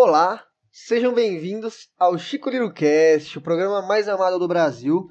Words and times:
Olá, 0.00 0.44
sejam 0.70 1.12
bem-vindos 1.12 1.88
ao 1.98 2.16
Chico 2.16 2.48
Liro 2.48 2.72
Cast, 2.72 3.36
o 3.36 3.40
programa 3.40 3.82
mais 3.82 4.08
amado 4.08 4.38
do 4.38 4.46
Brasil. 4.46 5.08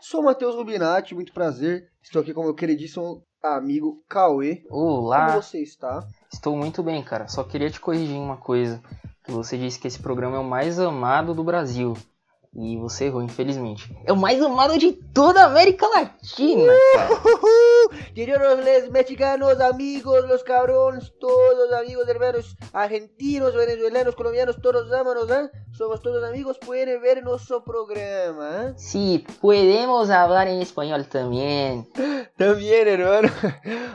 Sou 0.00 0.20
o 0.20 0.24
Matheus 0.24 0.56
Rubinati, 0.56 1.14
muito 1.14 1.32
prazer. 1.32 1.92
Estou 2.02 2.22
aqui 2.22 2.34
com 2.34 2.42
meu 2.42 2.52
queridíssimo 2.52 3.22
amigo 3.40 4.02
Cauê. 4.08 4.64
Olá. 4.68 5.26
Como 5.26 5.42
você 5.42 5.62
está? 5.62 6.04
Estou 6.32 6.56
muito 6.56 6.82
bem, 6.82 7.04
cara. 7.04 7.28
Só 7.28 7.44
queria 7.44 7.70
te 7.70 7.78
corrigir 7.78 8.16
uma 8.16 8.36
coisa. 8.36 8.82
Que 9.22 9.30
você 9.30 9.56
disse 9.56 9.78
que 9.78 9.86
esse 9.86 10.00
programa 10.00 10.38
é 10.38 10.40
o 10.40 10.44
mais 10.44 10.80
amado 10.80 11.32
do 11.32 11.44
Brasil. 11.44 11.94
E 12.58 12.78
você 12.78 13.04
errou, 13.04 13.22
infelizmente. 13.22 13.94
É 14.06 14.12
o 14.12 14.16
mais 14.16 14.40
amado 14.40 14.78
de 14.78 14.92
toda 14.92 15.42
a 15.42 15.44
América 15.44 15.86
Latina. 15.88 16.72
Queridos 18.14 18.64
les 18.64 18.88
mexicanos, 18.90 19.60
amigos, 19.60 20.26
los 20.26 20.42
cabrones, 20.42 21.12
todos 21.20 21.70
amigos, 21.74 22.08
hermanos 22.08 22.56
argentinos, 22.72 23.54
venezuelanos, 23.54 24.14
colombianos, 24.14 24.56
todos 24.62 24.90
ámanos, 24.90 25.30
¿eh? 25.30 25.50
Somos 25.72 26.00
todos 26.00 26.24
amigos, 26.24 26.58
pueden 26.58 27.02
ver 27.02 27.22
nuestro 27.22 27.62
programa, 27.62 28.68
¿eh? 28.68 28.74
Sí, 28.78 29.26
podemos 29.42 30.08
hablar 30.08 30.48
en 30.48 30.62
español 30.62 31.06
también. 31.06 31.86
Também, 32.38 32.70
hermano. 32.70 33.28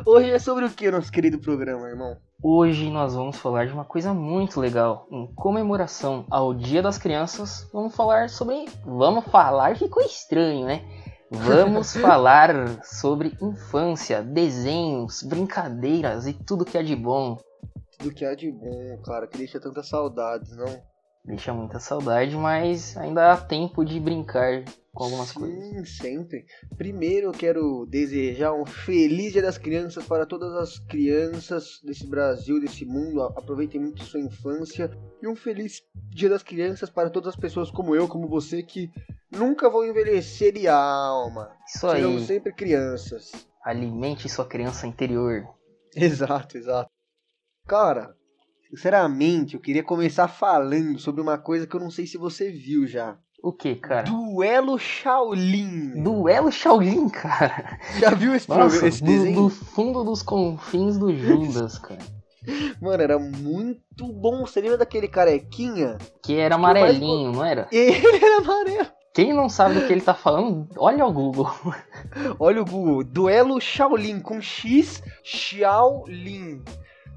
Hoje 0.06 0.32
é 0.32 0.40
sobre 0.40 0.66
o 0.66 0.70
que 0.70 0.92
nosso 0.92 1.12
querido 1.12 1.40
programa, 1.40 1.90
irmão? 1.90 2.16
Hoje 2.44 2.90
nós 2.90 3.14
vamos 3.14 3.38
falar 3.38 3.68
de 3.68 3.74
uma 3.74 3.86
coisa 3.86 4.16
muito 4.16 4.60
legal. 4.60 5.06
Em 5.12 5.28
comemoração 5.36 6.26
ao 6.28 6.56
Dia 6.56 6.82
das 6.82 6.98
Crianças, 6.98 7.70
vamos 7.72 7.96
falar 7.96 8.30
sobre. 8.30 8.66
Vamos 8.84 9.26
falar, 9.26 9.78
ficou 9.78 10.02
estranho, 10.02 10.66
né? 10.66 10.84
Vamos 11.30 11.94
falar 12.02 12.84
sobre 12.84 13.38
infância, 13.40 14.24
desenhos, 14.24 15.22
brincadeiras 15.22 16.26
e 16.26 16.34
tudo 16.34 16.66
que 16.66 16.80
é 16.80 16.82
de 16.82 16.96
bom. 16.96 17.38
Tudo 18.00 18.12
que 18.12 18.26
há 18.26 18.34
de 18.34 18.52
bom, 18.52 19.00
cara, 19.06 19.28
que 19.28 19.38
deixa 19.38 19.60
tantas 19.60 19.88
saudades, 19.88 20.58
não? 20.58 20.91
Deixa 21.24 21.54
muita 21.54 21.80
saudade, 21.80 22.36
mas 22.36 22.98
ainda 22.98 23.32
há 23.32 23.38
tempo 23.38 23.86
de 23.86 24.00
brincar 24.00 24.64
com 24.94 25.04
algumas 25.04 25.30
Sim, 25.30 25.40
coisas. 25.40 25.98
sempre. 25.98 26.46
Primeiro 26.76 27.28
eu 27.28 27.32
quero 27.32 27.86
desejar 27.86 28.54
um 28.54 28.66
feliz 28.66 29.32
Dia 29.32 29.42
das 29.42 29.58
Crianças 29.58 30.06
para 30.06 30.26
todas 30.26 30.52
as 30.56 30.80
crianças 30.80 31.80
desse 31.84 32.08
Brasil, 32.08 32.60
desse 32.60 32.86
mundo. 32.86 33.22
Aproveitem 33.22 33.80
muito 33.80 34.04
sua 34.04 34.20
infância. 34.20 34.90
E 35.22 35.28
um 35.28 35.36
feliz 35.36 35.82
Dia 36.10 36.30
das 36.30 36.44
Crianças 36.44 36.90
para 36.90 37.10
todas 37.10 37.30
as 37.30 37.40
pessoas 37.40 37.70
como 37.70 37.96
eu, 37.96 38.08
como 38.08 38.28
você, 38.28 38.64
que 38.64 38.90
nunca 39.32 39.70
vão 39.70 39.86
envelhecer 39.86 40.54
de 40.54 40.68
alma. 40.68 41.56
Isso 41.68 41.88
aí, 41.88 42.26
sempre 42.26 42.52
crianças. 42.52 43.32
alimente 43.64 44.28
sua 44.28 44.46
criança 44.46 44.88
interior. 44.88 45.48
Exato, 45.96 46.58
exato. 46.58 46.90
Cara, 47.68 48.16
sinceramente, 48.72 49.56
eu 49.56 49.62
queria 49.62 49.84
começar 49.84 50.28
falando 50.28 50.98
sobre 50.98 51.22
uma 51.22 51.38
coisa 51.38 51.68
que 51.68 51.76
eu 51.76 51.80
não 51.80 51.92
sei 51.92 52.08
se 52.08 52.18
você 52.18 52.50
viu 52.50 52.88
já. 52.88 53.18
O 53.44 53.52
que, 53.52 53.76
cara? 53.76 54.04
Duelo 54.04 54.78
Shaolin. 54.78 56.02
Duelo 56.04 56.52
Shaolin, 56.52 57.10
cara. 57.10 57.80
Já 58.00 58.12
viu 58.12 58.36
esse, 58.36 58.48
Nossa, 58.48 58.62
programa, 58.62 58.88
esse 58.88 59.04
do, 59.04 59.08
desenho? 59.08 59.36
do 59.36 59.50
fundo 59.50 60.04
dos 60.04 60.22
confins 60.22 60.98
do 60.98 61.14
Judas, 61.16 61.78
cara. 61.80 62.00
Mano, 62.80 63.02
era 63.02 63.20
muito 63.20 64.08
bom. 64.14 64.42
Você 64.46 64.62
lembra 64.62 64.78
daquele 64.78 65.08
carequinha? 65.08 65.98
Que 66.24 66.38
era 66.38 66.56
amarelinho, 66.56 67.32
não 67.32 67.44
era? 67.44 67.68
Ele 67.74 68.24
era 68.24 68.38
amarelo. 68.38 68.88
Quem 69.14 69.34
não 69.34 69.50
sabe 69.50 69.76
do 69.76 69.86
que 69.86 69.92
ele 69.92 70.00
tá 70.00 70.14
falando, 70.14 70.70
olha 70.78 71.06
o 71.06 71.12
Google. 71.12 71.52
Olha 72.40 72.62
o 72.62 72.66
Google. 72.66 73.04
Duelo 73.04 73.60
Shaolin 73.60 74.22
com 74.22 74.40
X 74.42 75.04
Shaolin. 75.22 76.64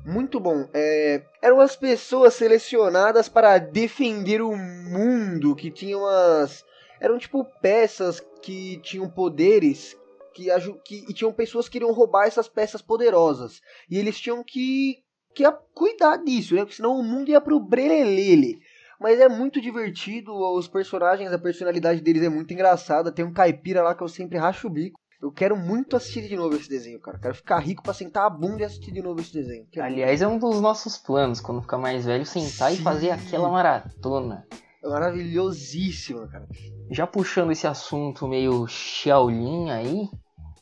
Muito 0.04 0.38
bom. 0.38 0.68
É, 0.74 1.22
eram 1.40 1.60
as 1.60 1.74
pessoas 1.74 2.34
selecionadas 2.34 3.28
para 3.28 3.58
defender 3.58 4.42
o 4.42 4.54
mundo, 4.54 5.56
que 5.56 5.70
tinham 5.70 6.04
as... 6.06 6.64
Eram 7.00 7.18
tipo 7.18 7.44
peças 7.60 8.20
que 8.42 8.78
tinham 8.82 9.08
poderes 9.08 9.96
que, 10.34 10.46
que 10.84 11.04
e 11.08 11.14
tinham 11.14 11.32
pessoas 11.32 11.68
que 11.68 11.78
iriam 11.78 11.92
roubar 11.92 12.26
essas 12.26 12.48
peças 12.48 12.82
poderosas. 12.82 13.60
E 13.88 13.96
eles 13.98 14.20
tinham 14.20 14.42
que, 14.44 14.98
que 15.34 15.44
cuidar 15.72 16.18
disso, 16.18 16.54
né? 16.54 16.62
Porque 16.62 16.76
senão 16.76 16.98
o 16.98 17.02
mundo 17.02 17.30
ia 17.30 17.40
pro 17.40 17.60
brelelele. 17.60 18.58
Mas 19.00 19.20
é 19.20 19.28
muito 19.28 19.60
divertido, 19.60 20.32
os 20.32 20.68
personagens, 20.68 21.32
a 21.32 21.38
personalidade 21.38 22.00
deles 22.00 22.22
é 22.22 22.28
muito 22.28 22.52
engraçada. 22.52 23.12
Tem 23.12 23.24
um 23.24 23.32
caipira 23.32 23.82
lá 23.82 23.94
que 23.94 24.02
eu 24.02 24.08
sempre 24.08 24.38
racho 24.38 24.66
o 24.66 24.70
bico. 24.70 25.00
Eu 25.24 25.32
quero 25.32 25.56
muito 25.56 25.96
assistir 25.96 26.28
de 26.28 26.36
novo 26.36 26.54
esse 26.54 26.68
desenho, 26.68 27.00
cara. 27.00 27.18
Quero 27.18 27.34
ficar 27.34 27.58
rico 27.58 27.82
pra 27.82 27.94
sentar 27.94 28.26
a 28.26 28.28
bunda 28.28 28.60
e 28.60 28.64
assistir 28.66 28.92
de 28.92 29.00
novo 29.00 29.22
esse 29.22 29.32
desenho. 29.32 29.66
Quero 29.72 29.86
Aliás, 29.86 30.20
é 30.20 30.28
um 30.28 30.36
dos 30.36 30.60
nossos 30.60 30.98
planos, 30.98 31.40
quando 31.40 31.62
ficar 31.62 31.78
mais 31.78 32.04
velho, 32.04 32.26
sentar 32.26 32.70
e 32.70 32.76
Sim. 32.76 32.82
fazer 32.82 33.08
aquela 33.08 33.48
maratona. 33.48 34.46
É 34.84 34.86
maravilhosíssimo, 34.86 36.28
cara. 36.28 36.46
Já 36.90 37.06
puxando 37.06 37.52
esse 37.52 37.66
assunto 37.66 38.28
meio 38.28 38.66
Shaolin 38.66 39.70
aí, 39.70 40.10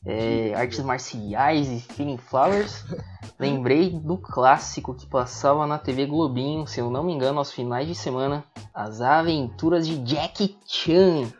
é, 0.04 0.54
artes 0.54 0.80
marciais 0.80 1.68
e 1.70 1.80
feeling 1.80 2.18
flowers, 2.18 2.84
lembrei 3.38 3.90
do 3.90 4.18
clássico 4.18 4.94
que 4.94 5.06
passava 5.06 5.66
na 5.66 5.78
TV 5.78 6.06
Globinho, 6.06 6.66
se 6.66 6.80
eu 6.80 6.90
não 6.90 7.04
me 7.04 7.12
engano, 7.12 7.38
aos 7.38 7.52
finais 7.52 7.86
de 7.86 7.94
semana, 7.94 8.44
As 8.74 9.00
Aventuras 9.00 9.86
de 9.86 10.02
Jackie 10.04 10.56
Chan. 10.66 11.32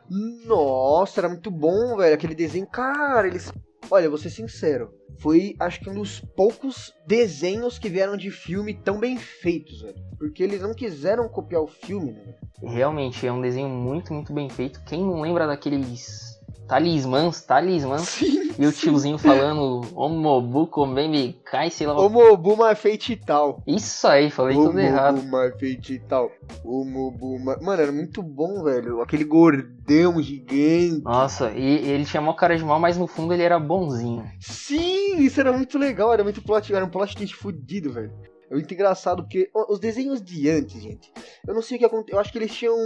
Nossa, 0.46 1.20
era 1.20 1.28
muito 1.28 1.50
bom, 1.50 1.96
velho. 1.96 2.14
Aquele 2.14 2.34
desenho, 2.34 2.66
cara, 2.66 3.26
eles. 3.26 3.52
Olha, 3.90 4.08
vou 4.08 4.18
ser 4.18 4.30
sincero. 4.30 4.90
Foi, 5.18 5.54
acho 5.60 5.80
que 5.80 5.90
um 5.90 5.94
dos 5.94 6.20
poucos 6.20 6.92
desenhos 7.06 7.78
que 7.78 7.88
vieram 7.88 8.16
de 8.16 8.30
filme 8.30 8.74
tão 8.74 8.98
bem 8.98 9.16
feitos, 9.16 9.82
velho. 9.82 10.02
Porque 10.18 10.42
eles 10.42 10.62
não 10.62 10.72
quiseram 10.72 11.28
copiar 11.28 11.62
o 11.62 11.66
filme, 11.66 12.12
né? 12.12 12.34
Realmente 12.62 13.26
é 13.26 13.32
um 13.32 13.40
desenho 13.40 13.68
muito, 13.68 14.14
muito 14.14 14.32
bem 14.32 14.48
feito. 14.48 14.82
Quem 14.84 15.00
não 15.04 15.20
lembra 15.20 15.46
daqueles 15.46 16.31
talismãs, 16.66 17.42
talismãs, 17.42 18.02
Sim. 18.02 18.52
e 18.58 18.66
o 18.66 18.72
tiozinho 18.72 19.18
falando 19.18 19.82
Omobu 19.94 20.66
Komemi 20.66 21.40
Kai, 21.44 21.70
sei 21.70 21.86
lá. 21.86 22.00
O 22.00 22.08
Mobuma 22.08 22.74
feito 22.74 23.10
e 23.10 23.16
tal. 23.16 23.62
Isso 23.66 24.06
aí, 24.06 24.30
falei 24.30 24.56
tudo 24.56 24.80
errado. 24.80 25.16
Mobuma 25.16 25.52
feito 25.58 25.92
e 25.92 25.98
tal. 25.98 26.30
O 26.64 26.84
Mobuma. 26.84 27.58
Mano, 27.60 27.82
era 27.82 27.92
muito 27.92 28.22
bom, 28.22 28.62
velho. 28.62 29.00
Aquele 29.02 29.24
gordão 29.24 30.22
gigante. 30.22 31.02
Nossa, 31.02 31.50
e 31.52 31.88
ele 31.88 32.04
tinha 32.04 32.20
mó 32.20 32.32
cara 32.32 32.56
de 32.56 32.64
mal, 32.64 32.80
mas 32.80 32.96
no 32.96 33.06
fundo 33.06 33.34
ele 33.34 33.42
era 33.42 33.58
bonzinho. 33.58 34.24
Sim, 34.40 35.18
isso 35.18 35.40
era 35.40 35.52
muito 35.52 35.78
legal, 35.78 36.12
era 36.12 36.24
muito 36.24 36.42
plot, 36.42 36.74
era 36.74 36.84
um 36.84 36.90
plot 36.90 37.16
twist 37.16 37.34
fudido, 37.36 37.92
velho. 37.92 38.12
É 38.50 38.54
muito 38.54 38.72
engraçado 38.72 39.22
porque 39.22 39.50
os 39.54 39.78
desenhos 39.78 40.20
de 40.20 40.50
antes, 40.50 40.80
gente, 40.82 41.10
eu 41.46 41.54
não 41.54 41.62
sei 41.62 41.76
o 41.76 41.80
que 41.80 41.86
aconteceu, 41.86 42.16
eu 42.16 42.20
acho 42.20 42.30
que 42.30 42.36
eles 42.36 42.52
tinham 42.52 42.76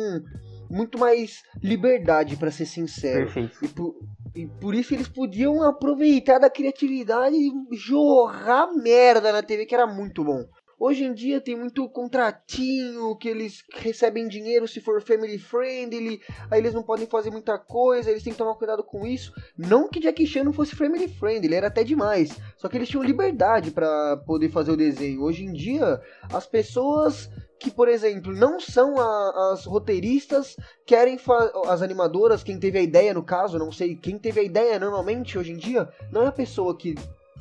muito 0.69 0.99
mais 0.99 1.43
liberdade, 1.63 2.37
pra 2.37 2.51
ser 2.51 2.67
sincero. 2.67 3.27
Perfeito. 3.27 3.65
E 3.65 3.69
por, 3.69 3.95
e 4.35 4.47
por 4.47 4.75
isso 4.75 4.95
eles 4.95 5.09
podiam 5.09 5.63
aproveitar 5.63 6.39
da 6.39 6.51
criatividade 6.51 7.37
e 7.37 7.53
jorrar 7.77 8.75
merda 8.75 9.33
na 9.33 9.43
TV, 9.43 9.67
que 9.67 9.75
era 9.75 9.87
muito 9.87 10.25
bom. 10.25 10.45
Hoje 10.79 11.05
em 11.05 11.15
dia 11.15 11.41
tem 11.41 11.57
muito 11.57 11.89
contratinho, 11.89 13.17
que 13.17 13.31
eles 13.31 13.65
recebem 13.73 14.29
dinheiro 14.29 14.69
se 14.69 14.79
for 14.79 15.01
family 15.01 15.39
friendly, 15.39 16.21
aí 16.51 16.61
eles 16.61 16.75
não 16.75 16.83
podem 16.83 17.07
fazer 17.07 17.31
muita 17.31 17.59
coisa, 17.59 18.11
eles 18.11 18.23
têm 18.23 18.33
que 18.33 18.39
tomar 18.39 18.55
cuidado 18.57 18.85
com 18.85 19.07
isso. 19.07 19.33
Não 19.57 19.89
que 19.89 20.03
Jackie 20.03 20.27
Chan 20.27 20.45
não 20.45 20.53
fosse 20.53 20.77
family 20.77 21.09
friendly, 21.09 21.47
ele 21.47 21.55
era 21.55 21.69
até 21.69 21.83
demais. 21.83 22.39
Só 22.59 22.69
que 22.69 22.77
eles 22.77 22.91
tinham 22.91 23.03
liberdade 23.03 23.71
pra 23.71 24.19
poder 24.27 24.51
fazer 24.51 24.71
o 24.71 24.77
desenho. 24.77 25.23
Hoje 25.23 25.45
em 25.45 25.53
dia, 25.53 25.99
as 26.31 26.47
pessoas 26.47 27.31
que, 27.59 27.71
por 27.71 27.89
exemplo, 27.89 28.33
não 28.33 28.61
são 28.61 28.99
a- 29.01 29.53
as 29.53 29.65
roteiristas, 29.65 30.57
querem 30.87 31.19
as 31.69 31.83
animadoras, 31.83 32.43
quem 32.43 32.59
teve 32.59 32.79
a 32.79 32.83
ideia 32.83 33.15
no 33.15 33.23
caso, 33.23 33.59
não 33.59 33.73
sei, 33.73 33.97
quem 33.97 34.19
teve 34.19 34.41
a 34.41 34.43
ideia 34.43 34.79
normalmente 34.79 35.39
hoje 35.39 35.53
em 35.53 35.57
dia, 35.57 35.89
não 36.13 36.23
é 36.23 36.27
a 36.27 36.33
pessoa 36.33 36.77
que 36.77 36.95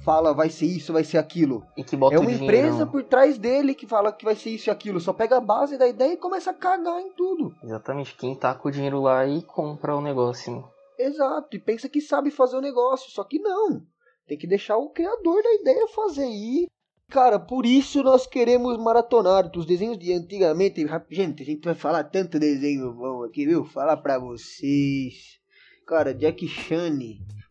fala 0.04 0.34
vai 0.34 0.50
ser 0.50 0.68
isso, 0.68 0.94
vai 0.94 1.04
ser 1.04 1.18
aquilo. 1.18 1.64
É 1.76 1.96
uma 2.20 2.26
dinheiro. 2.28 2.44
empresa 2.44 2.86
por 2.86 3.04
trás 3.04 3.38
dele 3.40 3.74
que 3.74 3.88
fala 3.88 4.12
que 4.14 4.24
vai 4.24 4.36
ser 4.36 4.52
isso 4.52 4.70
e 4.70 4.72
aquilo. 4.72 5.00
Só 5.00 5.12
pega 5.12 5.38
a 5.38 5.42
base 5.42 5.78
da 5.80 5.88
ideia 5.88 6.14
e 6.14 6.18
começa 6.18 6.52
a 6.52 6.54
cagar 6.54 7.00
em 7.02 7.12
tudo. 7.14 7.52
Exatamente, 7.64 8.16
quem 8.16 8.36
tá 8.36 8.54
com 8.54 8.68
o 8.68 8.72
dinheiro 8.72 9.02
lá 9.02 9.26
e 9.26 9.42
compra 9.42 9.96
o 9.96 10.02
negócio. 10.02 10.64
Exato. 10.98 11.56
E 11.56 11.60
pensa 11.60 11.90
que 11.90 12.00
sabe 12.02 12.30
fazer 12.30 12.56
o 12.56 12.62
negócio. 12.62 13.10
Só 13.12 13.24
que 13.24 13.40
não. 13.40 13.82
Tem 14.28 14.38
que 14.38 14.46
deixar 14.48 14.78
o 14.78 14.90
criador 14.90 15.42
da 15.42 15.54
ideia 15.56 15.88
fazer. 15.88 16.28
E, 16.28 16.68
cara, 17.10 17.40
por 17.40 17.66
isso 17.66 18.04
nós 18.04 18.28
queremos 18.28 18.78
maratonar 18.78 19.50
os 19.56 19.66
desenhos 19.66 19.98
de 19.98 20.14
antigamente. 20.14 20.86
Gente, 21.10 21.44
a 21.44 21.46
gente 21.46 21.64
vai 21.64 21.76
falar 21.76 22.04
tanto 22.06 22.40
desenho 22.40 22.94
bom 22.94 23.24
aqui, 23.24 23.46
viu? 23.46 23.66
Falar 23.66 23.98
pra 23.98 24.20
vocês. 24.20 25.40
Cara, 25.88 26.14
Jack 26.14 26.48
Chan. 26.48 27.00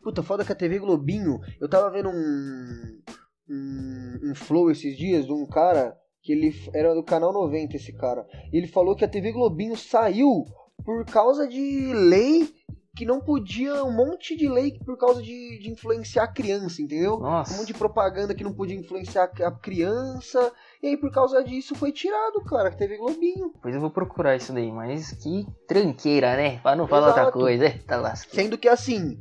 Puta, 0.01 0.21
foda 0.21 0.45
que 0.45 0.51
a 0.51 0.55
TV 0.55 0.79
Globinho. 0.79 1.39
Eu 1.59 1.69
tava 1.69 1.89
vendo 1.89 2.09
um. 2.09 3.01
Um, 3.47 4.31
um 4.31 4.35
flow 4.35 4.71
esses 4.71 4.97
dias 4.97 5.25
de 5.27 5.31
um 5.31 5.45
cara 5.45 5.95
que 6.23 6.31
ele 6.31 6.51
era 6.73 6.95
do 6.95 7.03
canal 7.03 7.31
90 7.31 7.75
esse 7.75 7.93
cara. 7.93 8.27
Ele 8.51 8.67
falou 8.67 8.95
que 8.95 9.05
a 9.05 9.07
TV 9.07 9.31
Globinho 9.31 9.77
saiu 9.77 10.43
por 10.83 11.05
causa 11.05 11.47
de 11.47 11.93
lei 11.93 12.49
que 12.95 13.05
não 13.05 13.19
podia 13.19 13.83
um 13.83 13.91
monte 13.91 14.37
de 14.37 14.47
lei 14.47 14.79
por 14.85 14.97
causa 14.97 15.21
de, 15.21 15.59
de 15.59 15.69
influenciar 15.69 16.23
a 16.23 16.27
criança, 16.27 16.81
entendeu? 16.81 17.19
Nossa. 17.19 17.53
Um 17.53 17.57
monte 17.57 17.67
de 17.67 17.73
propaganda 17.73 18.33
que 18.33 18.43
não 18.43 18.53
podia 18.53 18.77
influenciar 18.77 19.29
a 19.43 19.51
criança. 19.51 20.51
E 20.81 20.87
aí, 20.87 20.97
por 20.97 21.11
causa 21.11 21.43
disso, 21.43 21.75
foi 21.75 21.91
tirado, 21.91 22.41
cara, 22.45 22.71
que 22.71 22.77
teve 22.77 22.97
Globinho. 22.97 23.51
Pois 23.61 23.75
eu 23.75 23.81
vou 23.81 23.89
procurar 23.89 24.37
isso 24.37 24.53
daí, 24.53 24.71
mas 24.71 25.11
que 25.11 25.45
tranqueira, 25.67 26.37
né? 26.37 26.59
Pra 26.59 26.75
não 26.75 26.87
falar 26.87 27.07
outra 27.07 27.31
coisa, 27.31 27.69
tá 27.85 27.97
lascado. 27.97 28.33
Sendo 28.33 28.57
que 28.57 28.69
assim, 28.69 29.19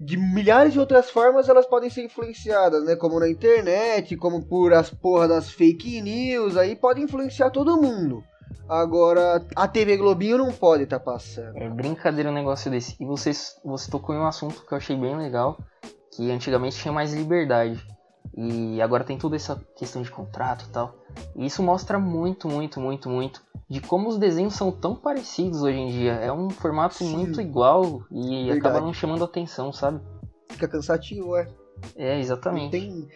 de 0.00 0.16
milhares 0.16 0.72
de 0.72 0.80
outras 0.80 1.10
formas 1.10 1.48
elas 1.48 1.66
podem 1.66 1.90
ser 1.90 2.04
influenciadas, 2.04 2.84
né? 2.84 2.96
Como 2.96 3.20
na 3.20 3.28
internet, 3.28 4.16
como 4.16 4.42
por 4.42 4.72
as 4.72 4.88
porra 4.90 5.28
das 5.28 5.50
fake 5.50 6.00
news, 6.00 6.56
aí 6.56 6.74
pode 6.74 7.02
influenciar 7.02 7.50
todo 7.50 7.80
mundo. 7.80 8.24
Agora, 8.68 9.44
a 9.54 9.68
TV 9.68 9.96
Globinho 9.96 10.38
não 10.38 10.52
pode 10.52 10.84
estar 10.84 11.00
passando. 11.00 11.56
É 11.56 11.68
brincadeira 11.68 12.30
um 12.30 12.34
negócio 12.34 12.70
desse. 12.70 12.96
E 13.00 13.04
você, 13.04 13.32
você 13.64 13.90
tocou 13.90 14.14
em 14.14 14.18
um 14.18 14.26
assunto 14.26 14.64
que 14.66 14.72
eu 14.72 14.78
achei 14.78 14.96
bem 14.96 15.16
legal, 15.16 15.58
que 16.14 16.30
antigamente 16.30 16.76
tinha 16.76 16.92
mais 16.92 17.12
liberdade. 17.12 17.84
E 18.36 18.80
agora 18.82 19.04
tem 19.04 19.16
toda 19.18 19.36
essa 19.36 19.56
questão 19.76 20.02
de 20.02 20.10
contrato 20.10 20.64
e 20.66 20.68
tal. 20.70 20.94
E 21.36 21.46
isso 21.46 21.62
mostra 21.62 21.98
muito, 21.98 22.48
muito, 22.48 22.80
muito, 22.80 23.08
muito 23.08 23.42
de 23.68 23.80
como 23.80 24.08
os 24.08 24.18
desenhos 24.18 24.54
são 24.54 24.70
tão 24.70 24.94
parecidos 24.94 25.62
hoje 25.62 25.78
em 25.78 25.88
dia. 25.88 26.12
É 26.14 26.32
um 26.32 26.50
formato 26.50 26.96
Sim. 26.96 27.12
muito 27.12 27.40
igual 27.40 28.02
e 28.10 28.46
Verdade. 28.46 28.58
acaba 28.58 28.80
não 28.80 28.92
chamando 28.92 29.24
atenção, 29.24 29.72
sabe? 29.72 30.00
Fica 30.50 30.68
cansativo, 30.68 31.36
é. 31.36 31.46
É, 31.96 32.18
exatamente. 32.18 32.70
tem, 32.70 33.08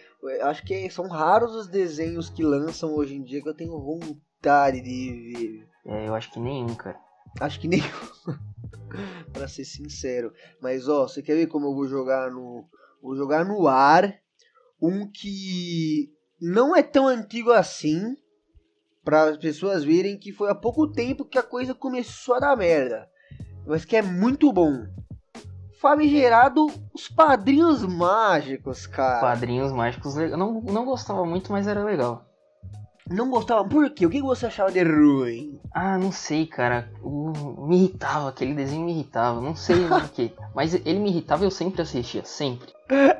acho 0.43 0.63
que 0.63 0.89
são 0.89 1.07
raros 1.07 1.55
os 1.55 1.67
desenhos 1.67 2.29
que 2.29 2.43
lançam 2.43 2.93
hoje 2.93 3.15
em 3.15 3.23
dia 3.23 3.41
que 3.41 3.49
eu 3.49 3.55
tenho 3.55 3.79
vontade 3.79 4.81
de 4.81 5.33
ver. 5.33 5.69
É, 5.85 6.07
eu 6.07 6.15
acho 6.15 6.31
que 6.31 6.39
nenhum, 6.39 6.75
cara. 6.75 6.99
Acho 7.39 7.59
que 7.59 7.67
nenhum. 7.67 7.83
pra 9.33 9.47
ser 9.47 9.65
sincero. 9.65 10.33
Mas 10.61 10.87
ó, 10.87 11.07
você 11.07 11.21
quer 11.21 11.35
ver 11.35 11.47
como 11.47 11.67
eu 11.67 11.73
vou 11.73 11.87
jogar 11.87 12.31
no. 12.31 12.65
Vou 13.01 13.15
jogar 13.15 13.45
no 13.45 13.67
ar 13.67 14.19
um 14.81 15.09
que 15.09 16.11
não 16.41 16.75
é 16.75 16.83
tão 16.83 17.07
antigo 17.07 17.51
assim. 17.51 18.15
Para 19.03 19.29
as 19.29 19.37
pessoas 19.37 19.83
verem 19.83 20.17
que 20.17 20.31
foi 20.31 20.49
há 20.49 20.55
pouco 20.55 20.91
tempo 20.91 21.25
que 21.25 21.37
a 21.37 21.43
coisa 21.43 21.73
começou 21.73 22.35
a 22.35 22.39
dar 22.39 22.55
merda. 22.55 23.09
Mas 23.65 23.85
que 23.85 23.95
é 23.95 24.01
muito 24.01 24.51
bom. 24.51 24.85
Famigerado 25.79 26.67
os 26.93 27.07
padrinhos 27.07 27.85
mágicos, 27.85 28.85
cara. 28.85 29.19
Quadrinhos 29.21 29.71
mágicos, 29.71 30.17
eu 30.17 30.37
não, 30.37 30.59
não 30.61 30.83
gostava 30.85 31.25
muito, 31.25 31.51
mas 31.51 31.67
era 31.67 31.83
legal. 31.83 32.25
Não 33.09 33.29
gostava? 33.29 33.67
Por 33.67 33.89
quê? 33.89 34.05
O 34.05 34.09
que 34.09 34.21
você 34.21 34.45
achava 34.45 34.71
de 34.71 34.83
ruim? 34.83 35.59
Ah, 35.73 35.97
não 35.97 36.11
sei, 36.11 36.45
cara. 36.45 36.91
O- 37.01 37.65
Me 37.67 37.77
irritava, 37.77 38.29
aquele 38.29 38.53
desenho 38.53 38.85
me 38.85 38.91
irritava. 38.91 39.41
Não 39.41 39.55
sei 39.55 39.77
o 39.85 40.09
que. 40.09 40.31
Mas 40.53 40.73
ele 40.75 40.99
me 40.99 41.09
irritava 41.09 41.43
e 41.43 41.47
eu 41.47 41.51
sempre 41.51 41.81
assistia, 41.81 42.23
sempre. 42.23 42.71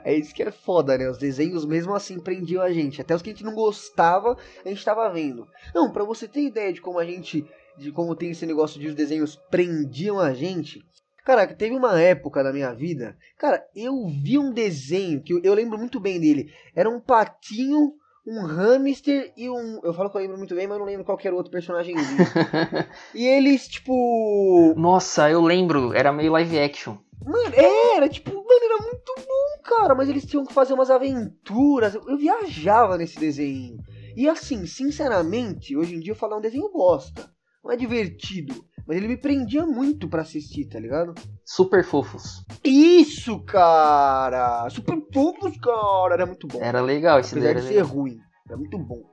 É 0.03 0.13
isso 0.13 0.33
que 0.35 0.44
é 0.44 0.51
foda, 0.51 0.95
né? 0.97 1.09
Os 1.09 1.17
desenhos 1.17 1.65
mesmo 1.65 1.95
assim 1.95 2.19
prendiam 2.19 2.61
a 2.61 2.71
gente. 2.71 3.01
Até 3.01 3.15
os 3.15 3.21
que 3.21 3.29
a 3.29 3.33
gente 3.33 3.44
não 3.45 3.56
gostava, 3.56 4.38
a 4.65 4.69
gente 4.69 4.83
tava 4.85 5.09
vendo. 5.09 5.47
Não, 5.73 5.89
pra 5.91 6.03
você 6.03 6.27
ter 6.27 6.41
ideia 6.41 6.71
de 6.73 6.81
como 6.81 7.00
a 7.00 7.06
gente. 7.06 7.44
De 7.77 7.91
como 7.91 8.15
tem 8.15 8.29
esse 8.31 8.45
negócio 8.45 8.79
de 8.79 8.88
os 8.89 8.95
desenhos 8.95 9.35
prendiam 9.50 10.19
a 10.19 10.33
gente. 10.33 10.83
Cara, 11.30 11.46
teve 11.46 11.76
uma 11.76 12.02
época 12.02 12.44
da 12.44 12.52
minha 12.52 12.74
vida. 12.74 13.16
Cara, 13.38 13.64
eu 13.76 14.08
vi 14.08 14.40
um 14.40 14.52
desenho 14.52 15.22
que 15.22 15.31
eu, 15.31 15.40
eu 15.44 15.54
lembro 15.54 15.78
muito 15.78 16.00
bem 16.00 16.20
dele. 16.20 16.52
Era 16.76 16.90
um 16.90 17.00
patinho, 17.00 17.94
um 18.26 18.48
hamster 18.48 19.31
e 19.38 19.48
um. 19.48 19.80
Eu 19.84 19.94
falo 19.94 20.10
que 20.10 20.18
eu 20.18 20.22
lembro 20.22 20.40
muito 20.40 20.56
bem, 20.56 20.66
mas 20.66 20.80
não 20.80 20.88
lembro 20.88 21.06
qual 21.06 21.20
era 21.24 21.31
o 21.31 21.38
outro 21.38 21.52
personagemzinho. 21.52 22.18
e 23.14 23.28
eles, 23.28 23.68
tipo. 23.68 24.74
Nossa, 24.76 25.30
eu 25.30 25.44
lembro, 25.44 25.94
era 25.94 26.12
meio 26.12 26.31
live 26.31 26.58
action. 26.58 26.98
Mano, 27.24 27.54
é, 27.54 27.98
era 27.98 28.10
tipo, 28.10 28.34
mano, 28.34 28.64
era 28.64 28.81
muito 28.81 29.14
bom, 29.16 29.62
cara. 29.64 29.94
Mas 29.94 30.10
eles 30.10 30.26
tinham 30.26 30.48
que 30.48 30.52
fazer 30.52 30.74
umas 30.74 30.90
aventuras. 30.90 31.94
Eu, 31.94 32.02
eu 32.08 32.18
viajava 32.18 32.98
nesse 32.98 33.20
desenho. 33.20 33.78
E 34.16 34.28
assim, 34.28 34.66
sinceramente, 34.66 35.78
hoje 35.78 35.94
em 35.94 36.00
dia 36.00 36.14
eu 36.14 36.18
falo 36.18 36.34
é 36.34 36.38
um 36.38 36.42
desenho 36.42 36.72
bosta. 36.72 37.30
Não 37.69 37.74
é 37.75 37.77
divertido. 37.77 38.66
Mas 38.88 38.98
ele 38.98 39.07
me 39.07 39.16
prendia 39.16 39.63
muito 39.63 40.07
pra 40.07 40.24
assistir, 40.24 40.66
tá 40.66 40.80
ligado? 40.80 41.13
Super 41.45 41.83
fofos. 41.83 42.44
Isso, 42.63 43.39
cara! 43.44 44.68
Super 44.71 44.98
fofos, 45.13 45.56
cara! 45.60 46.16
Era 46.16 46.25
muito 46.25 46.48
bom. 46.48 46.57
Era 46.60 46.81
legal 46.81 47.19
esse 47.19 47.36
Apesar 47.38 47.54
daí. 47.54 47.62
de 47.62 47.68
Era 47.68 47.68
ser 47.68 47.83
legal. 47.83 47.95
ruim. 47.95 48.18
Era 48.48 48.57
muito 48.57 48.80
bom. 48.80 49.04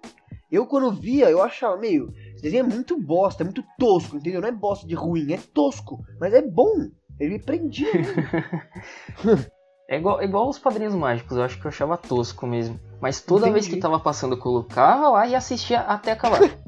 Eu, 0.51 0.65
quando 0.67 0.91
via, 0.91 1.29
eu 1.29 1.43
achava, 1.43 1.77
meio, 1.77 2.11
esse 2.33 2.45
desenho 2.45 2.65
é 2.65 2.69
muito 2.75 2.99
bosta, 2.99 3.43
é 3.43 3.45
muito 3.45 3.63
tosco, 3.79 4.17
entendeu? 4.17 4.41
Não 4.41 4.49
é 4.49 4.53
bosta 4.53 4.87
de 4.87 4.95
ruim, 4.95 5.31
é 5.35 5.39
tosco. 5.53 6.03
Mas 6.19 6.33
é 6.33 6.41
bom. 6.41 6.89
Ele 7.21 7.35
me 7.35 7.39
prendia. 7.43 7.89
É 9.89 9.99
igual, 9.99 10.21
igual 10.21 10.49
os 10.49 10.59
padrinhos 10.59 10.97
mágicos, 10.97 11.37
eu 11.37 11.45
acho 11.45 11.61
que 11.61 11.65
eu 11.65 11.69
achava 11.69 11.97
tosco 11.97 12.45
mesmo. 12.45 12.77
Mas 13.01 13.21
toda 13.21 13.49
vez 13.53 13.67
Entendi. 13.67 13.77
que 13.77 13.81
tava 13.81 14.01
passando, 14.01 14.35
eu 14.35 14.41
colocava 14.41 15.09
lá 15.11 15.29
e 15.29 15.35
assistia 15.37 15.79
até 15.83 16.11
acabar. 16.11 16.41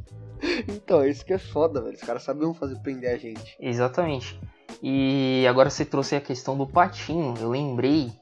Então, 0.68 1.04
isso 1.06 1.24
que 1.24 1.32
é 1.32 1.38
foda, 1.38 1.80
velho. 1.80 1.94
Os 1.94 2.02
caras 2.02 2.22
sabiam 2.22 2.54
fazer 2.54 2.78
prender 2.80 3.14
a 3.14 3.18
gente. 3.18 3.56
Exatamente. 3.60 4.38
E 4.82 5.44
agora 5.48 5.70
você 5.70 5.84
trouxe 5.84 6.14
a 6.16 6.20
questão 6.20 6.56
do 6.56 6.66
patinho. 6.66 7.34
Eu 7.40 7.50
lembrei 7.50 8.12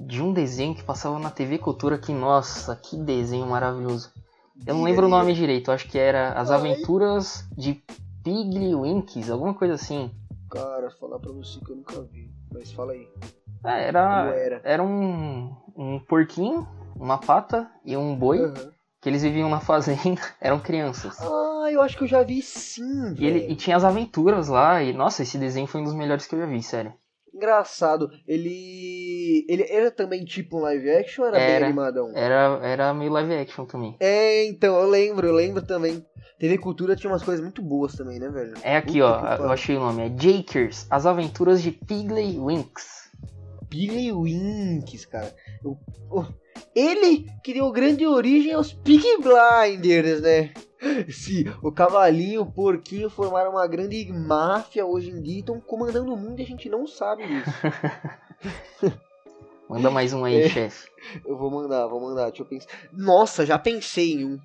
de 0.00 0.22
um 0.22 0.32
desenho 0.32 0.74
que 0.74 0.82
passava 0.82 1.18
na 1.18 1.30
TV 1.30 1.58
Cultura 1.58 1.98
que, 1.98 2.12
nossa, 2.12 2.76
que 2.76 2.96
desenho 2.96 3.46
maravilhoso. 3.46 4.12
Eu 4.66 4.74
não 4.74 4.82
lembro 4.82 5.06
o 5.06 5.08
nome 5.08 5.34
direito, 5.34 5.70
acho 5.70 5.88
que 5.88 5.98
era 5.98 6.32
As. 6.32 6.50
Aventuras 6.50 7.44
de 7.56 7.82
Piglywinks, 8.24 9.30
alguma 9.30 9.54
coisa 9.54 9.74
assim. 9.74 10.10
Cara, 10.50 10.90
falar 10.90 11.18
pra 11.18 11.32
você 11.32 11.60
que 11.60 11.70
eu 11.70 11.76
nunca 11.76 12.02
vi. 12.02 12.30
Mas 12.52 12.72
fala 12.72 12.92
aí. 12.92 13.08
É, 13.64 13.88
era, 13.88 14.34
era? 14.34 14.60
era 14.64 14.82
um, 14.82 15.54
um 15.76 16.00
porquinho, 16.00 16.66
uma 16.96 17.18
pata 17.18 17.70
e 17.84 17.96
um 17.96 18.16
boi 18.16 18.40
Aham. 18.40 18.77
Que 19.08 19.10
eles 19.10 19.22
viviam 19.22 19.48
na 19.48 19.58
fazenda, 19.60 20.20
eram 20.38 20.60
crianças. 20.60 21.18
Ah, 21.18 21.68
eu 21.72 21.80
acho 21.80 21.96
que 21.96 22.04
eu 22.04 22.08
já 22.08 22.22
vi 22.22 22.42
sim, 22.42 23.14
E, 23.16 23.24
ele, 23.26 23.50
e 23.50 23.56
tinha 23.56 23.74
as 23.76 23.82
aventuras 23.84 24.48
lá, 24.48 24.82
e 24.82 24.92
nossa, 24.92 25.22
esse 25.22 25.38
desenho 25.38 25.66
foi 25.66 25.80
um 25.80 25.84
dos 25.84 25.94
melhores 25.94 26.26
que 26.26 26.34
eu 26.34 26.40
já 26.40 26.46
vi, 26.46 26.62
sério. 26.62 26.92
Engraçado. 27.32 28.10
Ele. 28.26 29.46
Ele 29.48 29.64
era 29.68 29.90
também 29.90 30.24
tipo 30.24 30.58
um 30.58 30.60
live 30.60 30.90
action 30.90 31.22
ou 31.22 31.28
era, 31.28 31.38
Era. 31.38 31.58
bem 31.60 31.66
animadão? 31.68 32.12
Era, 32.14 32.58
era 32.62 32.92
meio 32.94 33.12
live 33.12 33.34
action 33.34 33.64
também. 33.64 33.96
É, 34.00 34.44
então, 34.46 34.76
eu 34.78 34.88
lembro, 34.88 35.26
eu 35.26 35.34
lembro 35.34 35.62
também. 35.62 36.04
TV 36.38 36.58
Cultura 36.58 36.96
tinha 36.96 37.10
umas 37.10 37.22
coisas 37.22 37.42
muito 37.42 37.62
boas 37.62 37.94
também, 37.94 38.18
né, 38.18 38.28
velho? 38.28 38.54
É 38.62 38.76
aqui, 38.76 39.00
ó, 39.02 39.36
eu 39.36 39.50
achei 39.50 39.76
o 39.76 39.80
nome, 39.80 40.02
é 40.02 40.08
Jakers, 40.20 40.86
As 40.90 41.06
Aventuras 41.06 41.62
de 41.62 41.70
Piglywinks. 41.70 43.08
Billy 43.70 44.12
Winks, 44.12 45.04
cara. 45.06 45.34
O- 45.64 45.76
o- 46.10 46.26
ele 46.74 47.26
que 47.42 47.54
deu 47.54 47.70
grande 47.70 48.06
origem 48.06 48.52
aos 48.52 48.72
Peaky 48.72 49.18
Blinders, 49.18 50.20
né? 50.20 50.52
Se 51.10 51.44
o 51.62 51.72
cavalinho 51.72 52.42
o 52.42 52.52
porquinho 52.52 53.10
formaram 53.10 53.50
uma 53.52 53.66
grande 53.66 54.10
máfia 54.12 54.86
hoje 54.86 55.10
em 55.10 55.20
dia 55.20 55.36
e 55.36 55.40
estão 55.40 55.60
comandando 55.60 56.12
o 56.12 56.16
mundo 56.16 56.38
e 56.38 56.42
a 56.42 56.46
gente 56.46 56.68
não 56.68 56.86
sabe 56.86 57.26
disso. 57.26 57.50
Manda 59.68 59.90
mais 59.90 60.12
um 60.12 60.24
aí, 60.24 60.42
É. 60.42 60.48
chefe. 60.48 60.88
Eu 61.26 61.36
vou 61.36 61.50
mandar, 61.50 61.86
vou 61.88 62.00
mandar, 62.00 62.28
deixa 62.28 62.42
eu 62.42 62.46
pensar. 62.46 62.68
Nossa, 62.92 63.44
já 63.44 63.58
pensei 63.58 64.14
em 64.14 64.24
um. 64.24 64.38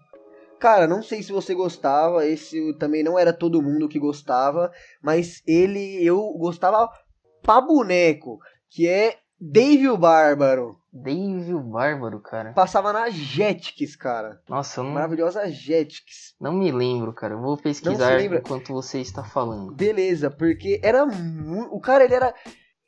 Cara, 0.59 0.87
não 0.87 1.01
sei 1.03 1.21
se 1.21 1.31
você 1.31 1.53
gostava, 1.53 2.25
esse 2.25 2.73
também 2.77 3.03
não 3.03 3.17
era 3.19 3.31
todo 3.33 3.61
mundo 3.61 3.87
que 3.87 3.99
gostava, 3.99 4.71
mas 5.01 5.41
ele 5.45 6.03
eu 6.03 6.19
gostava 6.37 6.89
pra 7.41 7.61
boneco, 7.61 8.39
que 8.69 8.87
é 8.87 9.17
Dave 9.39 9.89
o 9.89 9.97
Bárbaro. 9.97 10.77
Dave 10.93 11.53
o 11.55 11.59
Bárbaro, 11.59 12.19
cara. 12.19 12.53
Passava 12.53 12.93
na 12.93 13.09
Jetix, 13.09 13.95
cara. 13.95 14.39
Nossa, 14.47 14.79
eu 14.79 14.83
não, 14.83 14.91
Maravilhosa 14.91 15.49
Jetix. 15.49 16.35
não 16.39 16.53
me 16.53 16.71
lembro, 16.71 17.11
cara. 17.13 17.33
Eu 17.33 17.41
vou 17.41 17.57
pesquisar 17.57 18.21
enquanto 18.21 18.71
você 18.71 18.99
está 18.99 19.23
falando. 19.23 19.73
Beleza, 19.73 20.29
porque 20.29 20.79
era 20.83 21.05
mu- 21.05 21.67
o 21.71 21.79
cara 21.81 22.03
ele 22.03 22.13
era 22.13 22.33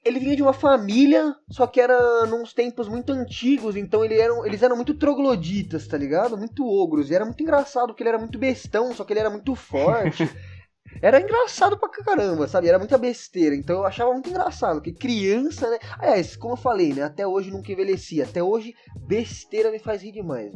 ele 0.03 0.19
vinha 0.19 0.35
de 0.35 0.43
uma 0.43 0.53
família, 0.53 1.35
só 1.49 1.65
que 1.65 1.81
era 1.81 2.27
nos 2.27 2.53
tempos 2.53 2.87
muito 2.87 3.11
antigos, 3.11 3.75
então 3.75 4.05
ele 4.05 4.13
eram, 4.19 4.45
eles 4.45 4.61
eram 4.61 4.75
muito 4.75 4.93
trogloditas, 4.93 5.87
tá 5.87 5.97
ligado? 5.97 6.37
Muito 6.37 6.63
ogros. 6.63 7.09
E 7.09 7.15
era 7.15 7.25
muito 7.25 7.41
engraçado 7.41 7.87
porque 7.87 8.03
ele 8.03 8.09
era 8.09 8.19
muito 8.19 8.37
bestão, 8.37 8.93
só 8.93 9.03
que 9.03 9.11
ele 9.13 9.21
era 9.21 9.31
muito 9.31 9.55
forte. 9.55 10.29
Era 11.01 11.19
engraçado 11.21 11.77
pra 11.77 11.89
caramba, 11.89 12.47
sabe? 12.47 12.67
Era 12.67 12.79
muita 12.79 12.97
besteira. 12.97 13.55
Então 13.55 13.77
eu 13.77 13.85
achava 13.85 14.11
muito 14.13 14.29
engraçado. 14.29 14.75
Porque 14.75 14.91
criança, 14.93 15.69
né? 15.69 15.77
Aliás, 15.99 16.35
como 16.35 16.53
eu 16.53 16.57
falei, 16.57 16.93
né? 16.93 17.03
Até 17.03 17.25
hoje 17.27 17.51
nunca 17.51 17.71
envelheci. 17.71 18.21
Até 18.21 18.41
hoje, 18.41 18.73
besteira 19.07 19.71
me 19.71 19.79
faz 19.79 20.01
rir 20.01 20.11
demais. 20.11 20.53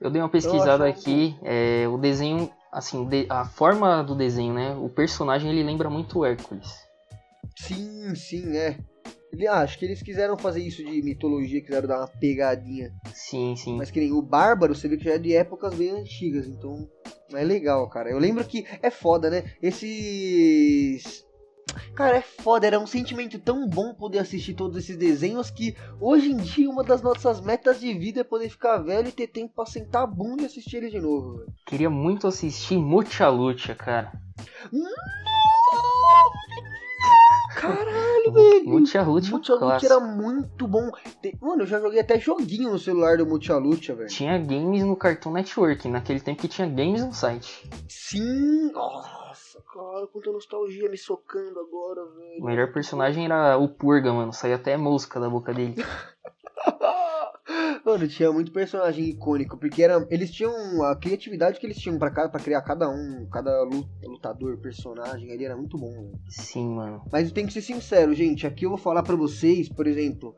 Eu 0.00 0.10
dei 0.10 0.20
uma 0.20 0.28
pesquisada 0.28 0.86
aqui, 0.86 1.36
é, 1.42 1.86
o 1.88 1.96
desenho, 1.96 2.50
assim, 2.70 3.06
de- 3.08 3.26
a 3.30 3.44
forma 3.44 4.02
do 4.02 4.14
desenho, 4.14 4.52
né? 4.52 4.74
O 4.74 4.88
personagem 4.88 5.50
ele 5.50 5.62
lembra 5.62 5.88
muito 5.88 6.18
o 6.18 6.24
Hércules. 6.24 6.68
Sim, 7.56 8.14
sim, 8.14 8.56
é. 8.56 8.78
Ah, 9.48 9.60
acho 9.60 9.78
que 9.78 9.84
eles 9.84 10.02
quiseram 10.02 10.36
fazer 10.38 10.62
isso 10.62 10.84
de 10.84 11.02
mitologia, 11.02 11.60
quiseram 11.60 11.88
dar 11.88 11.98
uma 11.98 12.08
pegadinha. 12.08 12.92
Sim, 13.12 13.54
sim. 13.56 13.76
Mas 13.76 13.90
que 13.90 14.00
nem 14.00 14.12
o 14.12 14.22
Bárbaro, 14.22 14.74
você 14.74 14.88
vê 14.88 14.96
que 14.96 15.04
já 15.04 15.14
é 15.14 15.18
de 15.18 15.34
épocas 15.34 15.74
bem 15.74 15.90
antigas, 15.90 16.46
então 16.46 16.88
é 17.32 17.42
legal, 17.42 17.88
cara. 17.88 18.10
Eu 18.10 18.18
lembro 18.18 18.44
que 18.44 18.64
é 18.82 18.90
foda, 18.90 19.28
né? 19.28 19.44
Esses. 19.60 21.24
Cara, 21.94 22.18
é 22.18 22.22
foda, 22.22 22.66
era 22.66 22.78
um 22.78 22.86
sentimento 22.86 23.38
tão 23.38 23.68
bom 23.68 23.92
poder 23.92 24.20
assistir 24.20 24.54
todos 24.54 24.78
esses 24.78 24.96
desenhos 24.96 25.50
que 25.50 25.76
hoje 26.00 26.30
em 26.30 26.36
dia 26.36 26.70
uma 26.70 26.82
das 26.82 27.02
nossas 27.02 27.40
metas 27.40 27.80
de 27.80 27.92
vida 27.92 28.20
é 28.20 28.24
poder 28.24 28.48
ficar 28.48 28.78
velho 28.78 29.08
e 29.08 29.12
ter 29.12 29.26
tempo 29.26 29.54
pra 29.54 29.66
sentar 29.66 30.04
a 30.04 30.06
bunda 30.06 30.42
e 30.42 30.46
assistir 30.46 30.76
ele 30.76 30.90
de 30.90 31.00
novo. 31.00 31.38
Véio. 31.38 31.52
Queria 31.66 31.90
muito 31.90 32.26
assistir 32.26 32.78
Mucha 32.78 33.28
Lucha, 33.28 33.74
cara. 33.74 34.12
Caralho, 37.56 38.32
velho. 38.32 38.68
Multialute 38.68 39.30
Multialute 39.30 39.86
era 39.86 39.98
muito 39.98 40.68
bom. 40.68 40.90
Mano, 41.40 41.62
eu 41.62 41.66
já 41.66 41.80
joguei 41.80 42.00
até 42.00 42.20
joguinho 42.20 42.70
no 42.70 42.78
celular 42.78 43.16
do 43.16 43.26
Multialute, 43.26 43.92
velho. 43.92 44.08
Tinha 44.08 44.38
games 44.38 44.84
no 44.84 44.94
Cartoon 44.94 45.32
Network, 45.32 45.88
naquele 45.88 46.20
tempo 46.20 46.42
que 46.42 46.48
tinha 46.48 46.68
games 46.68 47.04
no 47.04 47.14
site. 47.14 47.68
Sim, 47.88 48.70
nossa, 48.72 49.62
cara, 49.72 50.06
quanta 50.08 50.30
nostalgia 50.30 50.90
me 50.90 50.98
socando 50.98 51.58
agora, 51.58 52.04
velho. 52.14 52.42
O 52.42 52.44
melhor 52.44 52.72
personagem 52.72 53.24
era 53.24 53.56
o 53.56 53.68
Purga, 53.68 54.12
mano. 54.12 54.32
Saía 54.32 54.56
até 54.56 54.76
mosca 54.76 55.18
da 55.18 55.30
boca 55.30 55.54
dele. 55.54 55.76
Mano, 57.84 58.08
tinha 58.08 58.32
muito 58.32 58.50
personagem 58.50 59.04
icônico, 59.04 59.56
porque 59.56 59.82
era, 59.82 60.04
eles 60.10 60.32
tinham 60.32 60.82
a 60.82 60.96
criatividade 60.96 61.60
que 61.60 61.66
eles 61.66 61.78
tinham 61.78 61.98
pra, 61.98 62.10
pra 62.10 62.40
criar 62.40 62.60
cada 62.62 62.88
um, 62.88 63.28
cada 63.30 63.62
lutador, 64.04 64.58
personagem 64.58 65.30
ali, 65.30 65.44
era 65.44 65.56
muito 65.56 65.78
bom. 65.78 65.92
Véio. 65.92 66.18
Sim, 66.28 66.70
mano. 66.70 67.04
Mas 67.12 67.28
eu 67.28 67.34
tenho 67.34 67.46
que 67.46 67.52
ser 67.52 67.62
sincero, 67.62 68.12
gente, 68.14 68.46
aqui 68.46 68.66
eu 68.66 68.70
vou 68.70 68.78
falar 68.78 69.04
pra 69.04 69.14
vocês, 69.14 69.68
por 69.68 69.86
exemplo, 69.86 70.34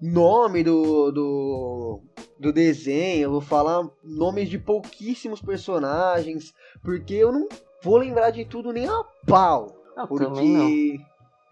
nome 0.00 0.64
do, 0.64 1.12
do, 1.12 2.02
do 2.38 2.52
desenho, 2.52 3.22
eu 3.22 3.30
vou 3.30 3.40
falar 3.40 3.88
nomes 4.02 4.48
de 4.48 4.58
pouquíssimos 4.58 5.40
personagens, 5.40 6.52
porque 6.82 7.14
eu 7.14 7.30
não 7.30 7.48
vou 7.82 7.98
lembrar 7.98 8.30
de 8.30 8.44
tudo 8.44 8.72
nem 8.72 8.88
a 8.88 9.04
pau. 9.26 9.68
Eu 9.96 10.08
porque. 10.08 10.98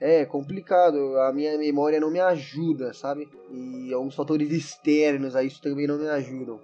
É 0.00 0.24
complicado, 0.24 1.18
a 1.20 1.32
minha 1.32 1.56
memória 1.56 2.00
não 2.00 2.10
me 2.10 2.20
ajuda, 2.20 2.92
sabe? 2.92 3.28
E 3.50 3.92
alguns 3.92 4.14
fatores 4.14 4.50
externos 4.50 5.34
a 5.34 5.42
isso 5.42 5.60
também 5.62 5.86
não 5.86 5.98
me 5.98 6.08
ajudam. 6.08 6.60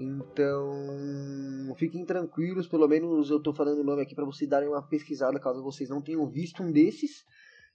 Então, 0.00 1.74
fiquem 1.76 2.04
tranquilos, 2.04 2.66
pelo 2.66 2.88
menos 2.88 3.30
eu 3.30 3.40
tô 3.40 3.52
falando 3.52 3.80
o 3.80 3.84
nome 3.84 4.02
aqui 4.02 4.14
para 4.14 4.24
vocês 4.24 4.48
darem 4.48 4.68
uma 4.68 4.82
pesquisada 4.82 5.38
caso 5.38 5.62
vocês 5.62 5.88
não 5.88 6.02
tenham 6.02 6.28
visto 6.28 6.62
um 6.62 6.72
desses 6.72 7.24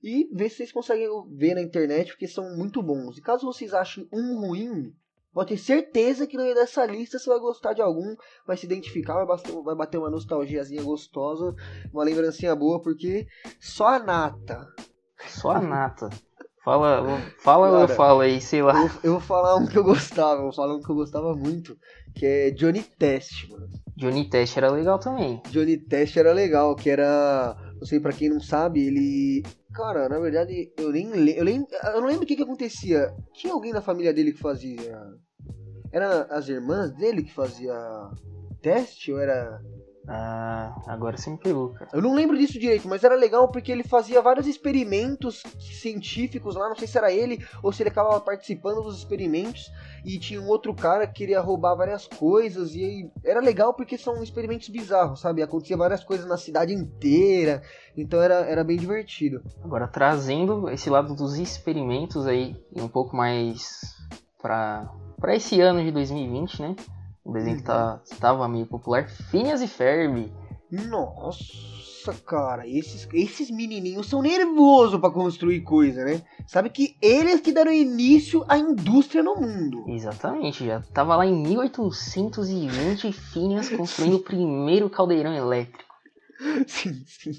e 0.04 0.30
ver 0.34 0.50
se 0.50 0.58
vocês 0.58 0.72
conseguem 0.72 1.08
ver 1.32 1.56
na 1.56 1.62
internet, 1.62 2.12
porque 2.12 2.28
são 2.28 2.56
muito 2.56 2.82
bons. 2.82 3.18
E 3.18 3.22
caso 3.22 3.46
vocês 3.46 3.74
achem 3.74 4.08
um 4.12 4.40
ruim, 4.42 4.94
pode 5.34 5.50
ter 5.50 5.58
certeza 5.58 6.28
que 6.28 6.36
no 6.36 6.44
meio 6.44 6.56
dessa 6.56 6.86
lista 6.86 7.18
você 7.18 7.30
vai 7.30 7.40
gostar 7.40 7.74
de 7.74 7.82
algum, 7.82 8.16
vai 8.46 8.58
se 8.58 8.66
identificar, 8.66 9.24
vai 9.24 9.76
bater, 9.76 9.98
uma 9.98 10.10
nostalgiazinha 10.10 10.84
gostosa, 10.84 11.56
uma 11.94 12.04
lembrancinha 12.04 12.56
boa, 12.56 12.82
porque 12.82 13.28
só 13.60 13.88
a 13.88 14.00
nata. 14.00 14.68
Só 15.28 15.52
a 15.52 15.62
nata. 15.62 16.10
Fala, 16.64 17.22
fala 17.40 17.68
Cara, 17.68 17.78
ou 17.78 17.82
eu 17.84 17.88
falo 17.88 18.20
aí, 18.20 18.42
sei 18.42 18.62
lá. 18.62 18.78
Eu, 18.78 18.92
eu 19.02 19.12
vou 19.14 19.22
falar 19.22 19.56
um 19.56 19.66
que 19.66 19.78
eu 19.78 19.86
gostava, 19.86 20.40
eu 20.40 20.44
vou 20.44 20.54
falar 20.54 20.76
um 20.76 20.82
que 20.82 20.90
eu 20.90 20.96
gostava 20.96 21.34
muito, 21.34 21.78
que 22.14 22.26
é 22.26 22.52
Johnny 22.52 22.84
Test, 22.84 23.50
mano. 23.50 23.70
Johnny 23.96 24.30
Test 24.30 24.58
era 24.58 24.70
legal 24.70 25.00
também. 25.00 25.42
Johnny 25.50 25.78
Test 25.78 26.18
era 26.18 26.34
legal, 26.34 26.76
que 26.76 26.90
era. 26.90 27.56
Não 27.80 27.86
sei, 27.86 28.02
pra 28.02 28.12
quem 28.12 28.30
não 28.30 28.42
sabe, 28.42 28.86
ele. 28.86 29.44
Cara, 29.74 30.10
na 30.10 30.20
verdade, 30.20 30.74
eu 30.78 30.92
nem 30.92 31.10
lembro. 31.10 31.40
Eu, 31.40 31.46
lem... 31.46 31.66
eu 31.94 32.02
não 32.02 32.08
lembro 32.08 32.24
o 32.24 32.28
que, 32.28 32.36
que 32.36 32.44
acontecia. 32.44 33.14
Tinha 33.34 33.54
alguém 33.54 33.72
na 33.72 33.82
família 33.82 34.14
dele 34.14 34.34
que 34.34 34.42
fazia. 34.42 35.02
Era 35.92 36.24
as 36.24 36.50
irmãs 36.50 36.92
dele 36.92 37.24
que 37.24 37.34
fazia 37.34 37.74
teste 38.62 39.14
ou 39.14 39.20
era. 39.20 39.62
Ah, 40.10 40.74
agora 40.88 41.18
você 41.18 41.30
me 41.30 41.38
pegou, 41.38 41.74
cara. 41.74 41.92
Eu 41.94 42.02
não 42.02 42.16
lembro 42.16 42.38
disso 42.38 42.58
direito, 42.58 42.88
mas 42.88 43.04
era 43.04 43.16
legal 43.16 43.50
porque 43.50 43.72
ele 43.72 43.84
fazia 43.84 44.22
vários 44.22 44.48
experimentos 44.48 45.44
científicos 45.60 46.56
lá, 46.56 46.70
não 46.70 46.78
sei 46.78 46.88
se 46.88 46.98
era 46.98 47.12
ele 47.12 47.46
ou 47.62 47.74
se 47.74 47.84
ele 47.84 47.90
acabava 47.90 48.22
participando 48.22 48.82
dos 48.82 48.98
experimentos 48.98 49.70
e 50.06 50.18
tinha 50.18 50.42
um 50.42 50.48
outro 50.48 50.74
cara 50.74 51.06
que 51.06 51.14
queria 51.14 51.42
roubar 51.42 51.76
várias 51.76 52.08
coisas 52.08 52.74
e 52.74 52.86
aí 52.86 53.12
era 53.26 53.42
legal 53.42 53.74
porque 53.74 53.98
são 53.98 54.24
experimentos 54.24 54.70
bizarros, 54.70 55.20
sabe? 55.20 55.44
Acontecia 55.44 55.76
várias 55.76 56.06
coisas 56.06 56.26
na 56.26 56.38
cidade 56.38 56.74
inteira, 56.74 57.62
então 57.98 58.22
era, 58.22 58.36
era 58.46 58.64
bem 58.64 58.78
divertido. 58.78 59.44
Agora 59.62 59.90
trazendo 59.90 60.70
esse 60.70 60.90
lado 60.90 61.14
dos 61.16 61.38
experimentos 61.38 62.26
aí 62.26 62.56
um 62.78 62.88
pouco 62.88 63.14
mais 63.14 63.94
pra, 64.42 64.90
pra 65.20 65.36
esse 65.36 65.60
ano 65.60 65.84
de 65.84 65.92
2020, 65.92 66.62
né? 66.62 66.76
O 67.28 67.34
desenho 67.34 67.58
que 67.58 67.64
tá, 67.64 68.02
tava 68.22 68.48
meio 68.48 68.66
popular, 68.66 69.10
Phineas 69.10 69.62
e 69.62 69.68
Ferb. 69.68 70.32
Nossa, 70.72 72.14
cara, 72.26 72.66
esses, 72.66 73.06
esses 73.12 73.52
menininhos 73.52 74.08
são 74.08 74.22
nervosos 74.22 74.98
pra 74.98 75.12
construir 75.12 75.60
coisa, 75.60 76.06
né? 76.06 76.24
Sabe 76.48 76.70
que 76.70 76.96
eles 77.02 77.42
que 77.42 77.52
deram 77.52 77.74
início 77.74 78.46
à 78.48 78.58
indústria 78.58 79.22
no 79.22 79.36
mundo. 79.36 79.84
Exatamente, 79.90 80.66
já 80.66 80.82
tava 80.94 81.18
lá 81.18 81.26
em 81.26 81.36
1820 81.36 83.12
Phineas 83.12 83.68
construindo 83.72 84.16
o 84.16 84.24
primeiro 84.24 84.90
caldeirão 84.90 85.34
elétrico. 85.34 85.84
Sim, 86.66 87.04
sim. 87.06 87.32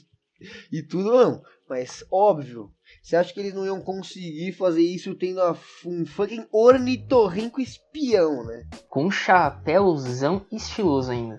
E 0.70 0.82
tudo 0.82 1.12
não, 1.12 1.42
mas 1.66 2.04
óbvio. 2.12 2.70
Você 3.08 3.16
acha 3.16 3.32
que 3.32 3.40
eles 3.40 3.54
não 3.54 3.64
iam 3.64 3.80
conseguir 3.80 4.52
fazer 4.52 4.82
isso 4.82 5.14
tendo 5.14 5.40
a, 5.40 5.56
um 5.86 6.04
fucking 6.04 6.46
ornitorrinco 6.52 7.58
espião, 7.58 8.44
né? 8.44 8.66
Com 8.86 9.06
um 9.06 9.10
chapéuzão 9.10 10.44
estiloso 10.52 11.10
ainda. 11.10 11.38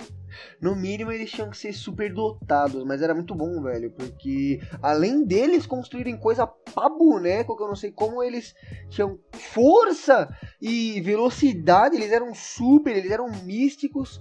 No 0.59 0.75
mínimo 0.75 1.11
eles 1.11 1.29
tinham 1.29 1.51
que 1.51 1.57
ser 1.57 1.73
super 1.73 2.11
dotados, 2.11 2.83
mas 2.83 3.03
era 3.03 3.13
muito 3.13 3.35
bom, 3.35 3.61
velho, 3.61 3.91
porque 3.91 4.59
além 4.81 5.23
deles 5.23 5.67
construírem 5.67 6.17
coisa 6.17 6.47
pra 6.47 6.89
boneco, 6.89 7.55
que 7.55 7.61
eu 7.61 7.67
não 7.67 7.75
sei 7.75 7.91
como 7.91 8.23
eles 8.23 8.55
tinham 8.89 9.19
força 9.31 10.27
e 10.59 10.99
velocidade, 11.01 11.95
eles 11.95 12.11
eram 12.11 12.33
super, 12.33 12.97
eles 12.97 13.11
eram 13.11 13.29
místicos. 13.43 14.19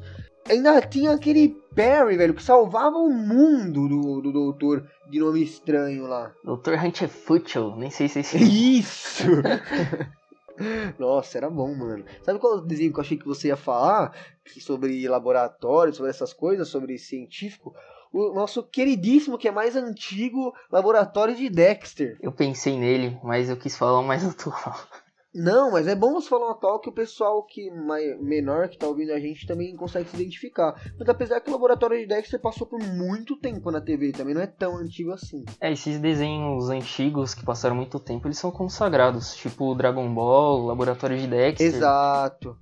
Ainda 0.49 0.81
tinha 0.81 1.12
aquele 1.12 1.57
Perry, 1.75 2.17
velho, 2.17 2.35
que 2.35 2.43
salvava 2.43 2.97
o 2.97 3.11
mundo 3.11 3.88
do, 3.88 4.21
do 4.21 4.33
doutor 4.33 4.88
de 5.09 5.19
nome 5.19 5.43
estranho 5.43 6.07
lá. 6.07 6.33
Dr. 6.45 6.75
Hunter 6.85 7.09
Futchel, 7.09 7.76
nem 7.76 7.90
sei 7.90 8.09
se 8.09 8.19
é. 8.19 8.40
Isso! 8.40 9.25
Nossa, 10.99 11.38
era 11.38 11.50
bom, 11.50 11.75
mano. 11.75 12.05
Sabe 12.23 12.38
qual 12.38 12.61
desenho 12.61 12.93
que 12.93 12.99
eu 12.99 13.02
achei 13.02 13.17
que 13.17 13.26
você 13.26 13.49
ia 13.49 13.57
falar? 13.57 14.14
Que 14.45 14.61
sobre 14.61 15.07
laboratório, 15.09 15.95
sobre 15.95 16.11
essas 16.11 16.33
coisas, 16.33 16.69
sobre 16.69 16.99
científico? 16.99 17.75
O 18.12 18.33
nosso 18.33 18.62
queridíssimo, 18.62 19.37
que 19.37 19.49
é 19.49 19.50
mais 19.50 19.76
antigo, 19.76 20.55
laboratório 20.71 21.37
de 21.37 21.50
Dexter. 21.50 22.17
Eu 22.21 22.33
pensei 22.33 22.78
nele, 22.78 23.19
mas 23.23 23.50
eu 23.50 23.57
quis 23.57 23.76
falar 23.76 23.99
o 24.00 24.05
mais 24.05 24.25
atual. 24.25 24.75
Não, 25.35 25.73
mas 25.73 25.87
é 25.87 25.94
bom 25.94 26.14
você 26.14 26.28
falar 26.28 26.49
um 26.49 26.52
atual 26.52 26.80
que 26.80 26.88
o 26.88 26.94
pessoal 26.94 27.44
que 27.44 27.70
mais, 27.70 28.20
menor 28.20 28.68
que 28.68 28.78
tá 28.78 28.87
ouvindo 28.87 29.12
a 29.12 29.20
gente 29.20 29.47
também 29.47 29.76
consegue 29.76 30.08
se 30.08 30.16
identificar. 30.16 30.75
Mas 30.99 31.08
apesar 31.08 31.40
que 31.40 31.50
o 31.50 31.52
Laboratório 31.52 31.99
de 31.99 32.06
Dexter 32.06 32.40
passou 32.40 32.66
por 32.66 32.82
muito 32.82 33.37
tempo 33.38 33.70
na 33.70 33.80
TV, 33.80 34.12
também 34.12 34.35
não 34.35 34.40
é 34.40 34.47
tão 34.47 34.76
antigo 34.76 35.12
assim. 35.12 35.44
É, 35.61 35.70
esses 35.70 35.99
desenhos 35.99 36.70
antigos 36.70 37.35
que 37.35 37.44
passaram 37.44 37.76
muito 37.76 38.00
tempo, 38.00 38.26
eles 38.26 38.38
são 38.38 38.50
consagrados, 38.50 39.37
tipo 39.37 39.75
Dragon 39.75 40.12
Ball, 40.12 40.66
Laboratório 40.66 41.18
de 41.18 41.26
Dexter. 41.26 41.66
Exato. 41.66 42.56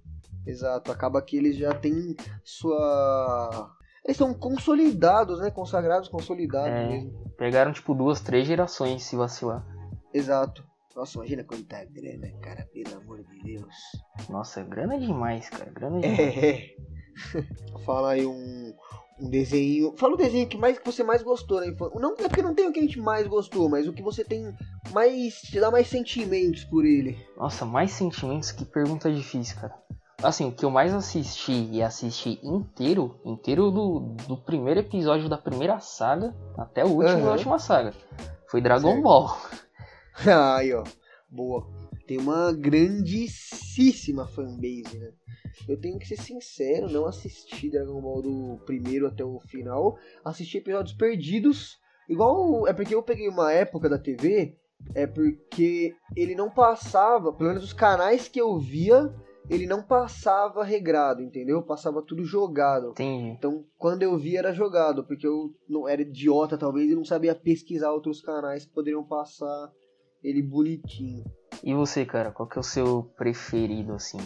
Exato, 0.45 0.93
acaba 0.93 1.23
que 1.23 1.37
eles 1.37 1.57
já 1.57 1.75
têm 1.75 2.15
sua 2.45 3.77
eles 4.05 4.17
são 4.17 4.33
consolidados, 4.33 5.41
né? 5.41 5.51
Consagrados, 5.51 6.09
consolidados 6.09 6.71
É. 6.71 6.89
mesmo. 6.89 7.33
Pegaram 7.37 7.73
tipo 7.73 7.93
duas, 7.93 8.21
três 8.21 8.47
gerações 8.47 9.03
se 9.03 9.17
vacilar. 9.17 9.67
Exato. 10.15 10.65
Nossa, 10.97 11.19
imagina 11.19 11.45
quanta 11.45 11.85
grana, 11.85 12.33
cara, 12.41 12.67
pelo 12.73 12.97
amor 12.97 13.23
de 13.23 13.39
Deus. 13.43 13.75
Nossa, 14.31 14.63
grana 14.63 14.95
é 14.95 14.99
demais, 14.99 15.51
cara. 15.51 15.71
Grana 15.71 15.99
é 15.99 16.01
demais. 16.01 16.37
É, 16.39 16.47
é. 16.49 16.77
Fala 17.85 18.13
aí 18.13 18.25
um, 18.25 18.75
um 19.21 19.29
desenho. 19.29 19.95
Fala 19.99 20.15
o 20.15 20.17
desenho 20.17 20.49
que, 20.49 20.57
mais, 20.57 20.79
que 20.79 20.87
você 20.87 21.05
mais 21.05 21.23
gostou 21.23 21.61
na 21.61 21.67
infância. 21.67 22.01
Não 22.01 22.15
é 22.15 22.29
porque 22.29 22.41
não 22.41 22.55
tem 22.55 22.67
o 22.67 22.73
que 22.73 22.81
a 22.81 22.83
gente 22.83 22.99
mais 22.99 23.27
gostou, 23.27 23.69
mas 23.69 23.87
o 23.87 23.93
que 23.93 24.03
você 24.03 24.25
tem 24.25 24.51
mais. 24.91 25.35
te 25.43 25.61
dá 25.61 25.71
mais 25.71 25.87
sentimentos 25.87 26.65
por 26.65 26.83
ele. 26.83 27.19
Nossa, 27.37 27.67
mais 27.67 27.93
sentimentos, 27.93 28.51
que 28.51 28.65
pergunta 28.65 29.13
difícil, 29.13 29.61
cara. 29.61 29.75
Assim, 30.23 30.47
o 30.49 30.53
que 30.53 30.65
eu 30.65 30.71
mais 30.71 30.95
assisti 30.95 31.69
e 31.71 31.83
assisti 31.83 32.41
inteiro, 32.43 33.21
inteiro 33.23 33.71
do, 33.71 34.17
do 34.27 34.39
primeiro 34.39 34.81
episódio 34.81 35.29
da 35.29 35.37
primeira 35.37 35.79
saga 35.79 36.35
até 36.57 36.83
o 36.83 36.89
último 36.89 37.19
da 37.19 37.27
Aham. 37.27 37.33
última 37.33 37.59
saga, 37.59 37.93
foi 38.51 38.63
Dragon 38.63 38.93
Certo. 38.93 39.03
Ball. 39.03 39.37
aí, 40.57 40.73
ó. 40.73 40.85
Boa. 41.31 41.67
Tem 42.07 42.19
uma 42.19 42.53
grandíssima 42.53 44.27
fanbase, 44.29 44.99
né? 44.99 45.13
Eu 45.69 45.79
tenho 45.79 45.99
que 45.99 46.07
ser 46.07 46.17
sincero, 46.17 46.89
não 46.89 47.07
assisti 47.07 47.71
Dragon 47.71 48.01
Ball 48.01 48.23
do 48.23 48.61
primeiro 48.65 49.07
até 49.07 49.25
o 49.25 49.41
final. 49.41 49.99
Assisti 50.25 50.59
episódios 50.59 50.97
perdidos. 50.97 51.79
Igual. 52.09 52.69
É 52.69 52.73
porque 52.73 52.95
eu 52.95 53.03
peguei 53.03 53.29
uma 53.29 53.53
época 53.53 53.89
da 53.89 53.99
TV. 53.99 54.57
É 54.95 55.07
porque 55.07 55.95
ele 56.15 56.35
não 56.35 56.49
passava. 56.49 57.33
Pelo 57.33 57.49
menos 57.49 57.65
os 57.65 57.73
canais 57.73 58.29
que 58.29 58.41
eu 58.41 58.59
via. 58.59 59.13
ele 59.51 59.67
não 59.67 59.83
passava 59.83 60.65
regrado, 60.65 61.23
entendeu? 61.23 61.63
Passava 61.63 62.03
tudo 62.03 62.25
jogado. 62.25 62.91
Entendi. 62.91 63.31
Então, 63.31 63.65
quando 63.77 64.03
eu 64.03 64.17
vi 64.17 64.37
era 64.37 64.53
jogado, 64.53 65.05
porque 65.05 65.27
eu 65.27 65.53
não 65.69 65.89
era 65.89 66.03
idiota 66.03 66.57
talvez 66.57 66.91
e 66.91 66.95
não 66.95 67.05
sabia 67.05 67.35
pesquisar 67.35 67.93
outros 67.93 68.21
canais 68.21 68.65
que 68.65 68.73
poderiam 68.73 69.05
passar 69.05 69.73
ele 70.27 70.43
bonitinho. 70.43 71.25
E 71.63 71.73
você, 71.73 72.05
cara, 72.05 72.33
qual 72.33 72.49
que 72.49 72.59
é 72.59 72.61
o 72.61 72.65
seu 72.65 73.05
preferido, 73.17 73.93
assim? 73.93 74.19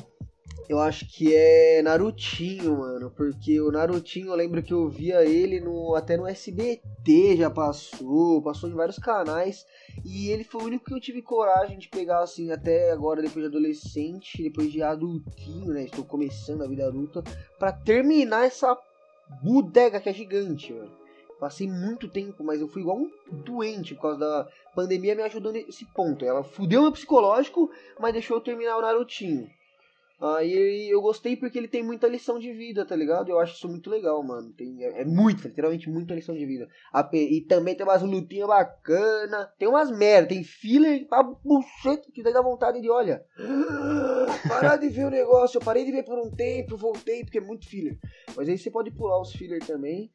Eu 0.66 0.78
acho 0.78 1.07
que 1.07 1.35
é 1.35 1.83
Narutinho, 1.83 2.78
mano. 2.78 3.11
Porque 3.11 3.61
o 3.61 3.71
Narutinho, 3.71 4.28
eu 4.28 4.35
lembro 4.35 4.62
que 4.62 4.73
eu 4.73 4.88
via 4.88 5.25
ele 5.25 5.61
no, 5.61 5.95
até 5.95 6.16
no 6.16 6.26
SBT 6.26 7.37
já 7.37 7.50
passou, 7.50 8.40
passou 8.40 8.71
em 8.71 8.75
vários 8.75 8.99
canais. 8.99 9.66
E 10.04 10.30
ele 10.30 10.42
foi 10.42 10.62
o 10.62 10.66
único 10.66 10.87
que 10.87 10.95
eu 10.95 11.00
tive 11.00 11.21
coragem 11.21 11.78
de 11.78 11.88
pegar, 11.88 12.21
assim, 12.21 12.50
até 12.50 12.92
agora, 12.92 13.21
depois 13.21 13.45
de 13.45 13.49
adolescente, 13.49 14.42
depois 14.42 14.73
de 14.73 14.83
adultinho, 14.83 15.73
né? 15.73 15.85
Estou 15.85 16.04
começando 16.04 16.62
a 16.62 16.69
vida 16.69 16.87
adulta, 16.87 17.23
para 17.59 17.73
terminar 17.73 18.47
essa 18.47 18.76
bodega 19.42 20.00
que 20.00 20.09
é 20.09 20.12
gigante, 20.14 20.73
mano. 20.73 21.00
Passei 21.40 21.66
muito 21.66 22.06
tempo, 22.06 22.44
mas 22.44 22.61
eu 22.61 22.68
fui 22.68 22.82
igual 22.82 22.99
um 22.99 23.11
doente 23.30 23.94
por 23.94 24.02
causa 24.02 24.18
da 24.18 24.49
pandemia 24.75 25.14
me 25.14 25.23
ajudou 25.23 25.50
nesse 25.52 25.87
ponto. 25.87 26.23
Ela 26.23 26.44
fudeu 26.44 26.82
meu 26.82 26.92
psicológico, 26.92 27.70
mas 27.99 28.12
deixou 28.12 28.37
eu 28.37 28.42
terminar 28.42 28.76
o 28.76 28.82
Narutinho. 28.82 29.49
Aí 30.20 30.90
eu 30.90 31.00
gostei 31.00 31.35
porque 31.35 31.56
ele 31.56 31.66
tem 31.66 31.82
muita 31.82 32.06
lição 32.06 32.38
de 32.38 32.52
vida, 32.52 32.85
tá 32.85 32.94
ligado? 32.94 33.30
Eu 33.30 33.38
acho 33.38 33.54
isso 33.54 33.66
muito 33.66 33.88
legal, 33.88 34.23
mano. 34.23 34.52
Tem, 34.52 34.85
é, 34.85 35.00
é 35.00 35.04
muito, 35.04 35.49
literalmente 35.49 35.88
muita 35.88 36.14
lição 36.14 36.35
de 36.35 36.44
vida. 36.44 36.68
E 37.14 37.40
também 37.49 37.75
tem 37.75 37.87
umas 37.87 38.02
lutinhas 38.02 38.47
bacanas. 38.47 39.49
Tem 39.59 39.66
umas 39.66 39.90
merda, 39.90 40.28
tem 40.28 40.44
filler 40.44 41.09
pra 41.09 41.23
bucheta 41.23 42.12
que 42.12 42.23
daí 42.23 42.35
dá 42.35 42.42
vontade 42.42 42.82
de, 42.82 42.90
olha. 42.90 43.25
Parar 44.47 44.76
de 44.76 44.90
ver 44.90 45.06
o 45.06 45.11
negócio. 45.11 45.56
Eu 45.56 45.64
parei 45.64 45.87
de 45.87 45.90
ver 45.90 46.02
por 46.02 46.18
um 46.18 46.30
tempo, 46.30 46.76
voltei 46.76 47.25
porque 47.25 47.38
é 47.38 47.40
muito 47.40 47.66
filler. 47.66 47.99
Mas 48.37 48.47
aí 48.47 48.59
você 48.59 48.70
pode 48.70 48.90
pular 48.90 49.18
os 49.23 49.32
filler 49.32 49.64
também. 49.64 50.11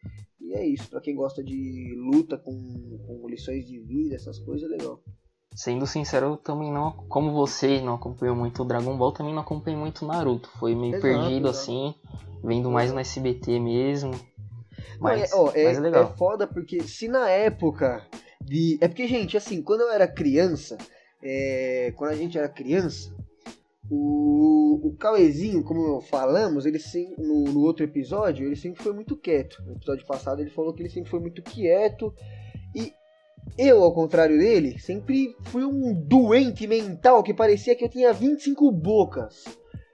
E 0.46 0.54
é 0.54 0.64
isso, 0.64 0.88
pra 0.90 1.02
quem 1.02 1.16
gosta 1.16 1.44
de 1.44 1.96
luta 1.98 2.38
com, 2.38 2.52
com 3.08 3.28
lições 3.28 3.66
de 3.66 3.80
vida, 3.80 4.16
essas 4.16 4.38
coisas, 4.38 4.70
é 4.70 4.76
legal. 4.76 5.02
Sendo 5.56 5.88
sincero, 5.88 6.28
eu 6.28 6.38
também 6.38 6.72
não, 6.72 6.92
como 7.08 7.32
você 7.32 7.82
não 7.82 7.96
acompanhou 7.96 8.36
muito 8.36 8.62
o 8.62 8.66
Dragon 8.66 8.96
Ball, 8.96 9.12
também 9.12 9.34
não 9.34 9.42
acompanhei 9.42 9.80
muito 9.80 10.06
Naruto. 10.06 10.50
Foi 10.60 10.76
meio 10.76 10.96
Exato, 10.96 11.02
perdido 11.02 11.48
exato. 11.48 11.64
assim, 11.64 11.96
vendo 12.44 12.70
mais 12.70 12.92
no 12.92 13.00
SBT 13.00 13.60
mesmo. 13.60 14.12
Mas, 15.00 15.32
Não, 15.32 15.38
é, 15.38 15.42
ó, 15.42 15.52
é, 15.56 15.64
mas 15.64 15.78
é 15.78 15.82
legal. 15.82 16.04
é 16.04 16.18
foda 16.18 16.46
porque 16.46 16.84
se 16.84 17.08
na 17.08 17.28
época 17.30 18.06
de. 18.44 18.78
É 18.82 18.88
porque, 18.88 19.08
gente, 19.08 19.36
assim, 19.36 19.64
quando 19.64 19.82
eu 19.82 19.92
era 19.92 20.08
criança, 20.08 20.78
é, 21.24 21.92
quando 21.96 22.12
a 22.12 22.16
gente 22.16 22.38
era 22.38 22.50
criança, 22.50 23.15
o, 23.90 24.88
o 24.88 24.96
Cauezinho, 24.98 25.64
como 25.64 26.02
falamos, 26.02 26.66
ele 26.66 26.80
sim, 26.80 27.14
no, 27.18 27.44
no 27.44 27.62
outro 27.62 27.84
episódio, 27.84 28.46
ele 28.46 28.56
sempre 28.56 28.82
foi 28.82 28.94
muito 28.94 29.16
quieto. 29.16 29.62
No 29.66 29.74
episódio 29.74 30.06
passado 30.06 30.42
ele 30.42 30.50
falou 30.50 30.74
que 30.74 30.82
ele 30.82 30.90
sempre 30.90 31.10
foi 31.10 31.20
muito 31.20 31.42
quieto. 31.42 32.14
E 32.74 32.92
eu, 33.58 33.84
ao 33.84 33.94
contrário 33.94 34.38
dele, 34.38 34.80
sempre 34.80 35.36
fui 35.44 35.64
um 35.64 35.94
doente 35.94 36.66
mental 36.66 37.22
que 37.22 37.34
parecia 37.34 37.76
que 37.76 37.86
eu 37.86 37.90
tinha 37.90 38.12
25 38.12 38.72
bocas. 38.72 39.46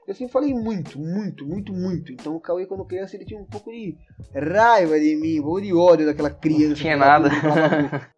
Eu 0.07 0.15
sempre 0.15 0.31
falei 0.31 0.53
muito, 0.53 0.97
muito, 0.97 1.45
muito, 1.45 1.73
muito. 1.73 2.11
Então 2.11 2.35
o 2.35 2.39
Cauê, 2.39 2.65
quando 2.65 2.85
criança, 2.85 3.15
ele 3.15 3.25
tinha 3.25 3.39
um 3.39 3.45
pouco 3.45 3.71
de 3.71 3.95
raiva 4.33 4.99
de 4.99 5.15
mim, 5.15 5.39
um 5.39 5.43
pouco 5.43 5.61
de 5.61 5.73
ódio 5.73 6.05
daquela 6.05 6.29
criança. 6.29 6.69
Não 6.69 6.75
tinha 6.75 6.97
nada. 6.97 7.29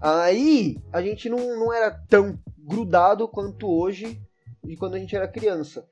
Aí 0.00 0.76
a 0.92 1.02
gente 1.02 1.28
não, 1.28 1.38
não 1.58 1.72
era 1.72 1.90
tão 2.08 2.38
grudado 2.56 3.28
quanto 3.28 3.68
hoje 3.68 4.20
de 4.62 4.76
quando 4.76 4.94
a 4.94 4.98
gente 4.98 5.14
era 5.14 5.28
criança. 5.28 5.86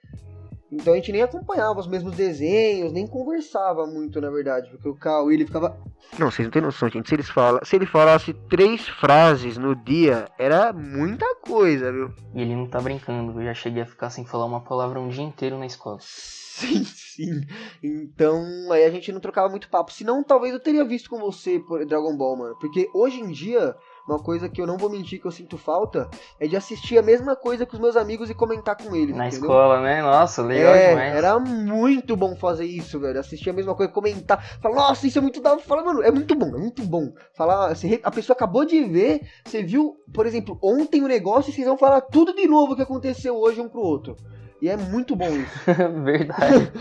Então 0.70 0.92
a 0.92 0.96
gente 0.96 1.12
nem 1.12 1.22
acompanhava 1.22 1.80
os 1.80 1.86
mesmos 1.86 2.14
desenhos, 2.14 2.92
nem 2.92 3.06
conversava 3.06 3.86
muito, 3.86 4.20
na 4.20 4.30
verdade, 4.30 4.68
porque 4.70 4.88
o 4.88 4.94
Cauê 4.94 5.34
ele 5.34 5.46
ficava. 5.46 5.78
Não, 6.18 6.30
vocês 6.30 6.46
não 6.46 6.52
têm 6.52 6.62
noção, 6.62 6.88
gente. 6.90 7.08
Se, 7.08 7.14
eles 7.14 7.28
fala... 7.28 7.64
Se 7.64 7.76
ele 7.76 7.86
falasse 7.86 8.34
três 8.50 8.86
frases 8.86 9.56
no 9.56 9.74
dia, 9.74 10.26
era 10.38 10.72
muita 10.72 11.24
coisa, 11.36 11.90
viu? 11.90 12.12
E 12.34 12.42
ele 12.42 12.54
não 12.54 12.66
tá 12.66 12.80
brincando, 12.80 13.40
eu 13.40 13.44
já 13.44 13.54
cheguei 13.54 13.82
a 13.82 13.86
ficar 13.86 14.10
sem 14.10 14.26
falar 14.26 14.44
uma 14.44 14.60
palavra 14.60 15.00
um 15.00 15.08
dia 15.08 15.24
inteiro 15.24 15.58
na 15.58 15.66
escola. 15.66 15.98
Sim, 16.58 16.82
sim. 16.84 17.40
Então, 17.80 18.42
aí 18.72 18.84
a 18.84 18.90
gente 18.90 19.12
não 19.12 19.20
trocava 19.20 19.48
muito 19.48 19.70
papo. 19.70 19.92
Senão, 19.92 20.24
talvez 20.24 20.52
eu 20.52 20.58
teria 20.58 20.84
visto 20.84 21.08
com 21.08 21.16
você 21.20 21.60
por 21.60 21.86
Dragon 21.86 22.16
Ball, 22.16 22.36
mano. 22.36 22.56
Porque 22.58 22.90
hoje 22.92 23.20
em 23.20 23.30
dia, 23.30 23.76
uma 24.08 24.18
coisa 24.18 24.48
que 24.48 24.60
eu 24.60 24.66
não 24.66 24.78
vou 24.78 24.88
mentir 24.88 25.20
que 25.20 25.26
eu 25.26 25.30
sinto 25.30 25.58
falta 25.58 26.08
é 26.40 26.46
de 26.46 26.56
assistir 26.56 26.98
a 26.98 27.02
mesma 27.02 27.36
coisa 27.36 27.66
com 27.66 27.74
os 27.74 27.80
meus 27.80 27.96
amigos 27.96 28.30
e 28.30 28.34
comentar 28.34 28.76
com 28.76 28.96
eles. 28.96 29.14
Na 29.14 29.26
entendeu? 29.26 29.46
escola, 29.46 29.80
né? 29.80 30.02
Nossa, 30.02 30.42
legal 30.42 30.74
é, 30.74 30.88
demais. 30.90 31.14
era 31.14 31.38
muito 31.38 32.16
bom 32.16 32.34
fazer 32.34 32.64
isso, 32.64 32.98
velho. 32.98 33.20
Assistir 33.20 33.50
a 33.50 33.52
mesma 33.52 33.74
coisa, 33.74 33.92
comentar, 33.92 34.42
falar, 34.60 34.74
nossa, 34.76 35.06
isso 35.06 35.18
é 35.18 35.20
muito 35.20 35.40
da. 35.40 35.58
Falar, 35.58 35.84
mano, 35.84 36.02
é 36.02 36.10
muito 36.10 36.34
bom, 36.34 36.48
é 36.48 36.58
muito 36.58 36.82
bom. 36.82 37.12
Falar, 37.34 37.74
você 37.74 38.00
a 38.02 38.10
pessoa 38.10 38.34
acabou 38.34 38.64
de 38.64 38.82
ver, 38.84 39.20
você 39.44 39.62
viu, 39.62 39.96
por 40.12 40.26
exemplo, 40.26 40.58
ontem 40.62 41.02
o 41.02 41.08
negócio 41.08 41.50
e 41.50 41.52
vocês 41.52 41.66
vão 41.66 41.76
falar 41.76 42.00
tudo 42.00 42.34
de 42.34 42.46
novo 42.46 42.74
que 42.74 42.82
aconteceu 42.82 43.36
hoje 43.36 43.60
um 43.60 43.68
pro 43.68 43.80
outro. 43.80 44.16
E 44.60 44.68
é 44.68 44.76
muito 44.76 45.14
bom 45.14 45.28
isso. 45.28 45.58
Verdade. 46.02 46.72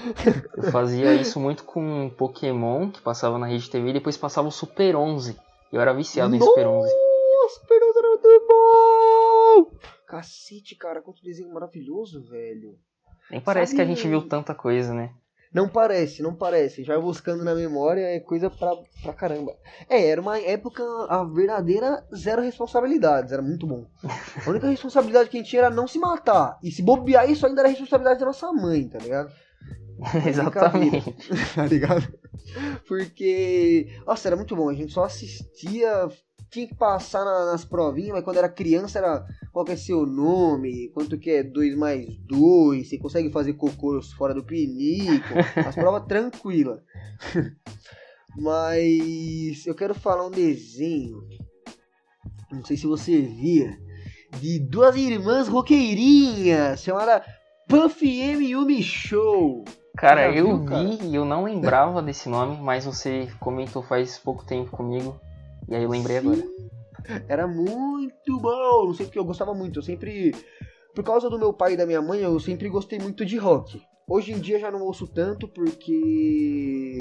Eu 0.56 0.64
fazia 0.72 1.14
isso 1.14 1.40
muito 1.40 1.64
com 1.64 2.10
Pokémon, 2.18 2.90
que 2.90 3.02
passava 3.02 3.38
na 3.38 3.46
Rede 3.46 3.70
TV, 3.70 3.90
e 3.90 3.94
depois 3.94 4.18
passava 4.18 4.48
o 4.48 4.52
Super 4.52 4.96
11. 4.96 5.36
Eu 5.72 5.82
era 5.82 5.94
viciado 5.94 6.36
em 6.36 6.40
Super 6.40 6.66
11. 6.66 7.07
Era 7.70 8.10
muito 8.10 8.48
bom! 8.48 9.78
Cacete, 10.08 10.76
cara, 10.76 11.02
quanto 11.02 11.24
desenho 11.24 11.54
maravilhoso, 11.54 12.24
velho. 12.30 12.78
Nem 13.32 13.42
parece 13.42 13.72
Sabe- 13.72 13.86
que 13.86 13.92
a 13.92 13.96
gente 13.96 14.08
viu 14.08 14.28
tanta 14.28 14.54
coisa, 14.54 14.94
né? 14.94 15.12
Não 15.54 15.68
parece, 15.70 16.22
não 16.22 16.36
parece. 16.36 16.84
Já 16.84 17.00
buscando 17.00 17.44
na 17.44 17.56
memória 17.56 18.02
é 18.02 18.20
coisa 18.20 18.50
pra, 18.50 18.72
pra 19.02 19.14
caramba. 19.14 19.56
É, 19.90 20.08
era 20.10 20.20
uma 20.22 20.38
época, 20.40 20.84
a 21.10 21.24
verdadeira 21.24 22.06
zero 22.14 22.42
responsabilidades, 22.42 23.32
era 23.32 23.42
muito 23.42 23.66
bom. 23.66 23.88
A 24.46 24.50
única 24.50 24.68
responsabilidade 24.68 25.30
que 25.30 25.38
a 25.38 25.40
gente 25.40 25.50
tinha 25.50 25.64
era 25.64 25.70
não 25.74 25.88
se 25.88 25.98
matar. 26.00 26.60
E 26.62 26.70
se 26.70 26.82
bobear, 26.84 27.30
isso 27.32 27.48
ainda 27.48 27.62
era 27.62 27.70
responsabilidade 27.70 28.20
da 28.20 28.26
nossa 28.26 28.52
mãe, 28.52 28.88
tá 28.90 29.00
ligado? 29.00 29.32
Exatamente. 30.28 31.16
Tá 31.56 31.66
ligado? 31.66 32.08
Porque, 32.88 33.88
nossa, 34.06 34.28
era 34.28 34.36
muito 34.36 34.56
bom. 34.56 34.70
A 34.70 34.74
gente 34.74 34.94
só 34.94 35.06
assistia, 35.06 36.08
tinha 36.50 36.68
que 36.68 36.76
passar 36.76 37.24
na- 37.26 37.46
nas 37.52 37.66
provinhas, 37.66 38.12
mas 38.14 38.24
quando 38.24 38.38
era 38.38 38.48
criança 38.50 39.00
era 39.00 39.26
qual 39.52 39.66
que 39.66 39.72
é 39.74 39.76
seu 39.76 40.06
nome, 40.06 40.90
quanto 40.94 41.18
que 41.18 41.30
é 41.30 41.44
2 41.44 41.76
mais 41.76 42.06
2, 42.28 42.88
você 42.90 42.98
consegue 42.98 43.30
fazer 43.32 43.54
cocô 43.54 44.02
fora 44.18 44.34
do 44.34 44.44
pinico, 44.44 45.34
as 45.66 45.76
provas 45.76 46.06
tranquilas. 46.08 46.80
Mas 48.36 49.66
eu 49.66 49.74
quero 49.74 49.96
falar 49.96 50.26
um 50.28 50.32
desenho, 50.32 51.24
não 52.52 52.64
sei 52.64 52.78
se 52.78 52.86
você 52.86 53.20
via, 53.22 53.78
de 54.40 54.60
duas 54.60 54.96
irmãs 54.96 55.48
roqueirinhas, 55.48 56.82
chamada 56.84 57.24
Puff 57.68 58.06
M 58.06 58.46
Yumi 58.46 58.84
Show. 58.84 59.66
Cara, 59.98 60.32
eu 60.36 60.64
vi 60.64 61.00
e 61.08 61.16
eu 61.16 61.26
não 61.26 61.44
lembrava 61.46 62.02
desse 62.04 62.30
nome, 62.30 62.58
mas 62.62 62.86
você 62.86 63.28
comentou 63.40 63.82
faz 63.82 64.20
pouco 64.20 64.46
tempo 64.46 64.70
comigo. 64.70 65.20
E 65.68 65.76
aí 65.76 65.84
eu 65.84 65.90
lembrei 65.90 66.18
agora. 66.18 66.42
Era 67.28 67.48
muito 67.48 68.40
bom, 68.40 68.88
não 68.88 68.94
sei 68.94 69.06
porque 69.06 69.20
eu 69.20 69.26
gostava 69.26 69.54
muito. 69.54 69.80
Eu 69.80 69.84
sempre, 69.84 70.34
por 70.94 71.04
causa 71.04 71.30
do 71.30 71.40
meu 71.40 71.54
pai 71.54 71.74
e 71.74 71.78
da 71.78 71.86
minha 71.86 72.02
mãe, 72.02 72.22
eu 72.22 72.40
sempre 72.40 72.70
gostei 72.70 73.00
muito 73.00 73.26
de 73.26 73.38
rock. 73.38 73.82
Hoje 74.10 74.32
em 74.32 74.40
dia 74.40 74.60
já 74.60 74.72
não 74.72 74.82
ouço 74.82 75.06
tanto 75.08 75.48
porque 75.48 76.98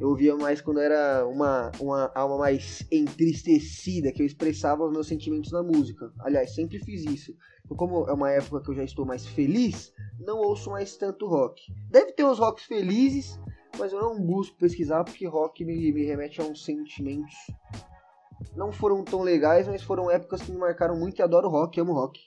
eu 0.00 0.08
ouvia 0.08 0.36
mais 0.36 0.60
quando 0.60 0.80
era 0.80 1.26
uma, 1.26 1.70
uma 1.80 2.10
alma 2.14 2.38
mais 2.38 2.86
entristecida, 2.90 4.12
que 4.12 4.22
eu 4.22 4.26
expressava 4.26 4.84
os 4.84 4.92
meus 4.92 5.06
sentimentos 5.06 5.50
na 5.52 5.62
música. 5.62 6.12
Aliás, 6.20 6.54
sempre 6.54 6.78
fiz 6.78 7.04
isso. 7.04 7.34
Então, 7.64 7.76
como 7.76 8.08
é 8.08 8.12
uma 8.12 8.30
época 8.30 8.62
que 8.62 8.70
eu 8.70 8.74
já 8.74 8.84
estou 8.84 9.06
mais 9.06 9.26
feliz, 9.26 9.92
não 10.20 10.38
ouço 10.38 10.70
mais 10.70 10.96
tanto 10.96 11.26
rock. 11.26 11.62
Deve 11.90 12.12
ter 12.12 12.24
os 12.24 12.38
rocks 12.38 12.64
felizes, 12.64 13.38
mas 13.78 13.92
eu 13.92 14.00
não 14.00 14.20
busco 14.20 14.56
pesquisar 14.56 15.04
porque 15.04 15.26
rock 15.26 15.64
me, 15.64 15.92
me 15.92 16.04
remete 16.04 16.40
a 16.40 16.44
uns 16.44 16.64
sentimentos 16.64 17.34
não 18.56 18.72
foram 18.72 19.02
tão 19.04 19.22
legais, 19.22 19.66
mas 19.66 19.82
foram 19.82 20.10
épocas 20.10 20.42
que 20.42 20.50
me 20.50 20.58
marcaram 20.58 20.96
muito 20.96 21.18
e 21.18 21.22
adoro 21.22 21.48
rock, 21.48 21.80
amo 21.80 21.92
rock. 21.92 22.20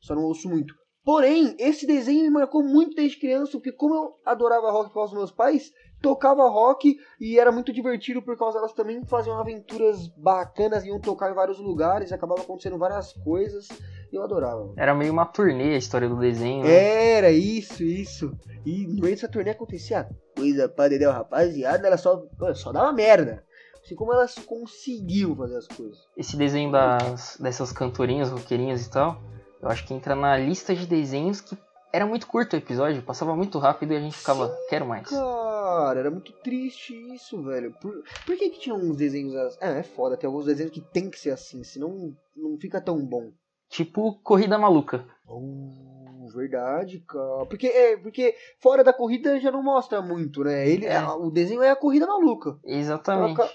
Só 0.00 0.14
não 0.14 0.24
ouço 0.24 0.48
muito. 0.48 0.74
Porém, 1.04 1.54
esse 1.58 1.86
desenho 1.86 2.22
me 2.24 2.30
marcou 2.30 2.62
muito 2.62 2.94
desde 2.94 3.18
criança, 3.18 3.52
porque 3.52 3.72
como 3.72 3.94
eu 3.94 4.14
adorava 4.24 4.70
rock 4.70 4.88
por 4.88 4.94
causa 4.94 5.10
dos 5.10 5.18
meus 5.18 5.30
pais, 5.30 5.70
tocava 6.00 6.48
rock 6.48 6.96
e 7.20 7.38
era 7.38 7.52
muito 7.52 7.72
divertido 7.72 8.22
por 8.22 8.38
causa 8.38 8.58
elas 8.58 8.72
também 8.72 9.04
faziam 9.04 9.38
aventuras 9.38 10.08
bacanas, 10.16 10.84
iam 10.84 10.98
tocar 10.98 11.30
em 11.30 11.34
vários 11.34 11.58
lugares, 11.58 12.10
acabava 12.10 12.40
acontecendo 12.40 12.78
várias 12.78 13.12
coisas, 13.12 13.68
e 14.10 14.16
eu 14.16 14.22
adorava. 14.22 14.72
Era 14.78 14.94
meio 14.94 15.12
uma 15.12 15.26
turnê 15.26 15.74
a 15.74 15.78
história 15.78 16.08
do 16.08 16.18
desenho. 16.18 16.64
né? 16.64 17.12
Era 17.12 17.30
isso, 17.30 17.82
isso. 17.82 18.32
E 18.64 18.86
no 18.86 19.02
meio 19.02 19.14
dessa 19.14 19.28
turnê 19.28 19.50
acontecia 19.50 20.08
coisa 20.44 20.68
pra 20.68 20.88
dedéu, 20.88 21.10
rapaziada, 21.10 21.86
ela 21.86 21.96
só, 21.96 22.26
só 22.54 22.72
dava 22.72 22.92
merda. 22.92 23.44
Assim 23.82 23.94
como 23.94 24.12
elas 24.12 24.34
conseguiam 24.34 25.34
fazer 25.36 25.56
as 25.56 25.66
coisas. 25.66 25.98
Esse 26.16 26.36
desenho 26.36 26.70
das, 26.70 27.36
dessas 27.38 27.72
cantorinhas, 27.72 28.30
roqueirinhas 28.30 28.86
e 28.86 28.90
tal, 28.90 29.20
eu 29.60 29.68
acho 29.68 29.86
que 29.86 29.94
entra 29.94 30.14
na 30.14 30.36
lista 30.36 30.74
de 30.74 30.86
desenhos 30.86 31.40
que 31.40 31.56
era 31.92 32.06
muito 32.06 32.26
curto 32.26 32.54
o 32.54 32.58
episódio, 32.58 33.02
passava 33.02 33.36
muito 33.36 33.58
rápido 33.58 33.92
e 33.92 33.96
a 33.96 34.00
gente 34.00 34.16
ficava, 34.16 34.54
quero 34.68 34.86
mais. 34.86 35.08
Cara, 35.08 36.00
era 36.00 36.10
muito 36.10 36.32
triste 36.32 36.94
isso, 37.14 37.42
velho. 37.42 37.72
Por, 37.80 38.02
por 38.26 38.36
que 38.36 38.50
que 38.50 38.60
tinha 38.60 38.74
uns 38.74 38.96
desenhos 38.96 39.36
assim? 39.36 39.58
É, 39.60 39.78
é 39.78 39.82
foda, 39.82 40.16
tem 40.16 40.26
alguns 40.26 40.46
desenhos 40.46 40.72
que 40.72 40.80
tem 40.80 41.10
que 41.10 41.18
ser 41.18 41.30
assim, 41.30 41.62
senão 41.62 42.14
não 42.34 42.58
fica 42.58 42.80
tão 42.80 42.98
bom. 43.04 43.32
Tipo 43.68 44.18
Corrida 44.22 44.58
Maluca. 44.58 45.04
Oh, 45.26 45.93
verdade, 46.34 46.98
cara. 47.06 47.46
Porque, 47.46 47.66
é, 47.66 47.96
porque 47.96 48.34
fora 48.60 48.82
da 48.84 48.92
corrida 48.92 49.38
já 49.40 49.50
não 49.50 49.62
mostra 49.62 50.02
muito, 50.02 50.42
né? 50.44 50.68
Ele, 50.68 50.86
É. 50.86 50.96
a- 50.96 51.14
o 51.14 51.30
desenho 51.30 51.62
é 51.62 51.70
a 51.70 51.76
corrida 51.76 52.06
maluca. 52.06 52.58
Exatamente. 52.64 53.40
Aca- 53.40 53.50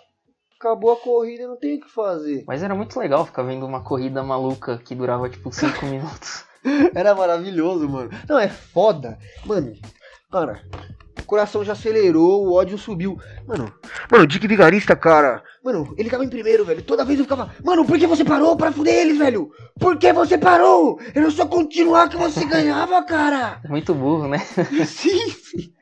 Acabou 0.59 0.91
a 0.91 0.97
corrida, 0.97 1.47
não 1.47 1.55
tem 1.55 1.77
o 1.77 1.81
que 1.81 1.89
fazer. 1.89 2.43
Mas 2.45 2.61
era 2.61 2.75
muito 2.75 2.99
legal 2.99 3.25
ficar 3.25 3.43
vendo 3.43 3.65
uma 3.65 3.81
corrida 3.81 4.21
maluca 4.21 4.77
que 4.77 4.93
durava 4.93 5.29
tipo 5.29 5.49
5 5.53 5.85
minutos. 5.87 6.43
Era 6.93 7.15
maravilhoso, 7.15 7.87
mano. 7.87 8.09
Não, 8.27 8.37
é 8.37 8.49
foda. 8.49 9.17
Mano, 9.45 9.71
cara, 10.29 10.61
o 11.21 11.25
coração 11.25 11.63
já 11.63 11.73
acelerou, 11.73 12.45
o 12.45 12.53
ódio 12.53 12.77
subiu. 12.77 13.17
Mano, 13.47 13.71
mano, 14.11 14.27
Dick 14.27 14.47
Vigarista, 14.47 14.95
cara. 14.95 15.43
Mano, 15.63 15.93
ele 15.97 16.09
tava 16.09 16.23
em 16.23 16.29
primeiro, 16.29 16.65
velho. 16.65 16.81
Toda 16.81 17.05
vez 17.05 17.19
eu 17.19 17.25
ficava, 17.25 17.51
mano, 17.63 17.85
por 17.85 17.97
que 17.97 18.07
você 18.07 18.23
parou 18.23 18.55
pra 18.55 18.71
fuder 18.71 18.95
eles, 18.95 19.17
velho? 19.17 19.49
Por 19.79 19.97
que 19.97 20.11
você 20.13 20.37
parou? 20.37 20.99
Era 21.13 21.29
só 21.31 21.45
continuar 21.45 22.09
que 22.09 22.17
você 22.17 22.45
ganhava, 22.47 23.03
cara. 23.03 23.61
Muito 23.67 23.93
burro, 23.93 24.27
né? 24.27 24.39
sim, 24.85 25.29
sim. 25.29 25.73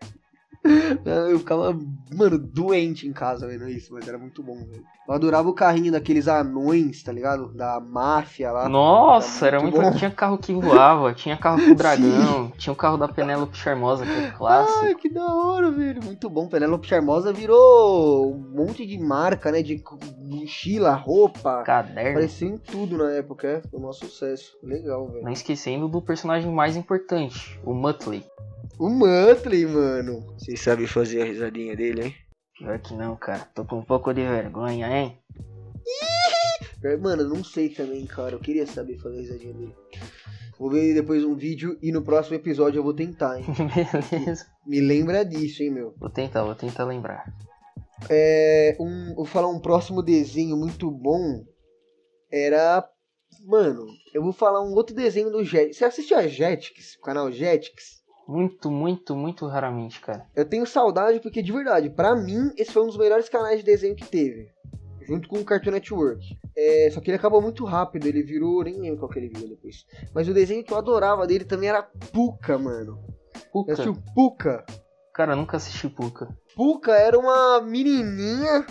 Eu 1.29 1.39
ficava, 1.39 1.77
mano, 2.13 2.37
doente 2.37 3.07
em 3.07 3.13
casa 3.13 3.47
vendo 3.47 3.67
isso, 3.69 3.93
mas 3.93 4.07
era 4.07 4.17
muito 4.17 4.43
bom, 4.43 4.55
velho. 4.57 4.83
Eu 5.07 5.13
adorava 5.13 5.47
o 5.47 5.53
carrinho 5.53 5.91
daqueles 5.91 6.27
anões, 6.27 7.01
tá 7.01 7.11
ligado? 7.13 7.53
Da 7.53 7.79
máfia 7.79 8.51
lá. 8.51 8.67
Nossa, 8.67 9.47
Era 9.47 9.55
era 9.57 9.63
muito 9.63 9.75
muito. 9.79 9.91
bom. 9.93 9.97
Tinha 9.97 10.11
carro 10.11 10.37
que 10.37 10.53
voava, 10.53 11.13
tinha 11.13 11.37
carro 11.37 11.63
com 11.63 11.73
dragão, 11.75 12.51
tinha 12.57 12.73
o 12.73 12.75
carro 12.75 12.97
da 12.97 13.07
Penélope 13.07 13.55
Charmosa, 13.55 14.05
que 14.05 14.11
é 14.11 14.31
clássico. 14.31 14.79
Ai, 14.85 14.95
que 14.95 15.09
da 15.09 15.25
hora, 15.25 15.71
velho. 15.71 16.03
Muito 16.03 16.29
bom. 16.29 16.47
Penélope 16.49 16.87
Charmosa 16.87 17.31
virou 17.31 18.33
um 18.33 18.49
monte 18.53 18.85
de 18.85 18.97
marca, 18.97 19.49
né? 19.51 19.61
De 19.61 19.81
mochila, 20.19 20.93
roupa. 20.93 21.63
Caderno. 21.63 22.09
Apareceu 22.11 22.49
em 22.49 22.57
tudo 22.57 22.97
na 22.97 23.11
época, 23.11 23.47
é. 23.47 23.61
Foi 23.69 23.79
um 23.79 23.93
sucesso. 23.93 24.57
Legal, 24.61 25.07
velho. 25.07 25.23
Não 25.23 25.31
esquecendo 25.31 25.87
do 25.87 26.01
personagem 26.01 26.51
mais 26.51 26.75
importante, 26.75 27.57
o 27.63 27.73
Muttley. 27.73 28.25
O 28.79 28.89
Muttley, 28.89 29.65
mano. 29.65 30.21
Vocês 30.37 30.61
sabem 30.61 30.85
fazer 30.85 31.23
a 31.23 31.25
risadinha 31.25 31.75
dele, 31.75 32.05
hein? 32.05 32.15
Pior 32.59 32.79
que 32.79 32.93
não, 32.93 33.15
cara. 33.15 33.49
Tô 33.55 33.65
com 33.65 33.79
um 33.79 33.83
pouco 33.83 34.13
de 34.13 34.21
vergonha, 34.21 34.87
hein? 34.87 35.17
Mano, 37.01 37.23
eu 37.23 37.29
não 37.29 37.43
sei 37.43 37.69
também, 37.69 38.05
cara. 38.05 38.35
Eu 38.35 38.39
queria 38.39 38.67
saber 38.67 38.99
fazer 38.99 39.17
a 39.17 39.21
risadinha 39.21 39.53
dele. 39.53 39.75
Vou 40.59 40.69
ver 40.69 40.93
depois 40.93 41.23
um 41.23 41.35
vídeo 41.35 41.77
e 41.81 41.91
no 41.91 42.03
próximo 42.03 42.35
episódio 42.35 42.77
eu 42.77 42.83
vou 42.83 42.93
tentar, 42.93 43.39
hein? 43.39 43.45
Beleza. 44.11 44.45
Me 44.65 44.79
lembra 44.79 45.25
disso, 45.25 45.63
hein, 45.63 45.71
meu? 45.71 45.95
Vou 45.97 46.09
tentar, 46.09 46.43
vou 46.43 46.55
tentar 46.55 46.85
lembrar. 46.85 47.33
É, 48.09 48.77
um, 48.79 49.15
vou 49.15 49.25
falar 49.25 49.49
um 49.49 49.59
próximo 49.59 50.03
desenho 50.03 50.55
muito 50.55 50.91
bom. 50.91 51.43
Era. 52.31 52.87
Mano, 53.43 53.87
eu 54.13 54.21
vou 54.21 54.31
falar 54.31 54.61
um 54.61 54.73
outro 54.73 54.95
desenho 54.95 55.31
do 55.31 55.43
Jetix. 55.43 55.77
Você 55.77 55.85
assistiu 55.85 56.17
a 56.17 56.27
Jetix? 56.27 56.95
O 56.95 57.01
canal 57.01 57.31
Jetix? 57.31 57.96
Muito, 58.27 58.69
muito, 58.69 59.15
muito 59.15 59.47
raramente, 59.47 60.01
cara. 60.01 60.25
Eu 60.35 60.43
tenho 60.43 60.65
saudade 60.65 61.19
porque, 61.21 61.41
de 61.41 61.51
verdade, 61.51 61.89
pra 61.89 62.15
mim, 62.15 62.51
esse 62.57 62.71
foi 62.71 62.83
um 62.83 62.87
dos 62.87 62.97
melhores 62.97 63.29
canais 63.29 63.59
de 63.59 63.65
desenho 63.65 63.95
que 63.95 64.05
teve. 64.05 64.51
Junto 65.07 65.29
com 65.29 65.37
o 65.37 65.45
Cartoon 65.45 65.71
Network. 65.71 66.37
É, 66.55 66.89
só 66.91 66.99
que 66.99 67.09
ele 67.09 67.17
acabou 67.17 67.41
muito 67.41 67.63
rápido, 67.63 68.05
ele 68.05 68.21
virou. 68.21 68.61
Nem 68.63 68.77
lembro 68.77 68.99
qual 68.99 69.09
que 69.09 69.17
ele 69.17 69.29
virou 69.29 69.47
depois. 69.47 69.85
Mas 70.13 70.27
o 70.27 70.33
desenho 70.33 70.63
que 70.63 70.73
eu 70.73 70.77
adorava 70.77 71.25
dele 71.25 71.45
também 71.45 71.69
era 71.69 71.81
Puka, 71.81 72.57
mano. 72.57 72.99
Puka. 73.53 73.71
assistiu 73.71 73.95
Puka? 74.13 74.65
Cara, 75.13 75.31
eu 75.31 75.37
nunca 75.37 75.55
assisti 75.55 75.87
Puka. 75.87 76.27
Puka 76.53 76.91
era 76.91 77.17
uma 77.17 77.61
menininha. 77.61 78.65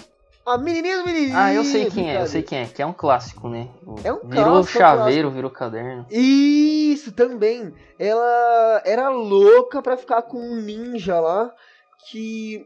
A 0.47 0.57
menininha 0.57 0.99
do 0.99 1.05
menininho. 1.05 1.37
Ah, 1.37 1.53
eu 1.53 1.65
sei 1.65 1.91
quem 1.91 2.15
é, 2.15 2.23
eu 2.23 2.27
sei 2.29 2.41
quem 2.41 2.61
é, 2.61 2.67
que 2.67 2.81
é 2.81 2.87
um 2.87 2.93
clássico, 2.93 3.49
né? 3.49 3.69
É 4.05 4.13
um 4.13 4.21
virou 4.21 4.45
clássico, 4.45 4.47
é 4.47 4.61
um 4.61 4.65
chaveiro, 4.65 5.31
virou 5.33 5.51
caderno. 5.51 6.07
Isso, 6.09 7.11
também. 7.11 7.75
Ela 7.99 8.81
era 8.85 9.09
louca 9.09 9.83
pra 9.83 9.97
ficar 9.97 10.23
com 10.23 10.39
um 10.39 10.61
ninja 10.61 11.19
lá 11.19 11.53
que 12.09 12.65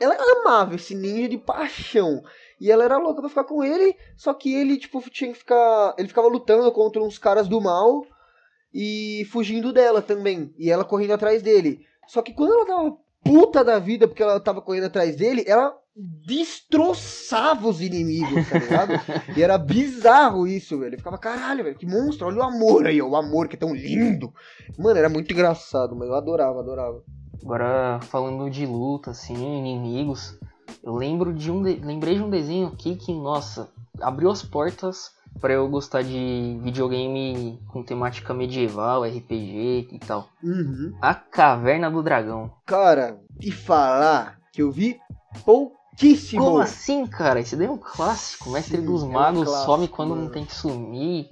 ela 0.00 0.16
amava 0.40 0.74
esse 0.74 0.92
ninja 0.96 1.28
de 1.28 1.38
paixão. 1.38 2.20
E 2.60 2.68
ela 2.68 2.82
era 2.82 2.98
louca 2.98 3.20
pra 3.20 3.28
ficar 3.28 3.44
com 3.44 3.62
ele, 3.62 3.96
só 4.16 4.34
que 4.34 4.52
ele 4.52 4.76
tipo 4.76 5.00
tinha 5.08 5.32
que 5.32 5.38
ficar, 5.38 5.94
ele 5.96 6.08
ficava 6.08 6.26
lutando 6.26 6.70
contra 6.72 7.00
uns 7.00 7.16
caras 7.16 7.46
do 7.46 7.60
mal 7.60 8.04
e 8.74 9.24
fugindo 9.30 9.72
dela 9.72 10.02
também, 10.02 10.52
e 10.58 10.68
ela 10.68 10.84
correndo 10.84 11.12
atrás 11.12 11.42
dele. 11.42 11.86
Só 12.08 12.22
que 12.22 12.34
quando 12.34 12.54
ela 12.54 12.66
tava 12.66 12.96
puta 13.24 13.62
da 13.62 13.78
vida 13.78 14.08
porque 14.08 14.22
ela 14.22 14.40
tava 14.40 14.60
correndo 14.60 14.86
atrás 14.86 15.14
dele, 15.14 15.44
ela 15.46 15.76
destroçava 15.96 17.68
os 17.68 17.80
inimigos, 17.80 18.48
tá 18.48 18.58
ligado? 18.58 18.92
E 19.36 19.42
era 19.42 19.58
bizarro 19.58 20.46
isso, 20.46 20.78
velho. 20.78 20.94
Eu 20.94 20.98
ficava, 20.98 21.18
caralho, 21.18 21.64
velho, 21.64 21.76
que 21.76 21.86
monstro, 21.86 22.26
olha 22.26 22.38
o 22.38 22.42
amor 22.42 22.86
aí, 22.86 23.00
ó, 23.00 23.08
o 23.08 23.16
amor 23.16 23.48
que 23.48 23.56
é 23.56 23.58
tão 23.58 23.74
lindo. 23.74 24.32
Mano, 24.78 24.98
era 24.98 25.08
muito 25.08 25.32
engraçado, 25.32 25.94
mas 25.94 26.08
eu 26.08 26.14
adorava, 26.14 26.60
adorava. 26.60 27.02
Agora, 27.42 28.00
falando 28.02 28.48
de 28.50 28.64
luta, 28.66 29.10
assim, 29.10 29.34
inimigos, 29.34 30.38
eu 30.82 30.94
lembro 30.94 31.32
de 31.32 31.50
um. 31.50 31.62
de- 31.62 31.80
Lembrei 31.84 32.14
de 32.14 32.22
um 32.22 32.30
desenho 32.30 32.68
aqui 32.68 32.94
que, 32.96 33.12
nossa, 33.12 33.68
abriu 34.00 34.30
as 34.30 34.42
portas 34.42 35.10
pra 35.40 35.52
eu 35.52 35.68
gostar 35.68 36.02
de 36.02 36.58
videogame 36.62 37.58
com 37.68 37.82
temática 37.82 38.32
medieval, 38.32 39.02
RPG 39.04 39.88
e 39.92 39.98
tal. 39.98 40.28
Uhum. 40.42 40.96
A 41.00 41.14
Caverna 41.14 41.90
do 41.90 42.02
Dragão. 42.02 42.52
Cara, 42.66 43.18
e 43.40 43.50
falar 43.50 44.38
que 44.52 44.62
eu 44.62 44.70
vi 44.70 44.98
pouquíssimo. 45.96 46.42
Como 46.42 46.58
assim, 46.58 47.06
cara? 47.06 47.40
Esse 47.40 47.56
daí 47.56 47.66
é 47.66 47.70
um 47.70 47.78
clássico. 47.78 48.50
Mestre 48.50 48.78
Sim, 48.78 48.84
dos 48.84 49.02
é 49.02 49.06
um 49.06 49.10
Magos 49.10 49.48
some 49.64 49.88
quando 49.88 50.10
não 50.10 50.16
mano. 50.16 50.30
tem 50.30 50.44
que 50.44 50.54
sumir. 50.54 51.28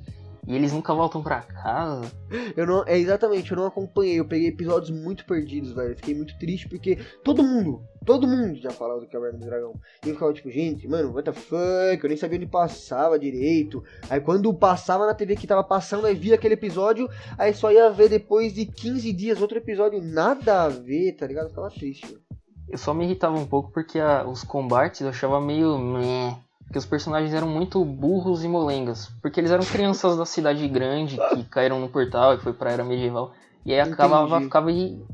E 0.46 0.54
eles 0.56 0.72
nunca 0.72 0.92
voltam 0.94 1.22
pra 1.22 1.42
casa. 1.42 2.10
Eu 2.56 2.66
não, 2.66 2.82
é 2.86 2.98
exatamente, 2.98 3.52
eu 3.52 3.56
não 3.56 3.66
acompanhei, 3.66 4.18
eu 4.18 4.24
peguei 4.24 4.48
episódios 4.48 4.90
muito 4.90 5.24
perdidos, 5.24 5.72
velho. 5.72 5.90
Eu 5.92 5.96
fiquei 5.96 6.14
muito 6.14 6.36
triste 6.38 6.66
porque 6.68 6.96
todo 7.22 7.42
mundo, 7.42 7.82
todo 8.04 8.26
mundo 8.26 8.56
já 8.56 8.70
falava 8.70 9.00
do 9.00 9.06
Caverna 9.06 9.38
do 9.38 9.44
Dragão. 9.44 9.74
E 10.04 10.08
eu 10.08 10.14
ficava 10.14 10.32
tipo, 10.32 10.50
gente, 10.50 10.88
mano, 10.88 11.12
what 11.12 11.24
the 11.24 11.32
fuck, 11.32 12.02
eu 12.02 12.08
nem 12.08 12.16
sabia 12.16 12.38
onde 12.38 12.46
passava 12.46 13.18
direito. 13.18 13.84
Aí 14.08 14.20
quando 14.20 14.52
passava 14.52 15.06
na 15.06 15.14
TV 15.14 15.36
que 15.36 15.46
tava 15.46 15.62
passando, 15.62 16.06
aí 16.06 16.14
via 16.14 16.34
aquele 16.34 16.54
episódio, 16.54 17.08
aí 17.38 17.54
só 17.54 17.70
ia 17.70 17.90
ver 17.90 18.08
depois 18.08 18.52
de 18.52 18.64
15 18.66 19.12
dias 19.12 19.40
outro 19.40 19.58
episódio, 19.58 20.02
nada 20.02 20.62
a 20.64 20.68
ver, 20.68 21.12
tá 21.12 21.26
ligado? 21.26 21.44
Eu 21.44 21.50
ficava 21.50 21.70
triste. 21.70 22.06
velho. 22.06 22.39
Eu 22.70 22.78
só 22.78 22.94
me 22.94 23.04
irritava 23.04 23.36
um 23.36 23.46
pouco 23.46 23.70
porque 23.72 23.98
a- 23.98 24.24
os 24.24 24.42
combates 24.44 25.00
eu 25.00 25.08
achava 25.08 25.40
meio 25.40 25.76
meh. 25.78 26.34
Porque 26.64 26.78
os 26.78 26.86
personagens 26.86 27.34
eram 27.34 27.48
muito 27.48 27.84
burros 27.84 28.44
e 28.44 28.48
molengas. 28.48 29.10
Porque 29.20 29.40
eles 29.40 29.50
eram 29.50 29.64
crianças 29.64 30.16
da 30.16 30.24
cidade 30.24 30.66
grande 30.68 31.18
que 31.34 31.42
caíram 31.44 31.80
no 31.80 31.88
portal 31.88 32.34
e 32.34 32.38
foi 32.38 32.52
pra 32.52 32.70
era 32.70 32.84
medieval. 32.84 33.32
E 33.66 33.72
aí 33.74 33.80
acabava, 33.80 34.40
ficava, 34.40 34.68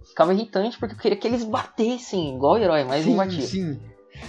ficava 0.04 0.34
irritante 0.34 0.78
porque 0.78 0.94
eu 0.94 0.98
queria 0.98 1.16
que 1.16 1.26
eles 1.26 1.42
batessem 1.44 2.34
igual 2.36 2.58
herói, 2.58 2.84
mas 2.84 3.04
não 3.06 3.12
sim, 3.12 3.16
batia. 3.16 3.42
sim. 3.42 3.80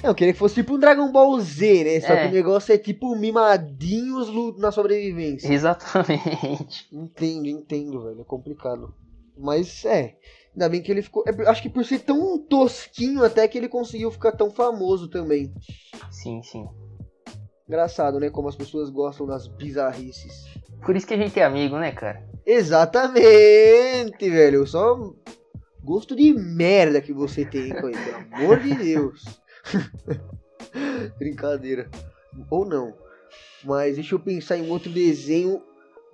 É, 0.02 0.08
Eu 0.08 0.16
queria 0.16 0.34
que 0.34 0.40
fosse 0.40 0.56
tipo 0.56 0.76
um 0.76 0.80
Dragon 0.80 1.12
Ball 1.12 1.38
Z, 1.40 1.84
né? 1.84 2.00
Só 2.02 2.14
É. 2.14 2.24
que 2.24 2.28
o 2.30 2.34
negócio 2.34 2.74
é 2.74 2.78
tipo 2.78 3.14
mimadinhos 3.16 4.30
na 4.58 4.72
sobrevivência. 4.72 5.52
Exatamente. 5.54 6.88
Entendo, 6.92 7.46
entendo, 7.48 8.04
velho. 8.04 8.22
É 8.22 8.24
complicado. 8.24 8.94
Mas 9.38 9.84
é. 9.86 10.16
Ainda 10.58 10.70
bem 10.70 10.82
que 10.82 10.92
ele 10.92 11.04
ficou. 11.04 11.24
é, 11.28 11.48
acho 11.48 11.62
que 11.62 11.70
por 11.70 11.86
ser 11.86 12.00
tão 12.00 12.40
tosquinho 12.40 13.24
até 13.24 13.48
que 13.48 13.60
ele 13.60 13.70
conseguiu 13.70 14.10
ficar 14.10 14.32
tão 14.32 14.50
famoso 14.50 15.08
também. 15.08 15.54
Sim, 16.10 16.42
sim. 16.42 16.68
Engraçado, 17.68 18.20
né? 18.20 18.32
Como 18.32 18.50
as 18.50 18.56
pessoas 18.56 18.90
gostam 18.90 19.28
das 19.28 19.48
bizarrices. 19.48 20.46
Por 20.84 20.96
isso 20.96 21.06
que 21.06 21.14
a 21.14 21.18
gente 21.18 21.40
é 21.40 21.44
amigo, 21.44 21.78
né, 21.78 21.92
cara? 21.92 22.28
Exatamente, 22.44 24.28
velho. 24.28 24.66
Só 24.66 25.14
gosto 25.84 26.16
de 26.16 26.34
merda 26.34 27.02
que 27.02 27.14
você 27.14 27.46
tem 27.46 27.70
com 27.80 27.90
ele, 27.90 27.98
pelo 28.04 28.18
amor 28.18 28.60
de 28.60 28.74
Deus. 28.74 29.24
Brincadeira. 31.20 31.88
Ou 32.50 32.66
não. 32.66 32.96
Mas 33.64 33.94
deixa 33.94 34.16
eu 34.16 34.20
pensar 34.20 34.58
em 34.58 34.72
outro 34.72 34.92
desenho 34.92 35.62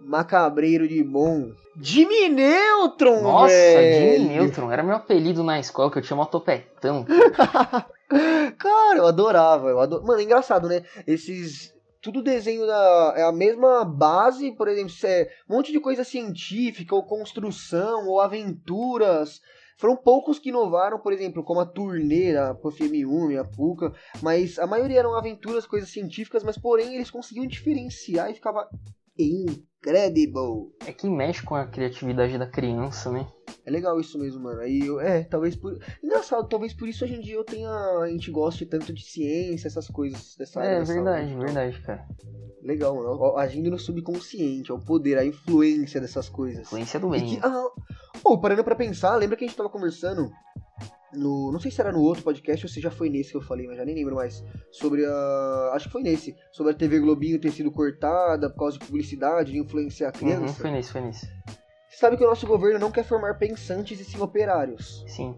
macabreiro 0.06 0.88
de 0.88 1.04
bom. 1.04 1.52
Jimmy 1.82 2.30
Neutron, 2.30 3.22
Nossa, 3.22 3.54
velho. 3.54 4.20
Jimmy 4.20 4.36
Neutron. 4.36 4.72
Era 4.72 4.84
meu 4.84 4.96
apelido 4.96 5.44
na 5.44 5.60
escola 5.60 5.92
que 5.92 5.98
eu 5.98 6.02
tinha 6.02 6.18
motopetão. 6.18 7.06
Cara, 8.58 8.98
eu 8.98 9.08
adorava. 9.08 9.70
Eu 9.70 9.80
ador... 9.80 10.04
Mano, 10.04 10.20
é 10.20 10.24
engraçado, 10.24 10.68
né? 10.68 10.84
Esses. 11.08 11.74
Tudo 12.02 12.22
desenho 12.22 12.68
da. 12.68 13.14
É 13.16 13.24
a 13.24 13.32
mesma 13.32 13.86
base, 13.86 14.52
por 14.52 14.68
exemplo, 14.68 14.94
é 15.06 15.30
um 15.50 15.56
monte 15.56 15.72
de 15.72 15.80
coisa 15.80 16.04
científica, 16.04 16.94
ou 16.94 17.04
construção, 17.04 18.08
ou 18.08 18.20
aventuras. 18.20 19.40
Foram 19.78 19.96
poucos 19.96 20.38
que 20.38 20.50
inovaram, 20.50 21.00
por 21.00 21.12
exemplo, 21.12 21.44
como 21.44 21.60
a 21.60 21.66
turnê, 21.66 22.36
a 22.38 22.54
Puff 22.54 22.82
M1 22.84 23.32
e 23.32 23.38
a 23.38 23.44
Puka, 23.44 23.92
mas 24.22 24.60
a 24.60 24.68
maioria 24.68 25.00
eram 25.00 25.16
aventuras, 25.16 25.66
coisas 25.66 25.90
científicas, 25.90 26.44
mas 26.44 26.58
porém 26.58 26.96
eles 26.96 27.10
conseguiam 27.10 27.48
diferenciar 27.48 28.30
e 28.30 28.36
ficava 28.36 28.70
incredible. 29.84 30.72
É 30.88 30.94
que 30.94 31.10
mexe 31.10 31.44
com 31.44 31.56
a 31.56 31.68
criatividade 31.68 32.38
da 32.38 32.48
criança, 32.48 33.12
né? 33.12 33.28
É 33.66 33.72
legal 33.72 34.00
isso 34.00 34.18
mesmo, 34.18 34.42
mano. 34.42 34.62
Aí 34.62 34.80
eu, 34.86 35.00
é, 35.00 35.24
talvez 35.24 35.56
por. 35.56 35.78
Engraçado, 36.02 36.48
talvez 36.48 36.74
por 36.74 36.88
isso 36.88 37.04
hoje 37.04 37.16
em 37.16 37.20
dia 37.20 37.36
eu 37.36 37.44
tenha. 37.44 37.70
A 37.70 38.08
gente 38.10 38.32
goste 38.32 38.66
tanto 38.66 38.94
de 38.94 39.04
ciência, 39.04 39.68
essas 39.68 39.88
coisas 39.88 40.36
dessa 40.38 40.62
área. 40.62 40.76
É 40.76 40.80
da 40.80 40.86
verdade, 40.86 41.30
saúde. 41.30 41.46
verdade, 41.46 41.82
cara. 41.82 42.08
Legal, 42.62 42.96
mano. 42.96 43.38
Agindo 43.38 43.70
no 43.70 43.78
subconsciente, 43.78 44.72
é 44.72 44.74
o 44.74 44.80
poder, 44.80 45.18
a 45.18 45.26
influência 45.26 46.00
dessas 46.00 46.30
coisas. 46.30 46.62
Influência 46.62 47.00
do 47.00 47.10
bem. 47.10 47.26
que, 47.26 47.40
ah, 47.44 47.68
oh, 48.24 48.38
parando 48.38 48.64
pra 48.64 48.76
pensar, 48.76 49.16
lembra 49.18 49.36
que 49.36 49.44
a 49.44 49.48
gente 49.48 49.58
tava 49.58 49.70
conversando 49.70 50.32
no. 51.16 51.52
Não 51.52 51.60
sei 51.60 51.72
se 51.72 51.82
era 51.82 51.92
no 51.92 52.02
outro 52.02 52.24
podcast 52.24 52.66
ou 52.66 52.70
se 52.70 52.82
já 52.82 52.92
foi 52.92 53.10
nesse 53.10 53.32
que 53.32 53.38
eu 53.38 53.42
falei, 53.42 53.68
mas 53.68 53.78
já 53.78 53.86
nem 53.86 53.96
lembro 53.96 54.16
mais. 54.16 54.44
Sobre 54.72 55.06
a. 55.06 55.72
Acho 55.74 55.88
que 55.88 55.92
foi 55.92 56.04
nesse. 56.04 56.36
Sobre 56.52 56.74
a 56.74 56.76
TV 56.76 57.00
Globinho 57.00 57.40
ter 57.40 57.52
sido 57.52 57.72
cortada 57.72 58.50
por 58.50 58.60
causa 58.60 58.78
de 58.78 58.86
publicidade, 58.86 59.52
de 59.52 59.60
influenciar 59.60 60.10
a 60.10 60.12
criança. 60.12 60.46
Uhum, 60.46 60.54
foi 60.54 60.72
nesse, 60.72 60.92
foi 60.92 61.02
nesse. 61.02 61.28
Sabe 61.90 62.18
que 62.18 62.24
o 62.24 62.28
nosso 62.28 62.48
governo 62.48 62.80
não 62.80 62.92
quer 62.92 63.04
formar 63.04 63.38
pensantes 63.38 64.00
e 64.00 64.04
sim 64.04 64.20
operários. 64.20 65.06
Sim. 65.08 65.38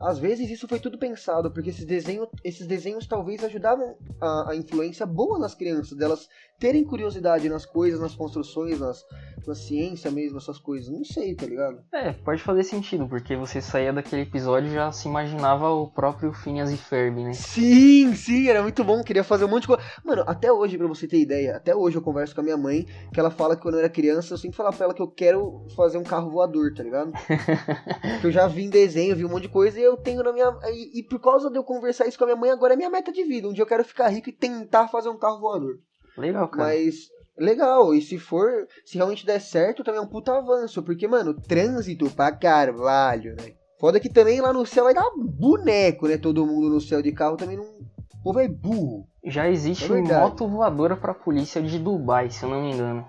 Às 0.00 0.18
vezes 0.18 0.50
isso 0.50 0.66
foi 0.68 0.78
tudo 0.78 0.98
pensado, 0.98 1.50
porque 1.50 1.70
esses 1.70 1.84
desenhos, 1.84 2.28
esses 2.42 2.66
desenhos 2.66 3.06
talvez 3.06 3.42
ajudavam 3.44 3.96
a, 4.20 4.50
a 4.50 4.56
influência 4.56 5.06
boa 5.06 5.38
nas 5.38 5.54
crianças, 5.54 5.96
delas 5.96 6.28
terem 6.58 6.84
curiosidade 6.84 7.48
nas 7.48 7.66
coisas, 7.66 8.00
nas 8.00 8.14
construções, 8.14 8.78
nas, 8.80 9.04
na 9.46 9.54
ciência 9.54 10.10
mesmo, 10.10 10.38
essas 10.38 10.58
coisas. 10.58 10.88
Não 10.90 11.04
sei, 11.04 11.34
tá 11.34 11.46
ligado? 11.46 11.82
É, 11.92 12.12
pode 12.12 12.42
fazer 12.42 12.64
sentido, 12.64 13.08
porque 13.08 13.36
você 13.36 13.60
saía 13.60 13.92
daquele 13.92 14.22
episódio 14.22 14.70
e 14.70 14.74
já 14.74 14.90
se 14.92 15.08
imaginava 15.08 15.70
o 15.70 15.88
próprio 15.88 16.32
Phineas 16.32 16.70
e 16.70 16.76
Ferb, 16.76 17.22
né? 17.22 17.32
Sim, 17.32 18.14
sim, 18.14 18.48
era 18.48 18.62
muito 18.62 18.82
bom, 18.84 19.02
queria 19.02 19.24
fazer 19.24 19.44
um 19.44 19.48
monte 19.48 19.62
de 19.62 19.68
coisa. 19.68 19.82
Mano, 20.04 20.24
até 20.26 20.52
hoje, 20.52 20.78
pra 20.78 20.86
você 20.86 21.06
ter 21.06 21.20
ideia, 21.20 21.56
até 21.56 21.74
hoje 21.74 21.96
eu 21.96 22.02
converso 22.02 22.34
com 22.34 22.40
a 22.40 22.44
minha 22.44 22.56
mãe, 22.56 22.86
que 23.12 23.20
ela 23.20 23.30
fala 23.30 23.56
que 23.56 23.62
quando 23.62 23.74
eu 23.74 23.80
era 23.80 23.88
criança, 23.88 24.34
eu 24.34 24.38
sempre 24.38 24.56
falava 24.56 24.76
pra 24.76 24.86
ela 24.86 24.94
que 24.94 25.02
eu 25.02 25.08
quero 25.08 25.66
fazer 25.76 25.98
um 25.98 26.04
carro 26.04 26.30
voador, 26.30 26.72
tá 26.74 26.82
ligado? 26.82 27.12
que 28.20 28.26
eu 28.26 28.30
já 28.30 28.46
vi 28.46 28.64
em 28.64 28.70
desenho, 28.70 29.16
vi 29.16 29.24
um 29.24 29.28
monte 29.28 29.42
de 29.42 29.48
coisa 29.48 29.78
e 29.78 29.82
eu 29.82 29.96
tenho 29.96 30.22
na 30.22 30.32
minha. 30.32 30.56
E, 30.72 31.00
e 31.00 31.02
por 31.02 31.20
causa 31.20 31.50
de 31.50 31.58
eu 31.58 31.64
conversar 31.64 32.06
isso 32.06 32.18
com 32.18 32.24
a 32.24 32.28
minha 32.28 32.36
mãe, 32.36 32.50
agora 32.50 32.74
é 32.74 32.76
minha 32.76 32.90
meta 32.90 33.12
de 33.12 33.24
vida. 33.24 33.48
Um 33.48 33.52
dia 33.52 33.62
eu 33.62 33.68
quero 33.68 33.84
ficar 33.84 34.08
rico 34.08 34.28
e 34.28 34.32
tentar 34.32 34.88
fazer 34.88 35.08
um 35.08 35.18
carro 35.18 35.40
voador. 35.40 35.78
Legal, 36.16 36.48
cara. 36.48 36.68
Mas. 36.68 37.12
Legal, 37.36 37.92
e 37.92 38.00
se 38.00 38.16
for, 38.16 38.48
se 38.84 38.96
realmente 38.96 39.26
der 39.26 39.40
certo, 39.40 39.82
também 39.82 39.98
é 39.98 40.02
um 40.02 40.06
puta 40.06 40.32
avanço, 40.38 40.84
porque, 40.84 41.08
mano, 41.08 41.34
trânsito 41.34 42.08
pra 42.10 42.30
carvalho, 42.30 43.34
né? 43.34 43.54
Foda 43.80 43.98
que 43.98 44.08
também 44.08 44.40
lá 44.40 44.52
no 44.52 44.64
céu 44.64 44.84
vai 44.84 44.94
dar 44.94 45.10
boneco, 45.16 46.06
né? 46.06 46.16
Todo 46.16 46.46
mundo 46.46 46.70
no 46.70 46.80
céu 46.80 47.02
de 47.02 47.10
carro 47.10 47.36
também 47.36 47.56
não. 47.56 47.64
O 47.64 48.22
povo 48.22 48.38
é 48.38 48.46
burro. 48.46 49.08
Já 49.24 49.50
existe 49.50 49.92
É 49.92 50.00
moto 50.00 50.46
voadora 50.46 50.96
pra 50.96 51.12
polícia 51.12 51.60
de 51.60 51.78
Dubai, 51.78 52.30
se 52.30 52.44
eu 52.44 52.48
não 52.48 52.62
me 52.62 52.72
engano. 52.72 53.04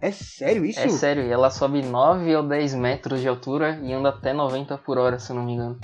É 0.00 0.10
sério 0.10 0.64
isso? 0.64 0.80
É 0.80 0.88
sério, 0.88 1.24
e 1.24 1.30
ela 1.30 1.50
sobe 1.50 1.82
9 1.82 2.34
ou 2.36 2.42
10 2.42 2.74
metros 2.74 3.20
de 3.20 3.28
altura 3.28 3.80
e 3.82 3.92
anda 3.92 4.10
até 4.10 4.32
90 4.32 4.76
por 4.78 4.98
hora, 4.98 5.18
se 5.18 5.30
eu 5.30 5.36
não 5.36 5.44
me 5.44 5.52
engano. 5.54 5.78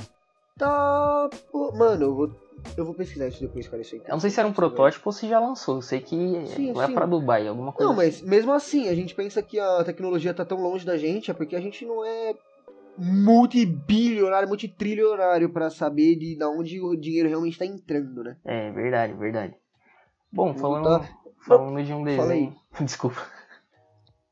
Tá. 0.59 1.31
Mano, 1.75 2.05
eu 2.05 2.15
vou. 2.15 2.45
Eu 2.77 2.85
vou 2.85 2.95
pesquisar 2.95 3.29
isso 3.29 3.41
depois, 3.41 3.69
cara. 3.69 3.83
Isso 3.83 3.95
aí. 3.95 4.01
Eu 4.07 4.13
não 4.13 4.21
sei 4.21 4.31
se 4.31 4.39
era 4.41 4.49
um 4.49 4.53
protótipo 4.53 5.09
ou 5.09 5.13
se 5.13 5.29
já 5.29 5.39
lançou. 5.39 5.77
Eu 5.77 5.83
sei 5.83 6.01
que 6.01 6.17
Sim, 6.47 6.73
vai 6.73 6.87
sim. 6.87 6.95
pra 6.95 7.05
Dubai, 7.07 7.47
alguma 7.47 7.73
coisa 7.73 7.93
Não, 7.93 8.01
assim. 8.01 8.23
mas 8.23 8.29
mesmo 8.31 8.53
assim, 8.53 8.89
a 8.89 8.95
gente 8.95 9.15
pensa 9.15 9.43
que 9.43 9.59
a 9.61 9.85
tecnologia 9.85 10.33
tá 10.33 10.45
tão 10.45 10.59
longe 10.61 10.85
da 10.87 10.97
gente, 10.97 11.31
é 11.31 11.35
porque 11.35 11.55
a 11.57 11.61
gente 11.61 11.85
não 11.85 12.05
é 12.05 12.35
multibilionário, 12.97 14.49
multitrilionário 14.49 15.51
pra 15.53 15.69
saber 15.69 16.17
de, 16.17 16.37
de 16.37 16.45
onde 16.45 16.81
o 16.81 16.97
dinheiro 16.97 17.29
realmente 17.29 17.59
tá 17.59 17.67
entrando, 17.67 18.23
né? 18.25 18.37
É, 18.45 18.71
verdade, 18.71 19.13
verdade. 19.15 19.55
Bom, 20.33 20.55
falando, 20.55 20.85
botar- 20.85 21.13
falando 21.47 21.83
de 21.85 21.93
um 21.93 22.03
desenho. 22.05 22.57
Desculpa. 22.81 23.21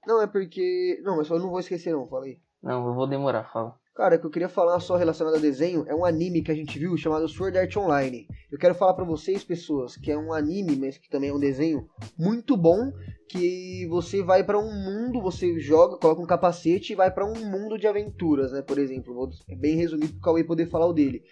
Não, 0.06 0.22
é 0.22 0.26
porque. 0.26 1.00
Não, 1.04 1.16
mas 1.16 1.28
eu 1.28 1.38
não 1.38 1.50
vou 1.50 1.60
esquecer, 1.60 1.92
não, 1.92 2.08
fala 2.08 2.24
aí. 2.24 2.38
Não, 2.62 2.86
eu 2.88 2.94
vou 2.94 3.06
demorar, 3.06 3.44
fala. 3.52 3.74
Cara, 3.94 4.16
o 4.16 4.18
que 4.18 4.24
eu 4.24 4.30
queria 4.30 4.48
falar 4.48 4.80
só 4.80 4.96
relacionado 4.96 5.36
a 5.36 5.38
desenho 5.38 5.84
é 5.86 5.94
um 5.94 6.02
anime 6.02 6.42
que 6.42 6.50
a 6.50 6.54
gente 6.54 6.78
viu 6.78 6.96
chamado 6.96 7.28
Sword 7.28 7.58
Art 7.58 7.76
Online. 7.76 8.26
Eu 8.50 8.58
quero 8.58 8.74
falar 8.74 8.94
pra 8.94 9.04
vocês, 9.04 9.44
pessoas, 9.44 9.96
que 9.98 10.10
é 10.10 10.16
um 10.16 10.32
anime, 10.32 10.76
mas 10.76 10.96
que 10.96 11.10
também 11.10 11.28
é 11.28 11.34
um 11.34 11.38
desenho 11.38 11.86
muito 12.18 12.56
bom, 12.56 12.90
que 13.28 13.86
você 13.88 14.22
vai 14.22 14.42
pra 14.42 14.58
um 14.58 14.72
mundo, 14.72 15.20
você 15.20 15.60
joga, 15.60 15.98
coloca 15.98 16.22
um 16.22 16.26
capacete 16.26 16.94
e 16.94 16.96
vai 16.96 17.10
pra 17.10 17.26
um 17.26 17.34
mundo 17.50 17.76
de 17.76 17.86
aventuras, 17.86 18.50
né? 18.50 18.62
Por 18.62 18.78
exemplo, 18.78 19.12
vou 19.12 19.28
é 19.46 19.54
bem 19.54 19.76
resumido 19.76 20.14
pro 20.14 20.22
Cauê 20.22 20.42
poder 20.42 20.70
falar 20.70 20.86
o 20.86 20.94
dele. 20.94 21.22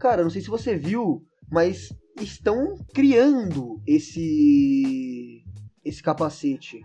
Cara, 0.00 0.22
não 0.22 0.30
sei 0.30 0.40
se 0.40 0.48
você 0.48 0.74
viu, 0.74 1.22
mas 1.50 1.92
estão 2.18 2.78
criando 2.94 3.82
esse 3.86 5.44
esse 5.84 6.02
capacete. 6.02 6.80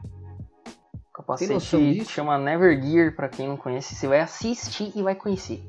Capacete 1.14 2.06
chama 2.06 2.38
Never 2.38 2.82
Gear, 2.82 3.16
pra 3.16 3.30
quem 3.30 3.48
não 3.48 3.56
conhece. 3.58 3.94
Você 3.96 4.08
vai 4.08 4.20
assistir 4.20 4.92
e 4.96 5.04
vai 5.04 5.14
conhecer. 5.16 5.64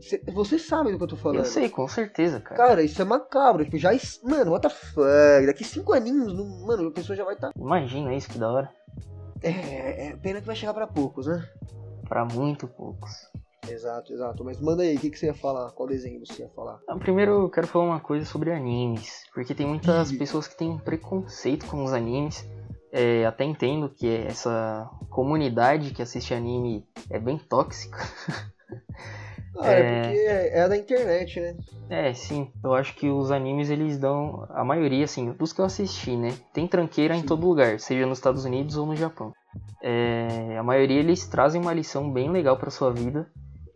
Cê- 0.00 0.22
Você 0.32 0.58
sabe 0.58 0.90
do 0.90 0.98
que 0.98 1.04
eu 1.04 1.08
tô 1.08 1.16
falando? 1.16 1.38
Eu 1.38 1.44
sei, 1.44 1.68
com 1.68 1.86
certeza, 1.86 2.40
cara. 2.40 2.56
Cara, 2.56 2.82
isso 2.82 3.00
é 3.00 3.04
macabro. 3.04 3.64
Tipo, 3.64 3.78
já. 3.78 3.90
Mano, 4.24 4.52
what 4.52 4.66
the 4.66 4.74
fuck? 4.74 5.46
Daqui 5.46 5.62
cinco 5.62 5.92
aninhos, 5.92 6.32
mano, 6.66 6.88
a 6.88 6.92
pessoa 6.92 7.14
já 7.14 7.24
vai 7.24 7.34
estar. 7.34 7.52
Tá... 7.52 7.60
Imagina 7.60 8.12
isso, 8.14 8.28
que 8.28 8.38
da 8.38 8.50
hora. 8.50 8.72
É, 9.42 10.08
é 10.08 10.16
pena 10.16 10.40
que 10.40 10.46
vai 10.46 10.56
chegar 10.56 10.74
pra 10.74 10.86
poucos, 10.86 11.26
né? 11.26 11.46
Pra 12.08 12.24
muito 12.24 12.66
poucos. 12.66 13.12
Exato, 13.68 14.12
exato. 14.12 14.42
Mas 14.42 14.58
manda 14.60 14.82
aí, 14.82 14.96
o 14.96 14.98
que, 15.00 15.10
que 15.10 15.18
você 15.18 15.26
ia 15.26 15.34
falar? 15.34 15.70
Qual 15.72 15.88
desenho 15.88 16.18
você 16.26 16.42
ia 16.42 16.48
falar? 16.48 16.80
Ah, 16.88 16.96
Primeiro 16.96 17.42
eu 17.42 17.50
quero 17.50 17.66
falar 17.68 17.84
uma 17.84 18.00
coisa 18.00 18.24
sobre 18.26 18.50
animes, 18.52 19.22
porque 19.32 19.54
tem 19.54 19.66
muitas 19.66 20.10
Ih. 20.10 20.18
pessoas 20.18 20.48
que 20.48 20.56
têm 20.56 20.76
preconceito 20.78 21.66
com 21.66 21.84
os 21.84 21.92
animes. 21.92 22.44
É, 22.92 23.24
até 23.24 23.44
entendo 23.44 23.88
que 23.88 24.08
essa 24.26 24.90
comunidade 25.10 25.92
que 25.92 26.02
assiste 26.02 26.34
anime 26.34 26.84
é 27.08 27.18
bem 27.18 27.38
tóxica. 27.38 27.98
Ah, 29.58 29.72
é, 29.72 29.80
É. 29.80 30.02
porque 30.02 30.18
é, 30.18 30.60
a 30.62 30.68
da 30.68 30.76
internet, 30.76 31.40
né? 31.40 31.56
É, 31.88 32.14
sim. 32.14 32.50
Eu 32.62 32.72
acho 32.72 32.94
que 32.94 33.08
os 33.08 33.30
animes 33.30 33.68
eles 33.68 33.98
dão 33.98 34.46
a 34.50 34.64
maioria, 34.64 35.04
assim, 35.04 35.32
dos 35.32 35.52
que 35.52 35.60
eu 35.60 35.64
assisti, 35.64 36.16
né? 36.16 36.34
Tem 36.52 36.66
tranqueira 36.66 37.14
em 37.14 37.20
Sim. 37.20 37.26
todo 37.26 37.46
lugar, 37.46 37.78
seja 37.80 38.06
nos 38.06 38.18
Estados 38.18 38.44
Unidos 38.44 38.76
ou 38.76 38.86
no 38.86 38.96
Japão. 38.96 39.32
É, 39.82 40.56
a 40.58 40.62
maioria 40.62 40.98
eles 41.00 41.26
trazem 41.26 41.60
uma 41.60 41.72
lição 41.72 42.10
bem 42.12 42.30
legal 42.30 42.56
pra 42.56 42.70
sua 42.70 42.92
vida 42.92 43.30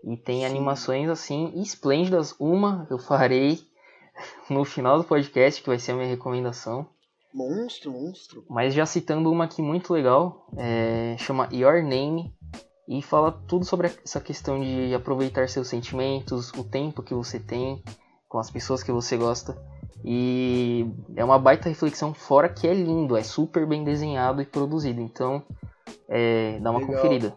e 0.05 0.17
tem 0.17 0.41
Sim. 0.41 0.47
animações 0.47 1.09
assim 1.09 1.53
esplêndidas. 1.61 2.35
Uma 2.39 2.87
eu 2.91 2.99
farei 2.99 3.59
no 4.49 4.65
final 4.65 4.97
do 4.99 5.05
podcast, 5.05 5.61
que 5.61 5.69
vai 5.69 5.79
ser 5.79 5.93
a 5.93 5.97
minha 5.97 6.09
recomendação. 6.09 6.87
Monstro, 7.35 7.91
monstro. 7.91 8.45
Mas 8.49 8.73
já 8.73 8.87
citando 8.87 9.31
uma 9.31 9.45
aqui 9.45 9.61
muito 9.61 9.93
legal, 9.93 10.47
é, 10.57 11.17
chama 11.19 11.49
Your 11.53 11.83
Name 11.83 12.33
e 12.89 13.03
fala 13.03 13.33
tudo 13.33 13.65
sobre 13.65 13.89
essa 14.05 14.21
questão 14.21 14.61
de 14.61 14.95
aproveitar 14.95 15.49
seus 15.49 15.67
sentimentos, 15.67 16.53
o 16.53 16.63
tempo 16.63 17.03
que 17.03 17.13
você 17.13 17.41
tem 17.41 17.83
com 18.29 18.39
as 18.39 18.51
pessoas 18.51 18.85
que 18.85 18.93
você 18.93 19.17
gosta. 19.17 19.61
E 20.05 20.87
é 21.17 21.25
uma 21.25 21.39
baita 21.39 21.69
reflexão, 21.69 22.15
fora 22.15 22.49
que 22.49 22.69
é 22.69 22.75
lindo, 22.75 23.17
é 23.17 23.23
super 23.25 23.67
bem 23.67 23.83
desenhado 23.83 24.41
e 24.41 24.47
produzido. 24.47 25.01
Então, 25.01 25.43
é, 26.09 26.61
dá 26.61 26.71
uma 26.71 26.79
Legal. 26.79 26.95
conferida. 26.95 27.35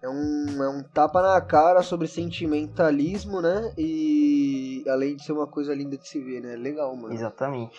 É 0.00 0.08
um, 0.08 0.62
é 0.62 0.68
um 0.70 0.82
tapa 0.82 1.20
na 1.20 1.40
cara 1.40 1.82
sobre 1.82 2.06
sentimentalismo, 2.06 3.42
né? 3.42 3.74
E 3.76 4.84
além 4.88 5.16
de 5.16 5.24
ser 5.24 5.32
uma 5.32 5.46
coisa 5.46 5.74
linda 5.74 5.98
de 5.98 6.08
se 6.08 6.18
ver, 6.18 6.40
né? 6.40 6.56
Legal, 6.56 6.96
mano. 6.96 7.12
Exatamente. 7.12 7.78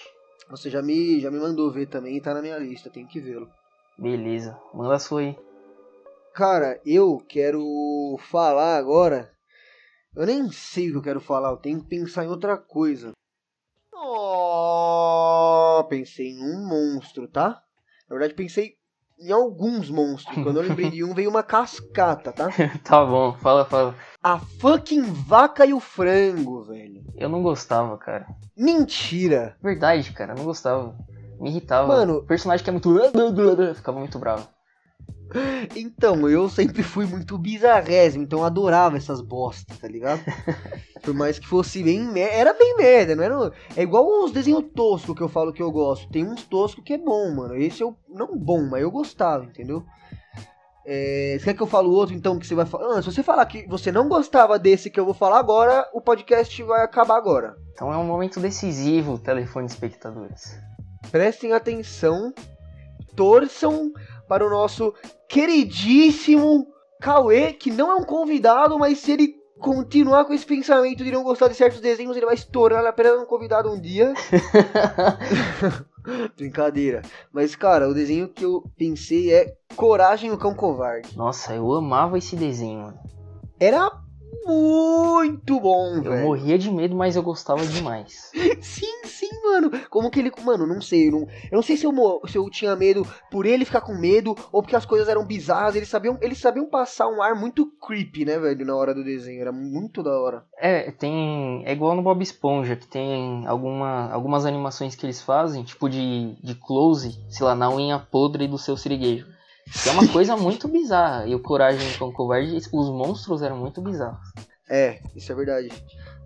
Você 0.49 0.69
já 0.69 0.81
me, 0.81 1.19
já 1.19 1.29
me 1.29 1.39
mandou 1.39 1.71
ver 1.71 1.85
também 1.85 2.17
e 2.17 2.21
tá 2.21 2.33
na 2.33 2.41
minha 2.41 2.57
lista, 2.57 2.89
tenho 2.89 3.07
que 3.07 3.19
vê-lo. 3.19 3.47
Beleza, 3.97 4.59
manda 4.73 4.95
a 4.95 4.99
sua 4.99 5.21
aí. 5.21 5.37
Cara, 6.33 6.81
eu 6.85 7.23
quero 7.27 8.17
falar 8.31 8.77
agora. 8.77 9.31
Eu 10.15 10.25
nem 10.25 10.51
sei 10.51 10.89
o 10.89 10.93
que 10.93 10.97
eu 10.97 11.03
quero 11.03 11.21
falar, 11.21 11.51
eu 11.51 11.57
tenho 11.57 11.81
que 11.81 11.87
pensar 11.87 12.25
em 12.25 12.29
outra 12.29 12.57
coisa. 12.57 13.11
Oh, 13.93 15.85
pensei 15.87 16.29
em 16.29 16.41
um 16.43 16.67
monstro, 16.67 17.27
tá? 17.27 17.61
Na 18.09 18.15
verdade, 18.15 18.33
pensei 18.33 18.78
em 19.19 19.31
alguns 19.31 19.89
monstros. 19.89 20.41
Quando 20.43 20.57
eu 20.57 20.63
lembrei 20.63 20.89
de 20.89 21.03
um, 21.03 21.13
veio 21.13 21.29
uma 21.29 21.43
cascata, 21.43 22.31
tá? 22.31 22.49
tá 22.83 23.05
bom, 23.05 23.33
fala, 23.33 23.65
fala. 23.65 23.95
A 24.23 24.39
fucking 24.39 25.01
vaca 25.03 25.65
e 25.65 25.73
o 25.73 25.79
frango, 25.79 26.63
velho. 26.63 27.03
Eu 27.15 27.29
não 27.29 27.41
gostava, 27.43 27.97
cara. 27.97 28.27
Mentira! 28.57 29.55
Verdade, 29.61 30.11
cara, 30.13 30.33
eu 30.33 30.37
não 30.37 30.45
gostava. 30.45 30.95
Me 31.39 31.49
irritava. 31.49 31.87
Mano- 31.87 32.17
O 32.17 32.23
personagem 32.23 32.63
que 32.63 32.69
é 32.69 32.73
muito. 32.73 32.89
Ficava 33.75 33.99
muito 33.99 34.19
bravo. 34.19 34.47
Então, 35.75 36.27
eu 36.29 36.49
sempre 36.49 36.81
fui 36.81 37.05
muito 37.05 37.37
bizarrésimo, 37.37 38.23
então 38.23 38.39
eu 38.39 38.45
adorava 38.45 38.97
essas 38.97 39.21
bostas, 39.21 39.77
tá 39.77 39.87
ligado? 39.87 40.21
Por 41.03 41.13
mais 41.13 41.39
que 41.39 41.47
fosse 41.47 41.83
bem 41.83 42.01
merda, 42.01 42.35
era 42.35 42.53
bem 42.53 42.75
merda, 42.75 43.15
não 43.15 43.23
era? 43.23 43.51
É 43.75 43.83
igual 43.83 44.23
os 44.23 44.31
desenhos 44.31 44.65
toscos 44.75 45.15
que 45.15 45.21
eu 45.21 45.29
falo 45.29 45.53
que 45.53 45.61
eu 45.61 45.71
gosto. 45.71 46.09
Tem 46.09 46.25
uns 46.25 46.43
toscos 46.43 46.83
que 46.83 46.93
é 46.93 46.97
bom, 46.97 47.33
mano. 47.33 47.55
Esse 47.55 47.81
eu 47.81 47.95
não 48.07 48.37
bom, 48.37 48.63
mas 48.63 48.81
eu 48.81 48.91
gostava, 48.91 49.45
entendeu? 49.45 49.83
É, 50.85 51.37
você 51.37 51.45
quer 51.45 51.53
que 51.53 51.61
eu 51.61 51.67
fale 51.67 51.87
outro 51.87 52.15
então 52.15 52.39
que 52.39 52.47
você 52.47 52.55
vai 52.55 52.65
falar? 52.65 52.97
Ah, 52.97 53.01
se 53.01 53.11
você 53.11 53.21
falar 53.21 53.45
que 53.45 53.67
você 53.67 53.91
não 53.91 54.09
gostava 54.09 54.57
desse 54.57 54.89
que 54.89 54.99
eu 54.99 55.05
vou 55.05 55.13
falar 55.13 55.37
agora, 55.37 55.87
o 55.93 56.01
podcast 56.01 56.63
vai 56.63 56.83
acabar 56.83 57.15
agora. 57.15 57.55
Então 57.73 57.93
é 57.93 57.97
um 57.97 58.05
momento 58.05 58.39
decisivo, 58.39 59.19
telefone 59.19 59.67
espectadores. 59.67 60.57
Prestem 61.11 61.53
atenção. 61.53 62.33
torçam 63.15 63.91
para 64.29 64.45
o 64.45 64.49
nosso 64.49 64.93
queridíssimo 65.27 66.67
Cauê, 67.01 67.51
que 67.51 67.71
não 67.71 67.91
é 67.91 67.95
um 67.95 68.03
convidado, 68.03 68.77
mas 68.77 68.99
se 68.99 69.11
ele 69.11 69.33
continuar 69.59 70.25
com 70.25 70.33
esse 70.33 70.45
pensamento 70.45 71.03
de 71.03 71.11
não 71.11 71.23
gostar 71.23 71.47
de 71.47 71.55
certos 71.55 71.81
desenhos, 71.81 72.15
ele 72.15 72.25
vai 72.25 72.35
estourar 72.35 72.85
apenas 72.85 73.19
um 73.19 73.25
convidado 73.25 73.69
um 73.69 73.81
dia. 73.81 74.13
Brincadeira. 76.37 77.01
Mas, 77.33 77.55
cara, 77.55 77.89
o 77.89 77.93
desenho 77.93 78.29
que 78.29 78.45
eu 78.45 78.63
pensei 78.77 79.33
é 79.33 79.53
Coragem 79.75 80.31
o 80.31 80.37
Cão 80.37 80.53
Covarde. 80.53 81.17
Nossa, 81.17 81.55
eu 81.55 81.73
amava 81.73 82.17
esse 82.17 82.35
desenho, 82.35 82.83
mano. 82.83 82.99
Era 83.59 83.91
muito 84.45 85.59
bom, 85.59 85.95
Eu 85.97 86.03
velho. 86.03 86.25
morria 86.27 86.57
de 86.57 86.71
medo, 86.71 86.95
mas 86.95 87.15
eu 87.15 87.23
gostava 87.23 87.65
demais. 87.65 88.31
Sim, 88.61 89.05
sim, 89.05 89.29
mano. 89.43 89.71
Como 89.89 90.09
que 90.11 90.19
ele. 90.19 90.31
Mano, 90.43 90.67
não 90.67 90.81
sei. 90.81 91.07
Eu 91.07 91.11
não, 91.11 91.19
eu 91.21 91.55
não 91.55 91.61
sei 91.61 91.77
se 91.77 91.85
eu, 91.85 91.93
se 92.27 92.37
eu 92.37 92.49
tinha 92.49 92.75
medo 92.75 93.07
por 93.31 93.45
ele 93.45 93.63
ficar 93.63 93.81
com 93.81 93.93
medo 93.93 94.35
ou 94.51 94.61
porque 94.61 94.75
as 94.75 94.85
coisas 94.85 95.07
eram 95.07 95.25
bizarras. 95.25 95.75
Eles 95.75 95.87
sabiam, 95.87 96.17
eles 96.21 96.37
sabiam 96.39 96.65
passar 96.69 97.07
um 97.07 97.21
ar 97.21 97.35
muito 97.35 97.65
creepy, 97.85 98.25
né, 98.25 98.37
velho, 98.37 98.65
na 98.65 98.75
hora 98.75 98.93
do 98.93 99.03
desenho. 99.03 99.41
Era 99.41 99.51
muito 99.51 100.03
da 100.03 100.11
hora. 100.19 100.43
É, 100.57 100.91
tem. 100.91 101.63
É 101.65 101.71
igual 101.71 101.95
no 101.95 102.01
Bob 102.01 102.21
Esponja, 102.21 102.75
que 102.75 102.87
tem 102.87 103.45
alguma, 103.47 104.11
algumas 104.11 104.45
animações 104.45 104.95
que 104.95 105.05
eles 105.05 105.21
fazem, 105.21 105.63
tipo 105.63 105.89
de, 105.89 106.35
de 106.43 106.55
close, 106.55 107.17
sei 107.29 107.45
lá, 107.45 107.55
na 107.55 107.69
unha 107.69 107.97
podre 107.99 108.47
do 108.47 108.57
seu 108.57 108.75
siriguejo. 108.75 109.25
Que 109.71 109.89
é 109.89 109.91
uma 109.91 110.07
coisa 110.07 110.35
muito 110.35 110.67
bizarra. 110.67 111.27
E 111.27 111.35
o 111.35 111.39
Coragem 111.39 111.97
com 111.97 112.05
o 112.05 112.13
Covarde, 112.13 112.55
os 112.55 112.89
monstros 112.89 113.41
eram 113.41 113.57
muito 113.57 113.81
bizarros. 113.81 114.19
É, 114.69 115.01
isso 115.15 115.31
é 115.31 115.35
verdade. 115.35 115.69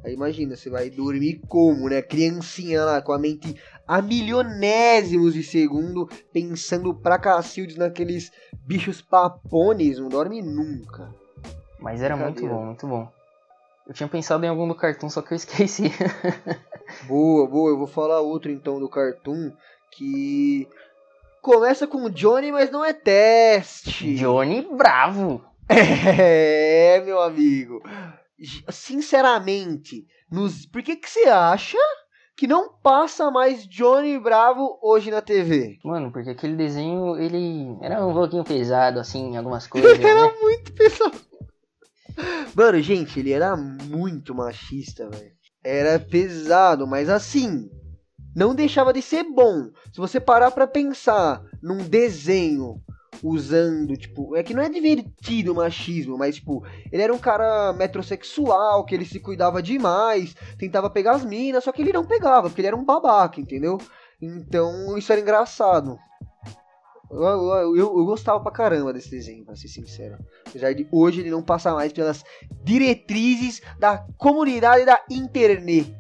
Aí 0.04 0.14
imagina, 0.14 0.56
você 0.56 0.70
vai 0.70 0.90
dormir 0.90 1.42
como, 1.48 1.90
né? 1.90 2.02
Criancinha 2.02 2.84
lá, 2.84 3.02
com 3.02 3.14
a 3.14 3.20
mente 3.20 3.56
a 3.88 4.02
milionésimos 4.02 5.34
de 5.34 5.44
segundo, 5.44 6.10
pensando 6.32 6.94
pra 6.94 7.20
cacildes 7.20 7.78
naqueles 7.78 8.32
bichos 8.66 9.02
papones, 9.02 10.00
não 10.00 10.10
dorme 10.10 10.42
nunca. 10.42 11.14
Mas 11.80 12.02
era 12.02 12.16
muito 12.16 12.48
bom, 12.48 12.66
muito 12.66 12.88
bom. 12.88 13.12
Eu 13.86 13.94
tinha 13.94 14.08
pensado 14.08 14.46
em 14.46 14.48
algum 14.48 14.68
do 14.68 14.76
cartoon, 14.76 15.10
só 15.10 15.22
que 15.22 15.34
eu 15.34 15.36
esqueci. 15.36 15.92
Boa, 17.08 17.48
boa, 17.48 17.72
eu 17.72 17.78
vou 17.78 17.88
falar 17.88 18.22
outro 18.22 18.52
então 18.52 18.80
do 18.80 18.88
Cartoon, 18.88 19.52
que 19.92 20.68
começa 21.44 21.86
com 21.86 22.10
Johnny, 22.10 22.54
mas 22.54 22.72
não 22.72 22.84
é 22.84 22.94
teste. 22.94 24.16
Johnny 24.16 24.62
Bravo. 24.76 25.44
É, 25.70 27.02
meu 27.06 27.22
amigo. 27.22 27.82
Sinceramente, 28.70 30.06
nos... 30.30 30.66
por 30.66 30.84
que 30.84 30.96
que 30.96 31.10
você 31.10 31.24
acha 31.30 31.78
que 32.36 32.46
não 32.46 32.74
passa 32.84 33.32
mais 33.32 33.66
Johnny 33.68 34.20
Bravo 34.20 34.78
hoje 34.82 35.10
na 35.10 35.22
TV? 35.22 35.80
Mano, 35.84 36.12
porque 36.12 36.32
aquele 36.32 36.56
desenho, 36.56 37.18
ele 37.18 37.78
era 37.82 38.06
um 38.06 38.14
pouquinho 38.14 38.44
pesado, 38.44 39.00
assim, 39.00 39.32
em 39.32 39.38
algumas 39.38 39.66
coisas, 39.66 39.98
né? 40.00 40.10
Era 40.10 40.32
muito 40.42 40.74
pesado. 40.74 41.18
Mano, 42.54 42.82
gente, 42.82 43.20
ele 43.20 43.32
era 43.32 43.56
muito 43.56 44.36
machista, 44.36 45.10
velho. 45.10 45.32
Era 45.64 45.98
pesado, 45.98 46.86
mas 46.86 47.10
assim, 47.10 47.70
não 48.36 48.56
deixava 48.56 48.92
de 48.94 49.02
ser 49.02 49.24
bom. 49.24 49.70
Se 49.92 49.98
você 50.00 50.20
parar 50.20 50.52
pra 50.52 50.68
pensar 50.68 51.44
num 51.62 51.78
desenho 51.78 52.82
usando, 53.24 53.96
tipo, 53.96 54.36
é 54.36 54.44
que 54.44 54.54
não 54.54 54.64
é 54.64 54.70
divertido 54.70 55.54
o 55.54 55.56
machismo, 55.56 56.18
mas 56.18 56.36
tipo, 56.36 56.66
ele 56.92 57.02
era 57.02 57.14
um 57.14 57.18
cara 57.20 57.72
metrosexual, 57.74 58.84
que 58.86 58.96
ele 58.96 59.06
se 59.06 59.20
cuidava 59.20 59.62
demais, 59.62 60.36
tentava 60.58 60.90
pegar 60.90 61.12
as 61.16 61.24
minas, 61.24 61.64
só 61.64 61.72
que 61.72 61.82
ele 61.82 61.94
não 61.94 62.06
pegava, 62.06 62.50
porque 62.50 62.60
ele 62.62 62.68
era 62.68 62.76
um 62.76 62.84
babaca, 62.84 63.40
entendeu? 63.40 63.78
Então, 64.22 64.98
isso 64.98 65.12
era 65.12 65.22
engraçado. 65.22 65.98
Eu, 67.12 67.20
eu, 67.22 67.78
eu- 67.78 68.06
gostava 68.06 68.40
pra 68.40 68.52
caramba 68.52 68.92
desse 68.92 69.12
desenho, 69.12 69.46
pra 69.46 69.56
ser 69.56 69.68
sincero. 69.68 70.18
Apesar 70.48 70.74
de 70.74 70.88
hoje 70.92 71.20
ele 71.20 71.30
não 71.30 71.44
passar 71.44 71.76
mais 71.76 71.94
pelas 71.94 72.24
diretrizes 72.64 73.62
da 73.78 74.04
comunidade 74.18 74.84
da 74.86 75.00
internet. 75.12 75.96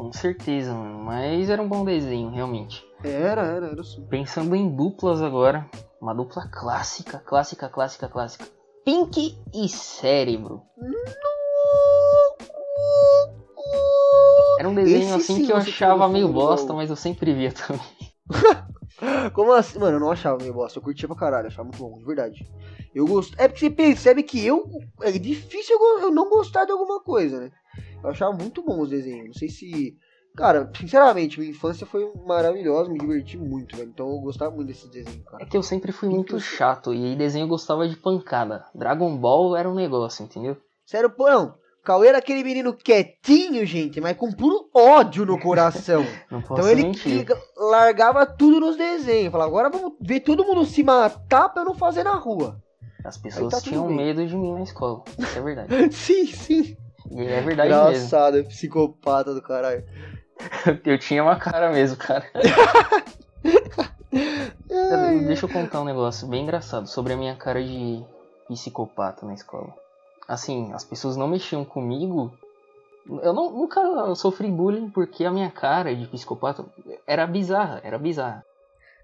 Com 0.00 0.14
certeza, 0.14 0.72
mano. 0.72 1.04
Mas 1.04 1.50
era 1.50 1.60
um 1.60 1.68
bom 1.68 1.84
desenho, 1.84 2.30
realmente. 2.30 2.82
Era, 3.04 3.42
era, 3.42 3.66
era 3.66 3.84
sim. 3.84 4.02
Pensando 4.08 4.56
em 4.56 4.74
duplas 4.74 5.20
agora, 5.20 5.68
uma 6.00 6.14
dupla 6.14 6.48
clássica, 6.48 7.18
clássica, 7.18 7.68
clássica, 7.68 8.08
clássica. 8.08 8.46
Pink 8.82 9.38
e 9.52 9.68
Cérebro. 9.68 10.62
Era 14.58 14.70
um 14.70 14.74
desenho 14.74 15.02
Esse 15.02 15.12
assim 15.12 15.36
sim 15.36 15.44
que 15.44 15.52
eu 15.52 15.56
achava 15.58 16.08
meio 16.08 16.32
bosta, 16.32 16.72
mas 16.72 16.88
eu 16.88 16.96
sempre 16.96 17.34
via 17.34 17.52
também. 17.52 17.84
Como 19.32 19.52
assim? 19.52 19.78
Mano, 19.78 19.96
eu 19.96 20.00
não 20.00 20.10
achava 20.10 20.38
meio 20.38 20.54
bosta. 20.54 20.78
Eu 20.78 20.82
curtia 20.82 21.08
pra 21.08 21.16
caralho, 21.16 21.46
achava 21.46 21.64
muito 21.64 21.78
bom, 21.78 21.98
de 21.98 22.04
verdade. 22.04 22.46
Eu 22.94 23.06
gosto. 23.06 23.34
É 23.38 23.48
porque 23.48 23.60
você 23.60 23.70
percebe 23.70 24.22
que 24.22 24.44
eu. 24.44 24.68
É 25.02 25.12
difícil 25.12 25.76
eu 26.00 26.10
não 26.10 26.28
gostar 26.28 26.64
de 26.64 26.72
alguma 26.72 27.00
coisa, 27.00 27.40
né? 27.40 27.50
Eu 28.02 28.10
achava 28.10 28.32
muito 28.32 28.62
bom 28.62 28.80
os 28.80 28.88
desenhos. 28.90 29.26
Não 29.26 29.34
sei 29.34 29.48
se. 29.48 29.96
Cara, 30.36 30.70
sinceramente, 30.78 31.40
minha 31.40 31.50
infância 31.50 31.84
foi 31.84 32.08
maravilhosa, 32.24 32.88
me 32.90 32.98
diverti 32.98 33.36
muito, 33.36 33.76
velho. 33.76 33.90
Então 33.90 34.08
eu 34.10 34.20
gostava 34.20 34.50
muito 34.54 34.68
desses 34.68 34.88
desenhos, 34.88 35.24
cara. 35.28 35.42
É 35.42 35.46
que 35.46 35.56
eu 35.56 35.62
sempre 35.62 35.90
fui 35.90 36.08
muito 36.08 36.34
Pink 36.36 36.38
e- 36.38 36.56
chato 36.56 36.94
e 36.94 37.04
aí 37.04 37.16
desenho 37.16 37.44
eu 37.44 37.48
gostava 37.48 37.88
de 37.88 37.96
pancada. 37.96 38.64
Dragon 38.74 39.16
Ball 39.16 39.56
era 39.56 39.68
um 39.68 39.74
negócio, 39.74 40.24
entendeu? 40.24 40.56
Sério, 40.86 41.10
pô, 41.10 41.28
não. 41.28 41.54
Cauê 41.82 42.08
era 42.08 42.18
aquele 42.18 42.44
menino 42.44 42.74
quietinho, 42.74 43.64
gente, 43.64 44.00
mas 44.00 44.16
com 44.16 44.30
puro 44.30 44.68
ódio 44.74 45.24
no 45.24 45.40
coração. 45.40 46.04
Não 46.30 46.42
posso 46.42 46.52
Então 46.60 46.68
ele, 46.70 46.82
mentir. 46.82 47.26
largava 47.56 48.26
tudo 48.26 48.60
nos 48.60 48.76
desenhos. 48.76 49.32
Falava, 49.32 49.48
agora 49.50 49.70
vamos 49.70 49.94
ver 49.98 50.20
todo 50.20 50.44
mundo 50.44 50.64
se 50.66 50.82
matar 50.82 51.48
pra 51.48 51.62
eu 51.62 51.66
não 51.66 51.74
fazer 51.74 52.04
na 52.04 52.16
rua. 52.16 52.62
As 53.02 53.16
pessoas 53.16 53.50
tá 53.50 53.60
tinham 53.62 53.88
medo 53.88 54.26
de 54.26 54.36
mim 54.36 54.52
na 54.52 54.62
escola. 54.62 55.02
Isso 55.18 55.38
é 55.38 55.40
verdade. 55.40 55.72
sim, 55.96 56.26
sim. 56.26 56.76
E 57.10 57.20
é 57.26 57.40
verdade 57.40 57.68
mesmo. 57.70 57.88
Engraçado, 57.88 58.38
é 58.38 58.42
psicopata 58.42 59.32
do 59.34 59.42
caralho. 59.42 59.84
Eu 60.84 60.98
tinha 60.98 61.22
uma 61.22 61.36
cara 61.36 61.70
mesmo, 61.70 61.96
cara. 61.96 62.24
Deixa 65.26 65.46
eu 65.46 65.48
contar 65.48 65.80
um 65.80 65.84
negócio 65.84 66.26
bem 66.26 66.42
engraçado 66.42 66.86
sobre 66.88 67.12
a 67.12 67.16
minha 67.16 67.36
cara 67.36 67.62
de 67.62 68.02
psicopata 68.48 69.24
na 69.24 69.34
escola. 69.34 69.72
Assim, 70.26 70.72
as 70.72 70.84
pessoas 70.84 71.16
não 71.16 71.28
mexiam 71.28 71.64
comigo. 71.64 72.32
Eu 73.22 73.32
não, 73.32 73.50
nunca 73.50 74.14
sofri 74.14 74.50
bullying 74.50 74.90
porque 74.90 75.24
a 75.24 75.30
minha 75.30 75.50
cara 75.50 75.94
de 75.94 76.06
psicopata 76.06 76.64
era 77.06 77.26
bizarra, 77.26 77.80
era 77.84 77.98
bizarra. 77.98 78.44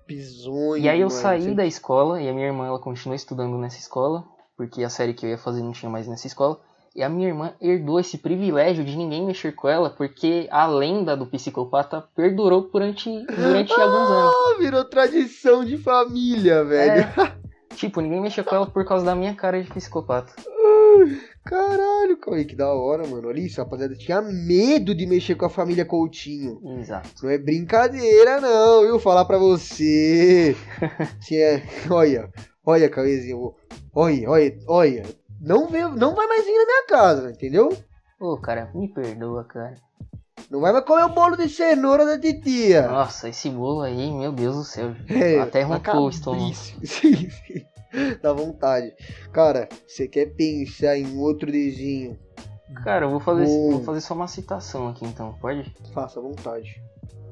Bizonho. 0.06 0.76
E 0.78 0.88
aí 0.88 1.00
eu 1.00 1.08
mano, 1.08 1.20
saí 1.20 1.42
você- 1.42 1.54
da 1.54 1.66
escola 1.66 2.20
e 2.22 2.28
a 2.28 2.32
minha 2.32 2.46
irmã 2.46 2.66
ela 2.66 2.78
continuou 2.78 3.16
estudando 3.16 3.58
nessa 3.58 3.78
escola, 3.78 4.24
porque 4.56 4.84
a 4.84 4.88
série 4.88 5.14
que 5.14 5.26
eu 5.26 5.30
ia 5.30 5.38
fazer 5.38 5.62
não 5.62 5.72
tinha 5.72 5.90
mais 5.90 6.06
nessa 6.06 6.26
escola. 6.26 6.60
E 6.96 7.02
a 7.02 7.10
minha 7.10 7.28
irmã 7.28 7.52
herdou 7.60 8.00
esse 8.00 8.16
privilégio 8.16 8.82
de 8.82 8.96
ninguém 8.96 9.26
mexer 9.26 9.52
com 9.52 9.68
ela, 9.68 9.90
porque 9.90 10.48
a 10.50 10.66
lenda 10.66 11.14
do 11.14 11.26
psicopata 11.26 12.02
perdurou 12.16 12.70
durante, 12.72 13.10
durante 13.26 13.70
alguns 13.74 14.10
anos. 14.10 14.34
Ah, 14.34 14.56
virou 14.58 14.82
tradição 14.82 15.62
de 15.62 15.76
família, 15.76 16.64
velho. 16.64 17.02
É, 17.02 17.36
tipo, 17.76 18.00
ninguém 18.00 18.22
mexia 18.22 18.42
com 18.42 18.54
ela 18.54 18.66
por 18.66 18.82
causa 18.86 19.04
da 19.04 19.14
minha 19.14 19.34
cara 19.34 19.62
de 19.62 19.68
psicopata. 19.68 20.32
Caralho, 21.44 22.16
Cauê, 22.16 22.46
que 22.46 22.56
da 22.56 22.72
hora, 22.72 23.06
mano. 23.06 23.28
Olha 23.28 23.40
isso, 23.40 23.60
rapaziada. 23.60 23.94
Tinha 23.94 24.22
medo 24.22 24.94
de 24.94 25.06
mexer 25.06 25.34
com 25.34 25.44
a 25.44 25.50
família 25.50 25.84
Coutinho. 25.84 26.58
Exato. 26.80 27.10
Não 27.22 27.28
é 27.28 27.36
brincadeira, 27.36 28.40
não, 28.40 28.86
viu? 28.86 28.98
Falar 28.98 29.26
pra 29.26 29.36
você. 29.36 30.56
Tinha... 31.20 31.62
Olha, 31.90 32.30
olha, 32.64 32.88
Cauêzinho. 32.88 33.54
Olha, 33.94 34.30
olha, 34.30 34.58
olha. 34.66 35.25
Não, 35.40 35.68
vê, 35.68 35.86
não 35.86 36.14
vai 36.14 36.26
mais 36.26 36.44
vir 36.44 36.56
na 36.56 36.64
minha 36.64 36.86
casa, 36.86 37.30
entendeu? 37.30 37.68
Ô, 38.18 38.36
cara, 38.38 38.70
me 38.74 38.88
perdoa, 38.88 39.44
cara. 39.44 39.74
Não 40.50 40.60
vai 40.60 40.72
mais 40.72 40.84
comer 40.84 41.04
o 41.04 41.08
bolo 41.08 41.36
de 41.36 41.48
cenoura 41.48 42.06
da 42.06 42.18
titia. 42.18 42.88
Nossa, 42.88 43.28
esse 43.28 43.50
bolo 43.50 43.82
aí, 43.82 44.10
meu 44.12 44.32
Deus 44.32 44.56
do 44.56 44.64
céu. 44.64 44.94
É, 45.08 45.40
Até 45.40 45.62
roncou 45.62 46.06
o 46.06 46.08
estômago. 46.08 46.54
Sim, 46.54 46.84
sim. 46.84 47.66
Dá 48.22 48.32
vontade. 48.32 48.92
Cara, 49.32 49.68
você 49.86 50.06
quer 50.06 50.26
pensar 50.34 50.98
em 50.98 51.18
outro 51.18 51.50
desenho? 51.50 52.18
Cara, 52.84 53.06
eu 53.06 53.10
vou 53.10 53.20
fazer, 53.20 53.44
Bom. 53.44 53.70
vou 53.70 53.82
fazer 53.84 54.00
só 54.00 54.14
uma 54.14 54.28
citação 54.28 54.88
aqui 54.88 55.04
então, 55.04 55.32
pode? 55.40 55.74
Faça 55.92 56.18
à 56.18 56.22
vontade. 56.22 56.82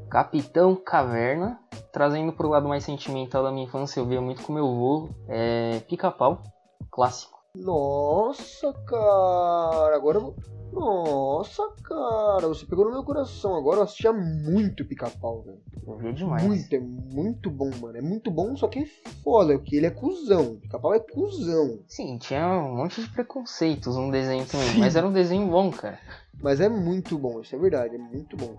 Capitão 0.09 0.77
Caverna, 0.77 1.59
trazendo 1.93 2.33
pro 2.33 2.49
lado 2.49 2.69
mais 2.69 2.85
sentimental 2.85 3.43
da 3.43 3.51
minha 3.51 3.67
infância, 3.67 4.01
eu 4.01 4.07
via 4.07 4.21
muito 4.21 4.43
com 4.43 4.53
meu 4.53 4.65
avô, 4.65 5.11
é 5.29 5.81
Pica-Pau, 5.89 6.43
clássico. 6.91 7.34
Nossa, 7.57 8.73
cara. 8.87 9.97
Agora 9.97 10.19
eu 10.19 10.23
vou. 10.23 10.37
Nossa, 10.73 11.63
cara. 11.85 12.49
Você 12.49 12.67
pegou 12.67 12.85
no 12.85 12.91
meu 12.91 13.05
coração. 13.05 13.57
Agora 13.57 13.79
eu 13.79 13.85
assistia 13.85 14.13
muito 14.13 14.85
pica-pau, 14.85 15.43
velho. 15.43 15.63
Eu 15.87 15.97
via 15.99 16.13
demais. 16.13 16.43
Muito, 16.43 16.75
é 16.75 16.81
muito 16.81 17.51
bom, 17.51 17.71
mano. 17.81 17.97
É 17.97 18.01
muito 18.01 18.31
bom, 18.31 18.57
só 18.57 18.67
que 18.67 18.81
é 18.81 18.87
foda, 19.23 19.57
porque 19.57 19.77
ele 19.77 19.87
é 19.87 19.91
cuzão. 19.91 20.57
Pica-pau 20.57 20.95
é 20.95 21.01
cuzão. 21.01 21.79
Sim, 21.87 22.19
tinha 22.19 22.47
um 22.49 22.77
monte 22.77 23.03
de 23.03 23.09
preconceitos 23.09 23.97
no 23.97 24.11
desenho 24.11 24.47
também, 24.47 24.71
Sim. 24.71 24.79
mas 24.81 24.97
era 24.97 25.07
um 25.07 25.13
desenho 25.13 25.47
bom, 25.47 25.71
cara. 25.71 26.01
Mas 26.43 26.61
é 26.61 26.69
muito 26.69 27.17
bom, 27.19 27.41
isso 27.41 27.55
é 27.55 27.59
verdade, 27.59 27.95
é 27.95 27.99
muito 27.99 28.37
bom. 28.37 28.57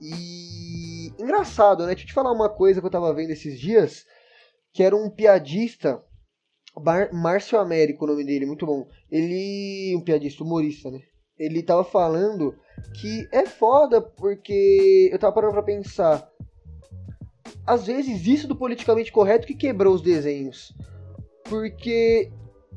E 0.00 1.14
engraçado, 1.18 1.80
né? 1.82 1.88
Deixa 1.88 2.04
eu 2.04 2.08
te 2.08 2.12
falar 2.12 2.32
uma 2.32 2.48
coisa 2.48 2.80
que 2.80 2.86
eu 2.86 2.90
tava 2.90 3.14
vendo 3.14 3.30
esses 3.30 3.58
dias, 3.58 4.04
que 4.72 4.82
era 4.82 4.96
um 4.96 5.08
piadista, 5.08 6.02
Bar 6.80 7.14
Márcio 7.14 7.58
Américo, 7.58 8.04
o 8.04 8.08
nome 8.08 8.24
dele, 8.24 8.46
muito 8.46 8.66
bom. 8.66 8.86
Ele, 9.10 9.94
um 9.96 10.00
piadista 10.00 10.42
humorista, 10.42 10.90
né? 10.90 11.00
Ele 11.38 11.62
tava 11.62 11.84
falando 11.84 12.54
que 13.00 13.28
é 13.32 13.46
foda 13.46 14.00
porque 14.00 15.08
eu 15.12 15.18
tava 15.18 15.32
parando 15.32 15.52
pra 15.52 15.62
pensar. 15.62 16.28
Às 17.66 17.86
vezes 17.86 18.26
isso 18.26 18.46
do 18.46 18.56
politicamente 18.56 19.12
correto 19.12 19.46
que 19.46 19.54
quebrou 19.54 19.94
os 19.94 20.02
desenhos. 20.02 20.72
Porque 21.44 22.30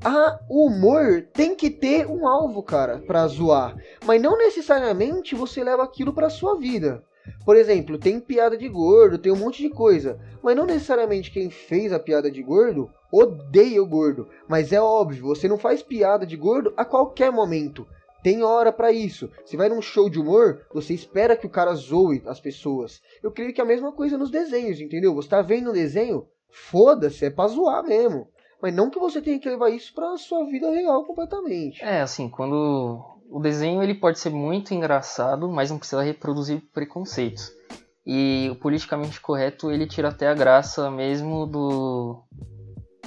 ah, 0.04 0.39
o 0.50 0.68
humor 0.68 1.28
tem 1.34 1.56
que 1.56 1.70
ter 1.70 2.06
um 2.08 2.28
alvo, 2.28 2.62
cara, 2.62 3.00
pra 3.00 3.28
zoar. 3.28 3.76
Mas 4.06 4.22
não 4.22 4.38
necessariamente 4.38 5.36
você 5.36 5.64
leva 5.64 5.84
aquilo 5.84 6.14
pra 6.14 6.30
sua 6.30 6.58
vida. 6.58 7.04
Por 7.45 7.56
exemplo, 7.56 7.98
tem 7.98 8.20
piada 8.20 8.58
de 8.58 8.70
gordo, 8.70 9.18
tem 9.18 9.32
um 9.32 9.38
monte 9.38 9.62
de 9.62 9.70
coisa. 9.70 10.20
Mas 10.41 10.56
não 10.56 10.66
necessariamente 10.66 11.32
quem 11.32 11.50
fez 11.50 11.91
a 11.91 12.00
piada 12.00 12.32
de 12.32 12.41
gordo 12.41 12.89
odeia 13.12 13.82
o 13.82 13.88
gordo. 13.88 14.28
Mas 14.47 14.72
é 14.72 14.82
óbvio, 14.82 15.28
você 15.28 15.47
não 15.47 15.58
faz 15.58 15.82
piada 15.82 16.26
de 16.26 16.36
gordo 16.36 16.74
a 16.78 16.86
qualquer 16.86 17.32
momento. 17.32 17.88
Tem 18.24 18.43
hora 18.43 18.74
para 18.74 18.91
isso. 18.91 19.32
Se 19.45 19.55
vai 19.55 19.70
num 19.70 19.82
show 19.82 20.10
de 20.10 20.20
humor, 20.20 20.66
você 20.74 20.93
espera 20.93 21.38
que 21.38 21.45
o 21.45 21.49
cara 21.49 21.74
zoe 21.76 22.24
as 22.26 22.39
pessoas. 22.39 23.01
Eu 23.24 23.32
creio 23.32 23.53
que 23.53 23.62
é 23.62 23.64
a 23.64 23.68
mesma 23.68 23.91
coisa 23.91 24.18
nos 24.18 24.30
desenhos, 24.30 24.82
entendeu? 24.82 25.14
Você 25.16 25.30
tá 25.30 25.41
vendo 25.41 25.70
um 25.70 25.74
desenho, 25.74 26.28
foda-se, 26.49 27.26
é 27.26 27.30
pra 27.30 27.47
zoar 27.47 27.84
mesmo. 27.84 28.28
Mas 28.62 28.74
não 28.74 28.89
que 28.89 28.99
você 28.99 29.22
tenha 29.22 29.39
que 29.39 29.47
levar 29.47 29.70
isso 29.70 29.93
pra 29.93 30.18
sua 30.18 30.45
vida 30.45 30.70
real 30.72 31.05
completamente. 31.05 31.84
É, 31.84 32.01
assim, 32.01 32.28
quando 32.28 33.01
o 33.30 33.39
desenho 33.39 33.84
ele 33.84 33.93
pode 33.93 34.20
ser 34.20 34.32
muito 34.32 34.74
engraçado, 34.74 35.47
mas 35.47 35.70
não 35.70 35.78
precisa 35.78 36.01
reproduzir 36.01 36.62
preconceitos. 36.74 37.51
E 38.05 38.49
o 38.49 38.55
politicamente 38.55 39.20
correto 39.20 39.70
ele 39.70 39.86
tira 39.86 40.10
até 40.10 40.28
a 40.28 40.34
graça 40.34 40.89
mesmo 40.89 41.45
do 41.45 42.24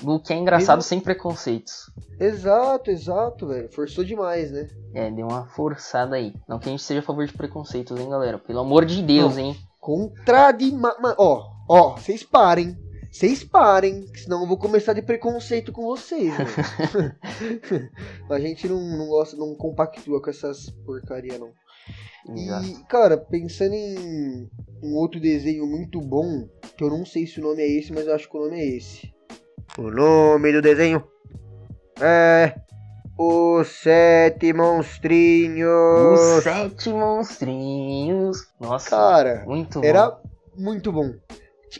do 0.03 0.21
que 0.21 0.33
é 0.33 0.37
engraçado 0.37 0.79
mesmo... 0.79 0.89
sem 0.89 1.01
preconceitos. 1.01 1.91
Exato, 2.19 2.91
exato, 2.91 3.47
velho. 3.47 3.73
Forçou 3.73 4.05
demais, 4.05 4.51
né? 4.51 4.69
É, 4.95 5.11
deu 5.11 5.27
uma 5.27 5.47
forçada 5.47 6.17
aí. 6.17 6.35
Não 6.49 6.59
que 6.59 6.69
a 6.69 6.73
gente 6.73 6.83
seja 6.83 7.01
a 7.01 7.03
favor 7.03 7.27
de 7.27 7.33
preconceitos, 7.33 7.99
hein, 7.99 8.11
galera? 8.11 8.39
Pelo 8.39 8.61
amor 8.61 8.85
de 8.85 9.03
Deus, 9.03 9.37
não. 9.37 9.43
hein? 9.45 9.57
Contra 9.81 10.53
de. 10.53 10.73
Ó, 11.17 11.45
ó, 11.69 11.97
vocês 11.97 12.23
parem. 12.23 12.77
Vocês 13.11 13.43
parem, 13.43 14.07
senão 14.15 14.43
eu 14.43 14.47
vou 14.47 14.57
começar 14.57 14.93
de 14.93 15.03
preconceito 15.03 15.73
com 15.73 15.83
vocês. 15.83 16.33
a 18.31 18.39
gente 18.39 18.69
não, 18.69 18.81
não 18.81 19.09
gosta, 19.09 19.37
não 19.37 19.55
compactua 19.57 20.23
com 20.23 20.31
essas 20.31 20.71
porcaria, 20.87 21.37
não. 21.37 21.51
Exato. 22.37 22.67
E, 22.67 22.85
cara, 22.85 23.17
pensando 23.17 23.75
em 23.75 24.49
um 24.83 24.95
outro 24.95 25.19
desenho 25.19 25.67
muito 25.67 26.01
bom, 26.01 26.49
que 26.77 26.85
eu 26.85 26.91
não 26.91 27.05
sei 27.05 27.27
se 27.27 27.41
o 27.41 27.43
nome 27.43 27.63
é 27.63 27.69
esse, 27.69 27.93
mas 27.93 28.07
eu 28.07 28.15
acho 28.15 28.29
que 28.31 28.37
o 28.37 28.45
nome 28.45 28.61
é 28.61 28.77
esse. 28.77 29.13
O 29.79 29.91
nome 29.91 30.53
do 30.53 30.61
desenho 30.61 31.03
é 32.01 32.55
Os 33.17 33.69
Sete 33.69 34.53
Monstrinhos. 34.53 36.21
Os 36.21 36.43
Sete 36.43 36.91
Monstrinhos. 36.91 38.49
Nossa, 38.59 38.91
cara, 38.91 39.45
muito 39.47 39.81
bom. 39.81 39.87
Era 39.87 40.19
muito 40.57 40.91
bom. 40.93 41.15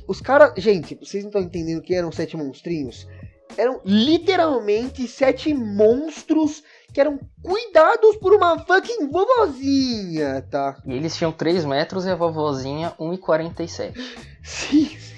Os 0.07 0.21
caras. 0.21 0.53
Gente, 0.57 0.95
vocês 0.95 1.25
não 1.25 1.31
estão 1.31 1.43
entendendo 1.43 1.79
o 1.79 1.83
que 1.83 1.95
eram 1.95 2.13
sete 2.13 2.37
monstrinhos? 2.37 3.09
Eram 3.57 3.81
literalmente 3.85 5.09
sete 5.09 5.53
monstros 5.53 6.63
que 6.93 7.01
eram 7.01 7.19
cuidados 7.43 8.17
por 8.17 8.33
uma 8.33 8.59
fucking 8.59 9.09
vovozinha, 9.11 10.47
tá? 10.49 10.77
E 10.87 10.93
eles 10.93 11.17
tinham 11.17 11.33
3 11.33 11.65
metros 11.65 12.05
e 12.05 12.11
a 12.11 12.15
vovozinha 12.15 12.93
1,47. 12.99 13.95
sim, 14.43 14.87
sim. 14.87 15.10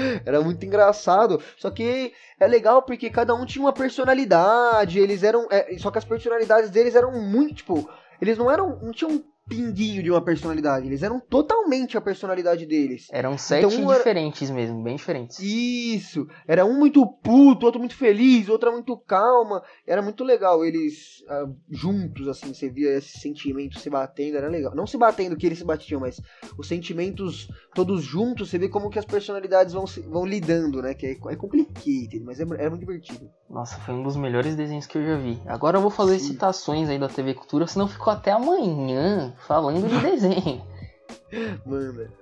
Era 0.24 0.40
muito 0.40 0.64
engraçado. 0.64 1.40
Só 1.56 1.70
que 1.70 2.12
é 2.38 2.46
legal 2.46 2.82
porque 2.82 3.10
cada 3.10 3.34
um 3.34 3.44
tinha 3.44 3.64
uma 3.64 3.72
personalidade. 3.72 4.98
Eles 4.98 5.22
eram. 5.22 5.46
É, 5.50 5.76
só 5.78 5.90
que 5.90 5.98
as 5.98 6.04
personalidades 6.04 6.70
deles 6.70 6.94
eram 6.94 7.12
muito, 7.12 7.56
tipo. 7.56 7.88
Eles 8.20 8.38
não 8.38 8.50
eram. 8.50 8.78
não 8.80 8.92
tinham 8.92 9.22
pinguinho 9.48 10.02
de 10.02 10.10
uma 10.10 10.20
personalidade. 10.20 10.86
Eles 10.86 11.02
eram 11.02 11.20
totalmente 11.20 11.96
a 11.96 12.00
personalidade 12.00 12.66
deles. 12.66 13.08
Eram 13.10 13.38
sete 13.38 13.66
então, 13.66 13.94
diferentes 13.94 14.50
era... 14.50 14.58
mesmo, 14.58 14.82
bem 14.82 14.96
diferentes. 14.96 15.38
Isso. 15.40 16.26
Era 16.46 16.64
um 16.64 16.78
muito 16.78 17.06
puto, 17.06 17.66
outro 17.66 17.78
muito 17.78 17.94
feliz, 17.94 18.48
outra 18.48 18.70
muito 18.70 18.96
calma. 18.96 19.62
Era 19.86 20.02
muito 20.02 20.24
legal 20.24 20.64
eles 20.64 21.20
uh, 21.22 21.54
juntos, 21.70 22.28
assim. 22.28 22.52
Você 22.52 22.68
via 22.68 22.96
esses 22.96 23.20
sentimentos 23.20 23.80
se 23.80 23.88
batendo, 23.88 24.36
era 24.36 24.48
legal. 24.48 24.74
Não 24.74 24.86
se 24.86 24.96
batendo 24.96 25.36
que 25.36 25.46
eles 25.46 25.58
se 25.58 25.64
batiam, 25.64 26.00
mas 26.00 26.20
os 26.58 26.66
sentimentos 26.66 27.48
todos 27.74 28.02
juntos, 28.02 28.50
você 28.50 28.58
vê 28.58 28.68
como 28.68 28.90
que 28.90 28.98
as 28.98 29.04
personalidades 29.04 29.72
vão, 29.72 29.84
vão 30.08 30.26
lidando, 30.26 30.82
né? 30.82 30.94
Que 30.94 31.06
é, 31.06 31.10
é 31.12 31.36
complicated, 31.36 32.20
mas 32.24 32.40
é, 32.40 32.42
é 32.42 32.68
muito 32.68 32.80
divertido. 32.80 33.30
Nossa, 33.48 33.78
foi 33.78 33.94
um 33.94 34.02
dos 34.02 34.16
melhores 34.16 34.56
desenhos 34.56 34.86
que 34.86 34.98
eu 34.98 35.06
já 35.06 35.16
vi. 35.16 35.40
Agora 35.46 35.78
eu 35.78 35.80
vou 35.80 35.90
fazer 35.90 36.18
Sim. 36.18 36.32
citações 36.32 36.88
aí 36.88 36.98
da 36.98 37.08
TV 37.08 37.34
Cultura, 37.34 37.66
senão 37.66 37.86
ficou 37.86 38.12
até 38.12 38.32
amanhã 38.32 39.34
falando 39.46 39.88
de 39.88 40.00
desenho. 40.00 40.62
Manda. 41.64 42.12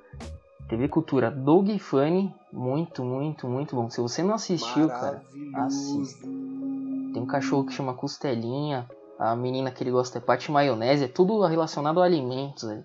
TV 0.68 0.88
Cultura 0.88 1.30
Doug 1.30 1.68
Funny, 1.78 2.34
muito, 2.52 3.04
muito, 3.04 3.46
muito 3.48 3.76
bom. 3.76 3.90
Se 3.90 4.00
você 4.00 4.22
não 4.22 4.34
assistiu, 4.34 4.88
cara, 4.88 5.22
assista. 5.56 6.22
Tem 6.22 7.22
um 7.22 7.26
cachorro 7.26 7.64
que 7.64 7.72
chama 7.72 7.94
Costelinha, 7.94 8.88
a 9.18 9.36
menina 9.36 9.70
que 9.70 9.82
ele 9.82 9.90
gosta 9.90 10.18
é 10.18 10.20
Pate 10.20 10.50
Maionese, 10.50 11.04
é 11.04 11.08
tudo 11.08 11.40
relacionado 11.46 12.00
a 12.00 12.04
alimentos. 12.04 12.64
Né? 12.64 12.84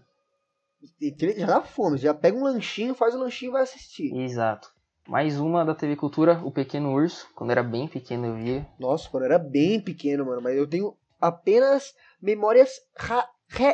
Já 1.37 1.47
dá 1.47 1.61
fome, 1.61 1.97
já 1.97 2.13
pega 2.13 2.37
um 2.37 2.43
lanchinho, 2.43 2.95
faz 2.95 3.15
o 3.15 3.17
um 3.17 3.21
lanchinho 3.21 3.49
e 3.49 3.53
vai 3.53 3.63
assistir. 3.63 4.13
Exato. 4.15 4.69
Mais 5.09 5.39
uma 5.39 5.65
da 5.65 5.73
TV 5.73 5.95
Cultura, 5.95 6.39
O 6.45 6.51
Pequeno 6.51 6.93
Urso. 6.93 7.27
Quando 7.33 7.49
era 7.49 7.63
bem 7.63 7.87
pequeno 7.87 8.27
eu 8.27 8.35
via. 8.35 8.67
Nossa, 8.79 9.09
quando 9.09 9.23
era 9.23 9.39
bem 9.39 9.81
pequeno, 9.81 10.23
mano. 10.23 10.39
Mas 10.39 10.55
eu 10.55 10.69
tenho 10.69 10.93
apenas 11.19 11.95
memórias 12.21 12.69
ra 12.95 13.27
Re, 13.47 13.73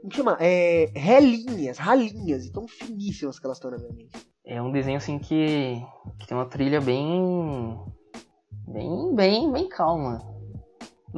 como 0.00 0.14
chama? 0.14 0.36
É, 0.38 0.88
relinhas, 0.94 1.78
ralinhas, 1.78 2.46
e 2.46 2.52
tão 2.52 2.68
finíssimas 2.68 3.40
que 3.40 3.44
elas 3.44 3.56
estão 3.56 3.72
na 3.72 3.78
minha 3.78 3.92
mente. 3.92 4.12
É 4.44 4.62
um 4.62 4.70
desenho 4.70 4.98
assim 4.98 5.18
que, 5.18 5.82
que 6.20 6.28
tem 6.28 6.36
uma 6.36 6.46
trilha 6.46 6.80
bem. 6.80 7.76
bem, 8.68 9.12
bem, 9.16 9.52
bem 9.52 9.68
calma. 9.68 10.20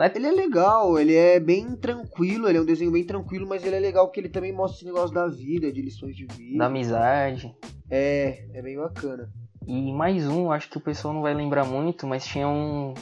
É... 0.01 0.17
Ele 0.17 0.29
é 0.29 0.33
legal, 0.33 0.99
ele 0.99 1.15
é 1.15 1.39
bem 1.39 1.77
tranquilo, 1.77 2.49
ele 2.49 2.57
é 2.57 2.61
um 2.63 2.65
desenho 2.65 2.91
bem 2.91 3.05
tranquilo, 3.05 3.47
mas 3.47 3.63
ele 3.63 3.77
é 3.77 3.81
legal 3.81 4.07
porque 4.07 4.21
ele 4.21 4.31
também 4.31 4.55
mostra 4.55 4.79
esse 4.79 4.87
negócio 4.87 5.15
da 5.15 5.27
vida, 5.27 5.71
de 5.71 5.83
lições 5.83 6.17
de 6.17 6.25
vida. 6.25 6.57
Da 6.57 6.67
amizade. 6.67 7.55
É, 7.91 8.49
é 8.55 8.63
bem 8.63 8.79
bacana. 8.79 9.31
E 9.69 9.93
mais 9.93 10.27
um, 10.27 10.51
acho 10.51 10.71
que 10.71 10.79
o 10.79 10.81
pessoal 10.81 11.13
não 11.13 11.21
vai 11.21 11.35
lembrar 11.35 11.67
muito, 11.67 12.07
mas 12.07 12.25
tinha 12.25 12.49
um, 12.49 12.95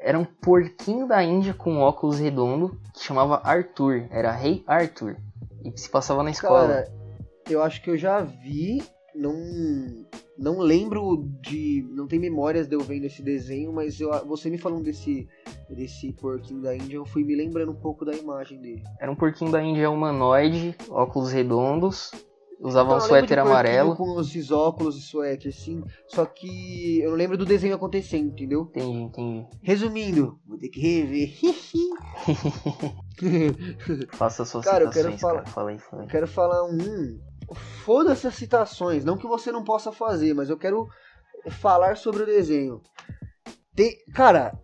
era 0.00 0.18
um 0.18 0.24
porquinho 0.24 1.06
da 1.06 1.22
Índia 1.22 1.54
com 1.54 1.78
óculos 1.78 2.18
redondo 2.18 2.76
que 2.92 3.04
chamava 3.04 3.40
Arthur. 3.44 4.08
Era 4.10 4.32
Rei 4.32 4.64
Arthur. 4.66 5.16
E 5.64 5.70
que 5.70 5.80
se 5.80 5.88
passava 5.88 6.24
na 6.24 6.30
escola. 6.32 6.66
Cara, 6.66 6.92
eu 7.48 7.62
acho 7.62 7.80
que 7.80 7.88
eu 7.90 7.96
já 7.96 8.20
vi. 8.20 8.82
Não, 9.14 9.32
não 10.36 10.58
lembro 10.58 11.24
de. 11.40 11.86
Não 11.90 12.08
tem 12.08 12.18
memórias 12.18 12.66
de 12.66 12.74
eu 12.74 12.80
vendo 12.80 13.04
esse 13.04 13.22
desenho, 13.22 13.72
mas 13.72 14.00
eu, 14.00 14.10
você 14.26 14.50
me 14.50 14.58
falando 14.58 14.82
desse, 14.82 15.28
desse 15.70 16.12
porquinho 16.14 16.62
da 16.62 16.74
Índia, 16.74 16.96
eu 16.96 17.06
fui 17.06 17.22
me 17.22 17.36
lembrando 17.36 17.70
um 17.70 17.80
pouco 17.80 18.04
da 18.04 18.12
imagem 18.12 18.60
dele. 18.60 18.82
Era 19.00 19.12
um 19.12 19.16
porquinho 19.16 19.52
da 19.52 19.62
Índia 19.62 19.88
humanoide, 19.88 20.76
óculos 20.90 21.30
redondos, 21.30 22.10
Usava 22.60 22.94
então, 22.94 22.98
um 22.98 23.08
suéter 23.08 23.38
amarelo. 23.38 23.94
Com 23.94 24.20
esses 24.20 24.50
óculos 24.50 24.96
e 24.96 25.00
suéter, 25.00 25.52
sim. 25.52 25.82
Só 26.08 26.26
que 26.26 27.00
eu 27.00 27.10
não 27.10 27.16
lembro 27.16 27.38
do 27.38 27.46
desenho 27.46 27.76
acontecendo, 27.76 28.30
entendeu? 28.30 28.62
Entendi, 28.62 28.98
entendi. 28.98 29.46
Resumindo, 29.62 30.40
vou 30.46 30.58
ter 30.58 30.68
que 30.68 30.80
rever. 30.80 31.34
Faça 34.12 34.44
suas 34.44 34.64
cara, 34.64 34.90
citações, 34.90 34.96
eu 34.96 35.02
quero 35.02 35.18
falar, 35.18 35.42
cara. 35.78 36.02
Eu 36.02 36.08
quero 36.08 36.26
falar 36.26 36.64
um. 36.64 37.20
Foda-se 37.84 38.26
as 38.26 38.34
citações. 38.34 39.04
Não 39.04 39.16
que 39.16 39.26
você 39.26 39.52
não 39.52 39.62
possa 39.62 39.92
fazer, 39.92 40.34
mas 40.34 40.50
eu 40.50 40.58
quero 40.58 40.88
falar 41.50 41.96
sobre 41.96 42.24
o 42.24 42.26
desenho. 42.26 42.82
Tem, 43.74 43.92
cara, 44.12 44.58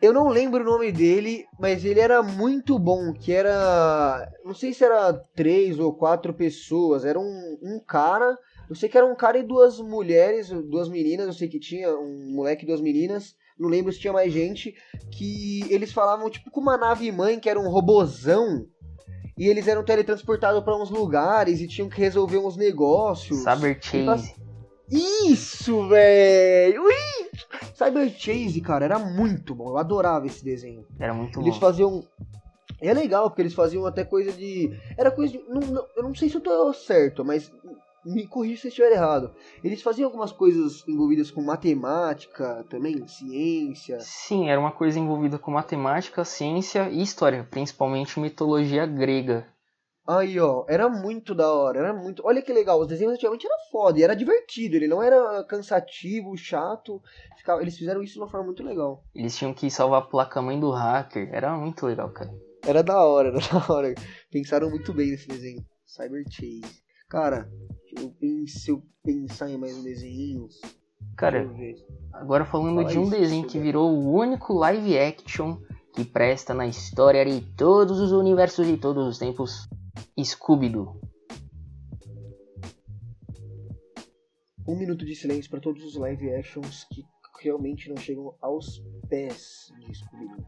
eu 0.00 0.12
não 0.14 0.28
lembro 0.28 0.62
o 0.62 0.66
nome 0.66 0.90
dele, 0.90 1.44
mas 1.58 1.84
ele 1.84 2.00
era 2.00 2.22
muito 2.22 2.78
bom. 2.78 3.12
Que 3.12 3.32
era. 3.32 4.26
Não 4.44 4.54
sei 4.54 4.72
se 4.72 4.82
era 4.84 5.12
três 5.34 5.78
ou 5.78 5.92
quatro 5.92 6.32
pessoas. 6.32 7.04
Era 7.04 7.18
um, 7.20 7.58
um 7.62 7.80
cara. 7.86 8.36
Eu 8.68 8.74
sei 8.74 8.88
que 8.88 8.96
era 8.96 9.06
um 9.06 9.14
cara 9.14 9.38
e 9.38 9.42
duas 9.42 9.78
mulheres, 9.78 10.48
duas 10.48 10.88
meninas. 10.88 11.26
Eu 11.26 11.32
sei 11.32 11.48
que 11.48 11.60
tinha 11.60 11.90
um 11.94 12.32
moleque 12.34 12.64
e 12.64 12.66
duas 12.66 12.80
meninas. 12.80 13.34
Não 13.58 13.68
lembro 13.68 13.92
se 13.92 14.00
tinha 14.00 14.12
mais 14.12 14.32
gente. 14.32 14.74
Que 15.10 15.64
eles 15.68 15.92
falavam 15.92 16.30
tipo 16.30 16.50
com 16.50 16.60
uma 16.60 16.78
nave 16.78 17.12
mãe, 17.12 17.38
que 17.38 17.50
era 17.50 17.60
um 17.60 17.68
robozão. 17.68 18.66
E 19.36 19.48
eles 19.48 19.68
eram 19.68 19.84
teletransportados 19.84 20.62
para 20.62 20.76
uns 20.76 20.90
lugares 20.90 21.60
e 21.60 21.68
tinham 21.68 21.88
que 21.88 22.00
resolver 22.00 22.38
uns 22.38 22.56
negócios. 22.56 23.40
Saber. 23.42 23.78
Isso, 24.90 25.88
velho! 25.88 26.84
Cyber 27.74 28.08
Chase, 28.10 28.60
cara, 28.60 28.84
era 28.84 28.98
muito 28.98 29.54
bom. 29.54 29.70
Eu 29.70 29.78
adorava 29.78 30.26
esse 30.26 30.44
desenho. 30.44 30.86
Era 30.98 31.12
muito 31.14 31.40
Eles 31.40 31.54
bom. 31.54 31.60
faziam. 31.60 32.04
é 32.80 32.92
legal, 32.94 33.28
porque 33.30 33.42
eles 33.42 33.54
faziam 33.54 33.86
até 33.86 34.04
coisa 34.04 34.32
de. 34.32 34.70
Era 34.96 35.10
coisa 35.10 35.32
de. 35.32 35.38
Não, 35.48 35.60
não, 35.60 35.86
eu 35.96 36.02
não 36.02 36.14
sei 36.14 36.28
se 36.28 36.36
eu 36.36 36.40
tô 36.40 36.72
certo, 36.72 37.24
mas 37.24 37.52
me 38.04 38.26
corrija 38.26 38.62
se 38.62 38.66
eu 38.66 38.70
estiver 38.70 38.92
errado. 38.92 39.32
Eles 39.62 39.82
faziam 39.82 40.06
algumas 40.06 40.32
coisas 40.32 40.82
envolvidas 40.88 41.30
com 41.30 41.42
matemática 41.42 42.64
também, 42.70 43.06
ciência. 43.06 43.98
Sim, 44.00 44.48
era 44.48 44.58
uma 44.60 44.72
coisa 44.72 44.98
envolvida 44.98 45.38
com 45.38 45.50
matemática, 45.50 46.24
ciência 46.24 46.88
e 46.88 47.02
história, 47.02 47.46
principalmente 47.50 48.18
mitologia 48.18 48.86
grega. 48.86 49.46
Aí, 50.06 50.40
ó, 50.40 50.64
era 50.68 50.88
muito 50.88 51.34
da 51.34 51.52
hora, 51.52 51.78
era 51.78 51.92
muito. 51.92 52.22
Olha 52.24 52.42
que 52.42 52.52
legal, 52.52 52.80
os 52.80 52.88
desenhos 52.88 53.14
antigamente 53.14 53.46
era 53.46 53.56
foda 53.70 53.98
e 53.98 54.02
era 54.02 54.16
divertido, 54.16 54.76
ele 54.76 54.88
não 54.88 55.02
era 55.02 55.44
cansativo, 55.44 56.36
chato. 56.36 57.00
Ficava... 57.38 57.62
Eles 57.62 57.76
fizeram 57.76 58.02
isso 58.02 58.14
de 58.14 58.20
uma 58.20 58.28
forma 58.28 58.46
muito 58.46 58.62
legal. 58.62 59.04
Eles 59.14 59.36
tinham 59.36 59.54
que 59.54 59.70
salvar 59.70 60.02
a 60.02 60.06
placa-mãe 60.06 60.58
do 60.58 60.70
hacker, 60.70 61.28
era 61.32 61.56
muito 61.56 61.86
legal, 61.86 62.10
cara. 62.10 62.30
Era 62.66 62.82
da 62.82 63.04
hora, 63.04 63.28
era 63.28 63.38
da 63.46 63.72
hora. 63.72 63.94
Pensaram 64.30 64.70
muito 64.70 64.92
bem 64.92 65.10
nesse 65.10 65.28
desenho. 65.28 65.64
Cyber 65.86 66.24
Chase. 66.30 66.82
Cara, 67.08 67.50
eu 67.98 68.10
pense, 68.10 68.70
eu 68.70 68.82
pensar 69.02 69.50
em 69.50 69.58
mais 69.58 69.76
um 69.76 69.82
desenho. 69.82 70.48
Cara, 71.16 71.50
agora 72.12 72.44
falando 72.44 72.76
Fala 72.76 72.88
de 72.88 72.98
um 72.98 73.02
isso, 73.02 73.10
desenho 73.10 73.46
que 73.46 73.58
virou 73.58 73.90
o 73.90 74.12
único 74.12 74.54
live 74.54 74.98
action 74.98 75.58
que 75.92 76.04
presta 76.04 76.54
na 76.54 76.66
história 76.66 77.24
de 77.24 77.40
todos 77.56 77.98
os 77.98 78.12
universos 78.12 78.68
e 78.68 78.76
todos 78.76 79.06
os 79.06 79.18
tempos, 79.18 79.68
Scooby-Doo. 80.22 81.00
Um 84.66 84.76
minuto 84.76 85.04
de 85.04 85.14
silêncio 85.14 85.50
para 85.50 85.60
todos 85.60 85.82
os 85.84 85.96
live 85.96 86.34
actions 86.34 86.84
que 86.92 87.04
realmente 87.42 87.88
não 87.88 87.96
chegam 87.96 88.34
aos 88.40 88.82
pés 89.08 89.72
de 89.80 89.94
Scooby-Doo. 89.94 90.46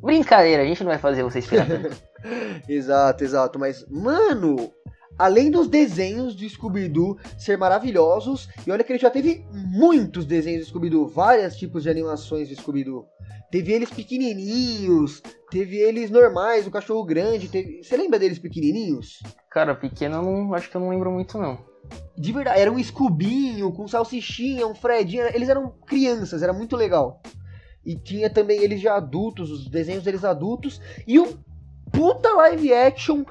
Brincadeira, 0.00 0.62
a 0.62 0.66
gente 0.66 0.82
não 0.82 0.90
vai 0.90 0.98
fazer 0.98 1.22
você 1.22 1.40
esperar 1.40 1.66
tanto. 1.68 2.02
exato, 2.68 3.24
exato. 3.24 3.58
Mas, 3.58 3.84
mano, 3.88 4.72
além 5.18 5.50
dos 5.50 5.68
desenhos 5.68 6.36
de 6.36 6.48
Scooby-Doo 6.48 7.18
ser 7.36 7.58
maravilhosos, 7.58 8.48
e 8.66 8.70
olha 8.70 8.84
que 8.84 8.92
ele 8.92 9.00
já 9.00 9.10
teve 9.10 9.44
muitos 9.52 10.24
desenhos 10.24 10.62
de 10.62 10.68
Scooby-Doo, 10.70 11.08
vários 11.08 11.56
tipos 11.56 11.82
de 11.82 11.90
animações 11.90 12.48
de 12.48 12.54
Scooby-Doo. 12.54 13.04
Teve 13.50 13.72
eles 13.72 13.90
pequenininhos, 13.90 15.22
teve 15.50 15.78
eles 15.78 16.10
normais, 16.10 16.66
o 16.66 16.70
cachorro 16.70 17.02
grande. 17.04 17.48
Teve... 17.48 17.82
Você 17.82 17.96
lembra 17.96 18.18
deles 18.18 18.38
pequenininhos? 18.38 19.22
Cara, 19.50 19.74
pequeno 19.74 20.16
eu 20.16 20.22
não, 20.22 20.54
acho 20.54 20.70
que 20.70 20.76
eu 20.76 20.80
não 20.80 20.90
lembro 20.90 21.10
muito 21.10 21.38
não. 21.38 21.58
De 22.16 22.30
verdade, 22.30 22.60
era 22.60 22.70
um 22.70 22.82
Scubinho 22.82 23.72
com 23.72 23.88
salsichinha, 23.88 24.66
um 24.66 24.74
Fredinho. 24.74 25.24
Eles 25.34 25.48
eram 25.48 25.72
crianças, 25.86 26.42
era 26.42 26.52
muito 26.52 26.76
legal. 26.76 27.22
E 27.86 27.96
tinha 27.96 28.28
também 28.28 28.62
eles 28.62 28.82
já 28.82 28.96
adultos, 28.96 29.50
os 29.50 29.70
desenhos 29.70 30.04
deles 30.04 30.24
adultos. 30.24 30.78
E 31.06 31.18
um 31.18 31.32
puta 31.90 32.28
live 32.34 32.74
action 32.74 33.24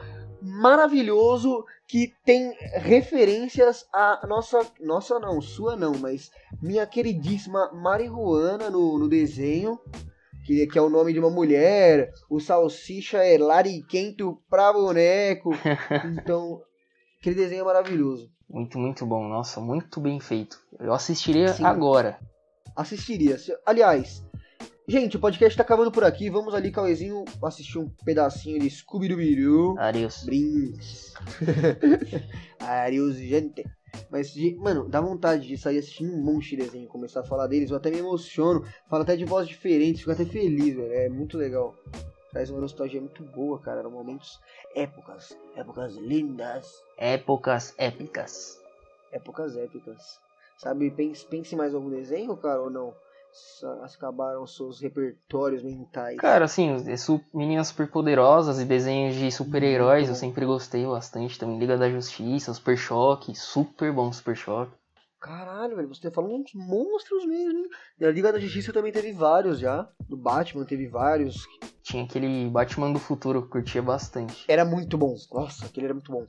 maravilhoso 0.47 1.65
que 1.87 2.13
tem 2.25 2.53
referências 2.73 3.85
a 3.93 4.25
nossa. 4.27 4.59
Nossa 4.79 5.19
não, 5.19 5.41
sua 5.41 5.75
não, 5.75 5.93
mas 5.97 6.31
minha 6.61 6.85
queridíssima 6.87 7.71
Marihuana 7.73 8.69
no, 8.69 8.97
no 8.97 9.07
desenho. 9.07 9.79
Que, 10.45 10.65
que 10.65 10.79
é 10.79 10.81
o 10.81 10.89
nome 10.89 11.11
de 11.11 11.19
uma 11.19 11.29
mulher. 11.29 12.09
O 12.29 12.39
Salsicha 12.39 13.17
é 13.17 13.37
Lariquento 13.37 14.41
pra 14.49 14.71
boneco. 14.71 15.51
Então, 16.21 16.61
aquele 17.19 17.35
desenho 17.35 17.61
é 17.61 17.65
maravilhoso. 17.65 18.29
Muito, 18.49 18.79
muito 18.79 19.05
bom. 19.05 19.27
Nossa, 19.27 19.59
muito 19.59 19.99
bem 19.99 20.19
feito. 20.21 20.57
Eu 20.79 20.93
assistiria 20.93 21.49
Sim. 21.49 21.65
agora. 21.65 22.17
Assistiria. 22.75 23.37
Aliás, 23.65 24.23
Gente, 24.89 25.17
o 25.17 25.19
podcast 25.19 25.57
tá 25.57 25.63
acabando 25.63 25.91
por 25.91 26.05
aqui. 26.05 26.29
Vamos 26.29 26.55
ali, 26.55 26.71
Cauezinho, 26.71 27.25
assistir 27.43 27.77
um 27.77 27.89
pedacinho 28.05 28.57
de 28.57 28.69
Scooby-Doo. 28.69 29.77
Arius. 29.77 30.23
Brinks. 30.23 31.13
Arius, 32.57 33.17
gente. 33.17 33.65
Mas, 34.09 34.33
mano, 34.55 34.88
dá 34.88 35.01
vontade 35.01 35.45
de 35.45 35.57
sair 35.57 35.79
assistindo 35.79 36.13
um 36.13 36.23
monte 36.23 36.51
de 36.51 36.63
desenho, 36.63 36.88
começar 36.88 37.19
a 37.19 37.25
falar 37.25 37.47
deles. 37.47 37.69
Eu 37.69 37.75
até 37.75 37.91
me 37.91 37.97
emociono, 37.97 38.63
falo 38.89 39.03
até 39.03 39.17
de 39.17 39.25
voz 39.25 39.45
diferente, 39.45 39.99
fico 39.99 40.11
até 40.11 40.23
feliz, 40.23 40.73
velho. 40.73 40.93
É 40.93 41.09
muito 41.09 41.38
legal. 41.38 41.75
Traz 42.31 42.49
uma 42.49 42.61
nostalgia 42.61 43.01
muito 43.01 43.25
boa, 43.25 43.59
cara. 43.59 43.81
Eram 43.81 43.91
momentos, 43.91 44.39
épocas, 44.73 45.38
épocas 45.57 45.95
lindas. 45.95 46.81
Épocas 46.97 47.75
épicas. 47.77 48.61
Épocas 49.11 49.57
épicas. 49.57 50.21
Sabe, 50.57 50.89
pense, 50.91 51.25
pense 51.25 51.57
mais 51.57 51.75
algum 51.75 51.89
desenho, 51.89 52.38
cara, 52.38 52.61
ou 52.61 52.69
não? 52.69 52.93
Acabaram 53.83 54.45
seus 54.45 54.81
repertórios 54.81 55.63
mentais? 55.63 56.17
Cara, 56.17 56.45
assim, 56.45 56.75
meninas 57.33 57.67
superpoderosas 57.67 58.59
e 58.59 58.65
desenhos 58.65 59.15
de 59.15 59.31
super-heróis 59.31 60.09
eu 60.09 60.15
sempre 60.15 60.45
gostei 60.45 60.85
bastante 60.85 61.38
também. 61.38 61.59
Liga 61.59 61.77
da 61.77 61.89
Justiça, 61.89 62.53
Super 62.53 62.77
Choque, 62.77 63.35
super 63.35 63.91
bom 63.91 64.11
Super 64.11 64.35
Choque. 64.35 64.71
Caralho, 65.19 65.75
velho, 65.75 65.88
você 65.88 66.01
tá 66.01 66.11
falando 66.11 66.35
uns 66.35 66.53
monstros 66.53 67.25
mesmo. 67.25 67.67
E 67.99 68.05
a 68.05 68.11
Liga 68.11 68.31
da 68.31 68.39
Justiça 68.39 68.71
também 68.71 68.91
teve 68.91 69.11
vários 69.11 69.59
já. 69.59 69.89
Do 70.07 70.15
Batman 70.15 70.63
teve 70.63 70.88
vários. 70.88 71.45
Tinha 71.81 72.03
aquele 72.03 72.49
Batman 72.49 72.91
do 72.91 72.99
futuro 72.99 73.41
que 73.41 73.49
curtia 73.49 73.81
bastante. 73.81 74.45
Era 74.47 74.63
muito 74.63 74.97
bom. 74.97 75.15
Nossa, 75.33 75.65
aquele 75.65 75.88
era 75.88 75.93
muito 75.93 76.11
bom. 76.11 76.25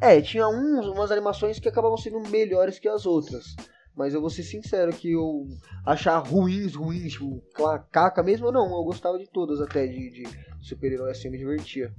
É, 0.00 0.20
tinha 0.20 0.48
uns, 0.48 0.86
umas 0.86 1.10
animações 1.10 1.58
que 1.58 1.68
acabavam 1.68 1.96
sendo 1.96 2.20
melhores 2.30 2.78
que 2.78 2.88
as 2.88 3.04
outras. 3.06 3.54
Mas 4.00 4.14
eu 4.14 4.20
vou 4.22 4.30
ser 4.30 4.44
sincero 4.44 4.90
que 4.94 5.12
eu 5.12 5.46
achar 5.84 6.16
ruins, 6.20 6.74
ruins, 6.74 7.12
tipo, 7.12 7.42
caca 7.92 8.22
mesmo, 8.22 8.50
não, 8.50 8.64
eu 8.64 8.82
gostava 8.82 9.18
de 9.18 9.28
todas 9.28 9.60
até 9.60 9.86
de, 9.86 10.08
de 10.08 10.26
super-herói 10.62 11.10
assim, 11.10 11.28
me 11.28 11.36
divertia. 11.36 11.92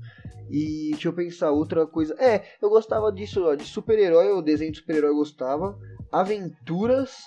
E 0.49 0.89
deixa 0.93 1.10
eu 1.10 1.14
pensar, 1.14 1.52
outra 1.52 1.86
coisa. 1.86 2.16
É, 2.20 2.43
eu 2.60 2.72
gostava 2.72 3.12
disso, 3.12 3.43
ó, 3.43 3.54
de 3.54 3.66
super-herói, 3.66 4.32
o 4.32 4.41
desenho 4.41 4.72
de 4.72 4.80
super-herói 4.80 5.12
eu 5.12 5.16
gostava. 5.16 5.78
Aventuras, 6.12 7.18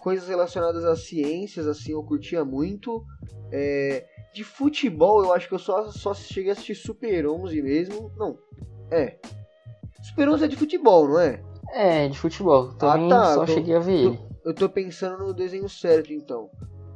coisas 0.00 0.26
relacionadas 0.26 0.82
às 0.86 1.04
ciências, 1.06 1.66
assim, 1.66 1.92
eu 1.92 2.02
curtia 2.02 2.42
muito. 2.42 3.04
É, 3.52 4.06
de 4.32 4.42
futebol, 4.42 5.22
eu 5.22 5.34
acho 5.34 5.46
que 5.46 5.52
eu 5.52 5.58
só, 5.58 5.90
só 5.90 6.14
cheguei 6.14 6.48
a 6.48 6.52
assistir 6.54 6.74
Super 6.74 7.26
11 7.26 7.60
mesmo. 7.60 8.10
Não, 8.16 8.38
é. 8.90 9.18
Super 10.02 10.30
11 10.30 10.46
é 10.46 10.48
de 10.48 10.56
futebol, 10.56 11.06
não 11.06 11.20
é? 11.20 11.51
É, 11.72 12.06
de 12.08 12.18
futebol. 12.18 12.74
Também 12.74 13.06
ah, 13.06 13.16
tá, 13.16 13.34
só 13.34 13.46
tô, 13.46 13.52
cheguei 13.52 13.74
a 13.74 13.80
ver 13.80 13.92
ele. 13.92 14.20
Eu 14.44 14.54
tô 14.54 14.68
pensando 14.68 15.24
no 15.24 15.32
desenho 15.32 15.68
certo, 15.68 16.12
então. 16.12 16.50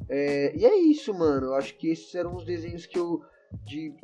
É, 0.08 0.54
e 0.56 0.64
é 0.64 0.76
isso, 0.76 1.12
mano. 1.14 1.46
Eu 1.46 1.54
acho 1.54 1.76
que 1.76 1.88
esses 1.88 2.14
eram 2.14 2.36
os 2.36 2.44
desenhos 2.44 2.86
que 2.86 2.98
eu. 2.98 3.20
De, 3.64 3.94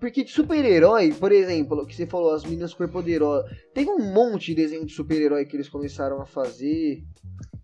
porque 0.00 0.24
de 0.24 0.30
super-herói, 0.30 1.12
por 1.12 1.30
exemplo, 1.30 1.86
que 1.86 1.94
você 1.94 2.06
falou, 2.06 2.32
as 2.32 2.44
meninas 2.44 2.72
superpoderosas. 2.72 3.50
Tem 3.72 3.88
um 3.88 4.12
monte 4.12 4.46
de 4.46 4.54
desenho 4.54 4.84
de 4.84 4.92
super-herói 4.92 5.44
que 5.44 5.56
eles 5.56 5.68
começaram 5.68 6.20
a 6.20 6.26
fazer. 6.26 7.04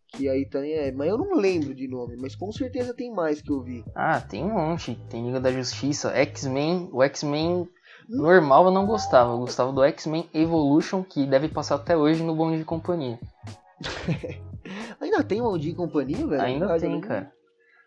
Que 0.08 0.28
aí 0.28 0.44
também 0.46 0.74
é. 0.74 0.92
Mas 0.92 1.08
eu 1.08 1.18
não 1.18 1.34
lembro 1.34 1.74
de 1.74 1.88
nome, 1.88 2.16
mas 2.16 2.36
com 2.36 2.52
certeza 2.52 2.94
tem 2.94 3.10
mais 3.10 3.40
que 3.40 3.50
eu 3.50 3.62
vi. 3.62 3.82
Ah, 3.94 4.20
tem 4.20 4.44
um 4.44 4.52
monte. 4.52 4.94
Tem 5.08 5.26
Liga 5.26 5.40
da 5.40 5.50
Justiça, 5.50 6.10
X-Men. 6.14 6.90
O 6.92 7.02
X-Men 7.02 7.66
Normal 8.08 8.66
eu 8.66 8.70
não 8.70 8.86
gostava, 8.86 9.32
eu 9.32 9.38
gostava 9.38 9.72
do 9.72 9.82
X-Men 9.84 10.28
Evolution, 10.34 11.02
que 11.02 11.26
deve 11.26 11.48
passar 11.48 11.76
até 11.76 11.96
hoje 11.96 12.22
no 12.22 12.34
Bom 12.34 12.56
de 12.56 12.64
Companhia. 12.64 13.18
Ainda 15.00 15.24
tem 15.24 15.40
Bom 15.40 15.56
de 15.58 15.72
Companhia, 15.74 16.26
velho? 16.26 16.42
Ainda 16.42 16.78
tem, 16.78 17.00
cara. 17.00 17.32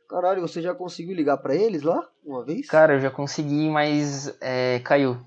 Caralho, 0.10 0.42
você 0.42 0.62
já 0.62 0.74
conseguiu 0.74 1.16
ligar 1.16 1.38
para 1.38 1.56
eles 1.56 1.82
lá, 1.82 2.08
uma 2.24 2.46
vez? 2.46 2.68
Cara, 2.68 2.94
eu 2.94 3.00
já 3.00 3.10
consegui, 3.10 3.70
mas 3.70 4.36
é, 4.40 4.80
caiu. 4.84 5.18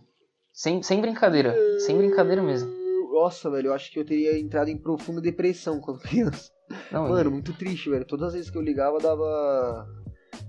Sem, 0.53 0.83
sem 0.83 1.01
brincadeira, 1.01 1.55
sem 1.81 1.97
brincadeira 1.97 2.43
mesmo. 2.43 2.71
Nossa, 3.13 3.51
velho, 3.51 3.69
eu 3.69 3.75
acho 3.75 3.91
que 3.91 3.99
eu 3.99 4.05
teria 4.05 4.39
entrado 4.39 4.69
em 4.69 4.77
profunda 4.77 5.21
depressão 5.21 5.81
quando 5.81 6.01
criança. 6.03 6.51
Não, 6.93 7.09
Mano, 7.09 7.31
muito 7.31 7.53
triste, 7.53 7.91
velho. 7.91 8.05
Todas 8.05 8.29
as 8.29 8.35
vezes 8.35 8.51
que 8.51 8.59
eu 8.59 8.63
ligava 8.63 8.99
dava 8.99 9.87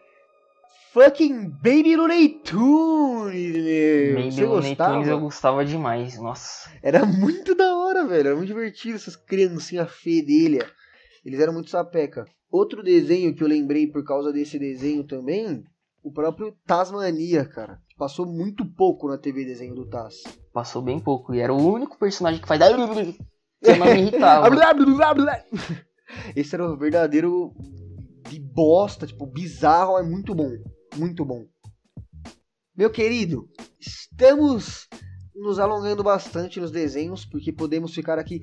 Fucking 0.93 1.49
Baby 1.63 1.97
Looney 1.97 2.41
Tunes, 2.45 3.53
meu. 3.53 4.15
Baby 4.17 4.31
Você 4.31 4.45
Looney 4.45 4.69
gostava? 4.71 4.93
Tunes 4.95 5.09
eu 5.09 5.21
gostava 5.21 5.65
demais, 5.65 6.19
nossa. 6.19 6.71
Era 6.83 7.05
muito 7.07 7.55
da 7.55 7.75
hora, 7.77 8.07
velho. 8.07 8.29
Era 8.29 8.37
muito 8.37 8.49
divertido 8.49 8.97
essas 8.97 9.17
criancinhas 9.17 9.91
fedelha. 9.91 10.71
Eles 11.25 11.41
eram 11.41 11.53
muito 11.55 11.71
sapeca. 11.71 12.27
Outro 12.51 12.83
desenho 12.83 13.35
que 13.35 13.43
eu 13.43 13.49
lembrei 13.49 13.87
por 13.87 14.05
causa 14.05 14.33
desse 14.33 14.59
desenho 14.59 15.05
também, 15.05 15.65
o 16.03 16.13
próprio 16.13 16.55
Tasmania, 16.67 17.47
cara. 17.47 17.79
Passou 17.97 18.27
muito 18.27 18.65
pouco 18.65 19.09
na 19.09 19.17
TV 19.17 19.45
desenho 19.45 19.75
do 19.75 19.89
Taz. 19.89 20.17
Passou 20.53 20.83
bem 20.83 21.01
pouco. 21.01 21.35
E 21.35 21.41
era 21.41 21.53
o 21.53 21.73
único 21.73 21.99
personagem 21.99 22.41
que 22.41 22.49
faz. 22.49 22.61
Você 23.63 23.77
não 23.77 23.87
me 23.87 23.93
irritava. 23.93 24.47
Esse 26.37 26.55
era 26.55 26.71
o 26.71 26.77
verdadeiro 26.77 27.55
de 28.29 28.39
bosta, 28.41 29.07
tipo, 29.07 29.25
bizarro, 29.25 29.99
é 29.99 30.03
muito 30.03 30.35
bom. 30.35 30.51
Muito 30.97 31.25
bom. 31.25 31.47
Meu 32.77 32.91
querido, 32.91 33.49
estamos 33.81 34.89
nos 35.35 35.59
alongando 35.59 36.03
bastante 36.03 36.61
nos 36.61 36.71
desenhos, 36.71 37.25
porque 37.25 37.53
podemos 37.53 37.95
ficar 37.95 38.19
aqui 38.19 38.41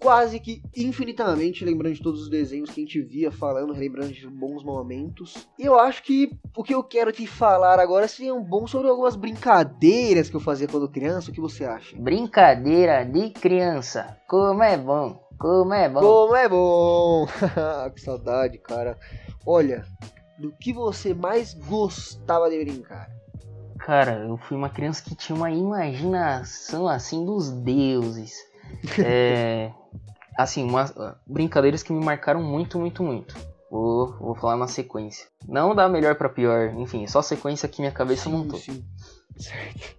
quase 0.00 0.40
que 0.40 0.60
infinitamente 0.76 1.64
lembrando 1.64 1.94
de 1.94 2.02
todos 2.02 2.22
os 2.22 2.28
desenhos 2.28 2.70
que 2.70 2.80
a 2.80 2.84
gente 2.84 3.00
via 3.00 3.30
falando, 3.30 3.72
lembrando 3.72 4.12
de 4.12 4.26
bons 4.28 4.64
momentos. 4.64 5.48
E 5.56 5.64
eu 5.64 5.78
acho 5.78 6.02
que 6.02 6.30
o 6.56 6.64
que 6.64 6.74
eu 6.74 6.82
quero 6.82 7.12
te 7.12 7.24
falar 7.24 7.78
agora 7.78 8.08
seria 8.08 8.34
um 8.34 8.42
bom 8.42 8.66
sobre 8.66 8.88
algumas 8.88 9.14
brincadeiras 9.14 10.28
que 10.28 10.34
eu 10.34 10.40
fazia 10.40 10.66
quando 10.66 10.90
criança. 10.90 11.30
O 11.30 11.34
que 11.34 11.40
você 11.40 11.64
acha? 11.64 11.96
Brincadeira 11.96 13.04
de 13.04 13.30
criança. 13.30 14.18
Como 14.28 14.62
é 14.62 14.76
bom. 14.76 15.22
Como 15.38 15.72
é 15.72 15.88
bom. 15.88 16.00
Como 16.00 16.36
é 16.36 16.48
bom. 16.48 17.26
que 17.94 18.00
saudade, 18.00 18.58
cara. 18.58 18.98
Olha, 19.46 19.84
do 20.42 20.50
que 20.50 20.72
você 20.72 21.14
mais 21.14 21.54
gostava 21.54 22.50
de 22.50 22.58
brincar? 22.58 23.08
Cara, 23.78 24.24
eu 24.24 24.36
fui 24.36 24.56
uma 24.56 24.68
criança 24.68 25.02
que 25.02 25.14
tinha 25.14 25.36
uma 25.36 25.50
imaginação 25.50 26.88
assim 26.88 27.24
dos 27.24 27.50
deuses. 27.50 28.34
É, 28.98 29.70
assim, 30.36 30.64
uma, 30.64 30.90
brincadeiras 31.26 31.82
que 31.82 31.92
me 31.92 32.02
marcaram 32.02 32.42
muito, 32.42 32.78
muito, 32.78 33.02
muito. 33.02 33.36
Vou, 33.70 34.16
vou 34.18 34.34
falar 34.34 34.56
na 34.56 34.66
sequência. 34.66 35.28
Não 35.46 35.74
da 35.74 35.88
melhor 35.88 36.16
para 36.16 36.28
pior, 36.28 36.74
enfim, 36.74 37.06
só 37.06 37.22
sequência 37.22 37.68
que 37.68 37.80
minha 37.80 37.92
cabeça 37.92 38.24
sim, 38.24 38.32
montou. 38.32 38.58
Sim. 38.58 38.84
Certo. 39.36 39.96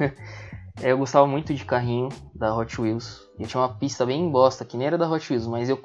é, 0.80 0.92
eu 0.92 0.98
gostava 0.98 1.26
muito 1.26 1.52
de 1.52 1.64
carrinho 1.64 2.08
da 2.34 2.56
Hot 2.56 2.80
Wheels. 2.80 3.28
Eu 3.38 3.46
tinha 3.46 3.60
uma 3.60 3.74
pista 3.74 4.06
bem 4.06 4.30
bosta, 4.30 4.64
que 4.64 4.76
nem 4.76 4.86
era 4.86 4.96
da 4.96 5.10
Hot 5.10 5.30
Wheels, 5.30 5.46
mas 5.46 5.68
eu 5.68 5.78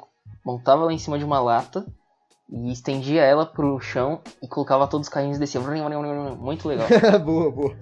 montava 0.45 0.85
lá 0.85 0.93
em 0.93 0.99
cima 0.99 1.17
de 1.17 1.25
uma 1.25 1.41
lata 1.41 1.85
e 2.51 2.71
estendia 2.71 3.21
ela 3.21 3.45
pro 3.45 3.79
chão 3.79 4.21
e 4.41 4.47
colocava 4.47 4.87
todos 4.87 5.07
os 5.07 5.13
carrinhos 5.13 5.37
e 5.37 5.39
descia. 5.39 5.61
Muito 6.39 6.67
legal. 6.67 6.87
boa, 7.23 7.51
boa. 7.51 7.75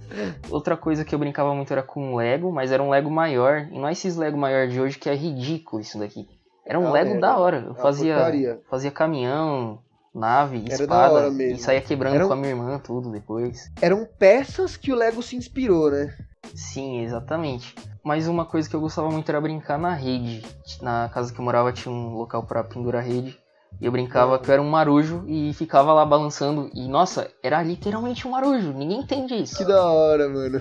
Outra 0.49 0.75
coisa 0.75 1.05
que 1.05 1.15
eu 1.15 1.19
brincava 1.19 1.53
muito 1.55 1.71
era 1.71 1.81
com 1.81 2.15
Lego, 2.15 2.51
mas 2.51 2.71
era 2.71 2.83
um 2.83 2.89
Lego 2.89 3.09
maior. 3.09 3.67
E 3.71 3.79
não 3.79 3.87
é 3.87 3.93
esses 3.93 4.17
Lego 4.17 4.37
maior 4.37 4.67
de 4.67 4.79
hoje 4.79 4.99
que 4.99 5.09
é 5.09 5.15
ridículo 5.15 5.81
isso 5.81 5.97
daqui. 5.97 6.27
Era 6.65 6.79
um 6.79 6.83
não, 6.83 6.91
Lego 6.91 7.11
era. 7.11 7.19
da 7.19 7.37
hora. 7.37 7.63
Eu 7.67 7.75
fazia, 7.75 8.59
fazia 8.69 8.91
caminhão, 8.91 9.79
nave, 10.13 10.65
era 10.69 10.83
espada. 10.83 11.29
E 11.29 11.57
saía 11.57 11.81
quebrando 11.81 12.15
Eram... 12.15 12.27
com 12.27 12.33
a 12.33 12.35
minha 12.35 12.49
irmã, 12.49 12.77
tudo 12.79 13.09
depois. 13.09 13.71
Eram 13.81 14.05
peças 14.19 14.75
que 14.75 14.91
o 14.91 14.95
Lego 14.95 15.23
se 15.23 15.37
inspirou, 15.37 15.89
né? 15.89 16.13
Sim, 16.53 17.01
exatamente. 17.01 17.73
Mas 18.03 18.27
uma 18.27 18.45
coisa 18.45 18.69
que 18.69 18.75
eu 18.75 18.81
gostava 18.81 19.09
muito 19.09 19.29
era 19.29 19.39
brincar 19.39 19.77
na 19.77 19.93
rede. 19.93 20.45
Na 20.81 21.09
casa 21.13 21.33
que 21.33 21.39
eu 21.39 21.45
morava 21.45 21.71
tinha 21.71 21.93
um 21.93 22.15
local 22.15 22.43
para 22.43 22.63
pendurar 22.63 23.03
rede. 23.03 23.37
E 23.79 23.85
eu 23.85 23.91
brincava 23.91 24.39
que 24.39 24.49
eu 24.49 24.53
era 24.53 24.61
um 24.61 24.69
marujo 24.69 25.23
e 25.27 25.53
ficava 25.53 25.93
lá 25.93 26.05
balançando. 26.05 26.69
E 26.73 26.87
nossa, 26.87 27.29
era 27.43 27.61
literalmente 27.61 28.27
um 28.27 28.31
marujo. 28.31 28.73
Ninguém 28.73 29.01
entende 29.01 29.35
isso. 29.35 29.57
Que 29.57 29.65
da 29.65 29.85
hora, 29.85 30.27
mano. 30.27 30.59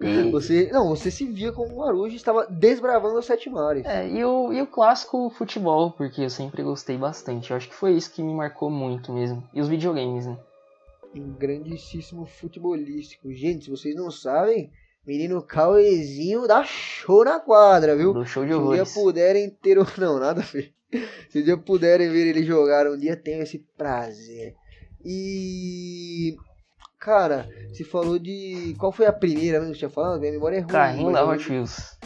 E... 0.00 0.30
Você, 0.32 0.70
não, 0.72 0.88
você 0.88 1.08
se 1.10 1.24
via 1.24 1.52
como 1.52 1.72
um 1.72 1.78
marujo 1.78 2.12
e 2.12 2.16
estava 2.16 2.46
desbravando 2.50 3.16
os 3.16 3.24
sete 3.24 3.48
mares. 3.48 3.86
É, 3.86 4.06
e 4.08 4.24
o, 4.24 4.52
e 4.52 4.60
o 4.60 4.66
clássico 4.66 5.30
futebol, 5.30 5.92
porque 5.92 6.22
eu 6.22 6.28
sempre 6.28 6.62
gostei 6.62 6.98
bastante. 6.98 7.50
Eu 7.50 7.56
acho 7.56 7.68
que 7.68 7.74
foi 7.74 7.92
isso 7.92 8.12
que 8.12 8.22
me 8.22 8.34
marcou 8.34 8.68
muito 8.68 9.12
mesmo. 9.12 9.42
E 9.54 9.60
os 9.60 9.68
videogames, 9.68 10.26
né? 10.26 10.36
Um 11.14 11.32
grandíssimo 11.32 12.26
futebolístico. 12.26 13.32
Gente, 13.32 13.66
se 13.66 13.70
vocês 13.70 13.94
não 13.94 14.10
sabem, 14.10 14.70
menino 15.06 15.40
Cauezinho 15.40 16.46
dá 16.48 16.64
show 16.64 17.24
na 17.24 17.38
quadra, 17.38 17.96
viu? 17.96 18.12
Do 18.12 18.26
show 18.26 18.44
de 18.44 18.52
horrores. 18.52 18.88
Se 18.88 19.00
puderem 19.00 19.48
ter... 19.48 19.78
Não, 19.96 20.18
nada 20.18 20.40
a 20.40 20.44
ver. 20.44 20.73
Se 21.28 21.40
um 21.40 21.42
dia 21.42 21.56
puderem 21.56 22.10
ver 22.10 22.26
ele 22.26 22.44
jogar 22.44 22.86
um 22.86 22.96
dia, 22.96 23.16
tenho 23.16 23.42
esse 23.42 23.58
prazer. 23.76 24.54
E. 25.04 26.36
Cara, 26.98 27.46
se 27.72 27.84
falou 27.84 28.18
de. 28.18 28.74
Qual 28.78 28.90
foi 28.90 29.06
a 29.06 29.12
primeira 29.12 29.58
mesmo 29.58 29.74
que 29.74 29.78
tinha 29.80 29.90
falado? 29.90 30.20
Minha 30.20 30.32
memória 30.32 30.56
é 30.56 30.60
ruim. 30.60 30.70
Carrinho 30.70 31.12
da 31.12 31.24
Hot 31.26 31.50
Wheels. 31.50 31.98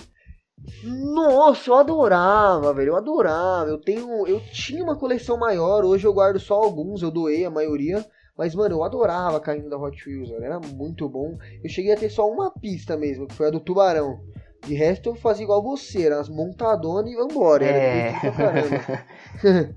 Nossa, 0.82 1.70
eu 1.70 1.74
adorava, 1.74 2.74
velho. 2.74 2.88
Eu 2.88 2.96
adorava. 2.96 3.70
Eu 3.70 3.78
tenho. 3.78 4.26
Eu 4.26 4.40
tinha 4.52 4.82
uma 4.82 4.96
coleção 4.96 5.36
maior. 5.36 5.84
Hoje 5.84 6.04
eu 6.06 6.12
guardo 6.12 6.40
só 6.40 6.54
alguns. 6.54 7.02
Eu 7.02 7.10
doei 7.10 7.44
a 7.44 7.50
maioria. 7.50 8.04
Mas, 8.36 8.54
mano, 8.54 8.76
eu 8.76 8.84
adorava 8.84 9.40
carrinho 9.40 9.70
da 9.70 9.76
Hot 9.76 10.08
Wheels, 10.08 10.30
velho. 10.30 10.44
Era 10.44 10.60
muito 10.60 11.08
bom. 11.08 11.36
Eu 11.62 11.68
cheguei 11.68 11.92
a 11.92 11.96
ter 11.96 12.08
só 12.08 12.28
uma 12.28 12.50
pista 12.52 12.96
mesmo, 12.96 13.26
que 13.26 13.34
foi 13.34 13.48
a 13.48 13.50
do 13.50 13.60
Tubarão. 13.60 14.20
De 14.66 14.74
resto 14.74 15.10
eu 15.10 15.14
fazia 15.14 15.44
igual 15.44 15.62
você, 15.62 16.02
era 16.02 16.20
as 16.20 16.28
montadonas 16.28 17.10
e 17.10 17.16
vambora. 17.16 17.64
É. 17.64 18.12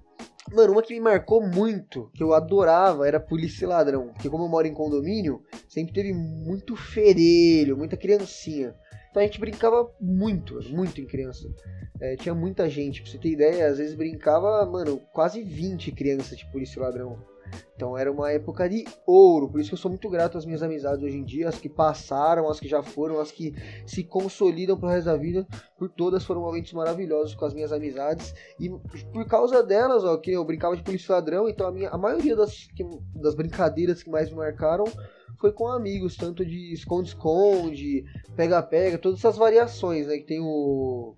Mano, 0.51 0.73
uma 0.73 0.81
que 0.81 0.93
me 0.93 0.99
marcou 0.99 1.41
muito, 1.41 2.11
que 2.13 2.21
eu 2.21 2.33
adorava, 2.33 3.07
era 3.07 3.19
Polícia 3.19 3.63
e 3.63 3.67
Ladrão. 3.67 4.07
Porque 4.07 4.29
como 4.29 4.43
eu 4.43 4.49
moro 4.49 4.67
em 4.67 4.73
condomínio, 4.73 5.41
sempre 5.69 5.93
teve 5.93 6.13
muito 6.13 6.75
ferelho, 6.75 7.77
muita 7.77 7.95
criancinha. 7.95 8.75
Então 9.09 9.21
a 9.21 9.25
gente 9.25 9.39
brincava 9.39 9.89
muito, 9.99 10.59
muito 10.69 10.99
em 10.99 11.05
criança. 11.05 11.47
É, 12.01 12.15
tinha 12.15 12.33
muita 12.33 12.69
gente, 12.69 13.01
pra 13.01 13.11
você 13.11 13.17
ter 13.17 13.29
ideia, 13.29 13.67
às 13.67 13.77
vezes 13.77 13.95
brincava, 13.95 14.65
mano, 14.65 14.99
quase 15.13 15.43
20 15.43 15.91
crianças 15.91 16.37
de 16.37 16.49
Polícia 16.51 16.79
e 16.79 16.81
Ladrão. 16.81 17.17
Então 17.75 17.97
era 17.97 18.11
uma 18.11 18.31
época 18.31 18.69
de 18.69 18.85
ouro, 19.07 19.49
por 19.49 19.59
isso 19.59 19.69
que 19.69 19.73
eu 19.73 19.79
sou 19.79 19.89
muito 19.89 20.09
grato 20.09 20.37
às 20.37 20.45
minhas 20.45 20.61
amizades 20.61 21.03
hoje 21.03 21.17
em 21.17 21.23
dia, 21.23 21.49
as 21.49 21.57
que 21.57 21.67
passaram, 21.67 22.49
as 22.49 22.59
que 22.59 22.67
já 22.67 22.83
foram, 22.83 23.19
as 23.19 23.31
que 23.31 23.53
se 23.85 24.03
consolidam 24.03 24.77
pro 24.77 24.87
resto 24.87 25.05
da 25.05 25.17
vida, 25.17 25.47
por 25.77 25.89
todas 25.89 26.23
foram 26.23 26.41
momentos 26.41 26.71
maravilhosos 26.73 27.33
com 27.33 27.45
as 27.45 27.53
minhas 27.53 27.71
amizades 27.71 28.33
e 28.59 28.69
por 29.11 29.25
causa 29.25 29.63
delas, 29.63 30.03
ó, 30.03 30.17
que 30.17 30.31
eu 30.31 30.45
brincava 30.45 30.77
de 30.77 30.83
polícia 30.83 31.15
ladrão, 31.15 31.49
então 31.49 31.67
a 31.67 31.71
minha 31.71 31.89
a 31.89 31.97
maioria 31.97 32.35
das, 32.35 32.67
que, 32.75 32.83
das 33.15 33.35
brincadeiras 33.35 34.03
que 34.03 34.09
mais 34.09 34.29
me 34.29 34.35
marcaram 34.35 34.85
foi 35.39 35.51
com 35.51 35.67
amigos, 35.67 36.15
tanto 36.15 36.45
de 36.45 36.71
esconde-esconde, 36.73 38.05
pega-pega, 38.35 38.97
todas 38.97 39.19
essas 39.19 39.37
variações, 39.37 40.07
né, 40.07 40.17
que 40.17 40.25
tem 40.25 40.39
o 40.39 41.15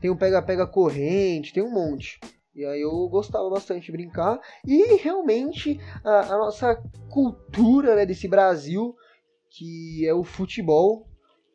tem 0.00 0.10
o 0.10 0.16
pega-pega 0.16 0.66
corrente, 0.66 1.52
tem 1.52 1.62
um 1.62 1.72
monte. 1.72 2.20
E 2.54 2.64
aí 2.64 2.80
eu 2.80 3.08
gostava 3.08 3.50
bastante 3.50 3.86
de 3.86 3.92
brincar. 3.92 4.40
E 4.64 4.96
realmente 4.96 5.80
a, 6.04 6.34
a 6.34 6.38
nossa 6.38 6.76
cultura 7.10 7.96
né, 7.96 8.06
desse 8.06 8.28
Brasil, 8.28 8.94
que 9.50 10.06
é 10.06 10.14
o 10.14 10.22
futebol, 10.22 11.08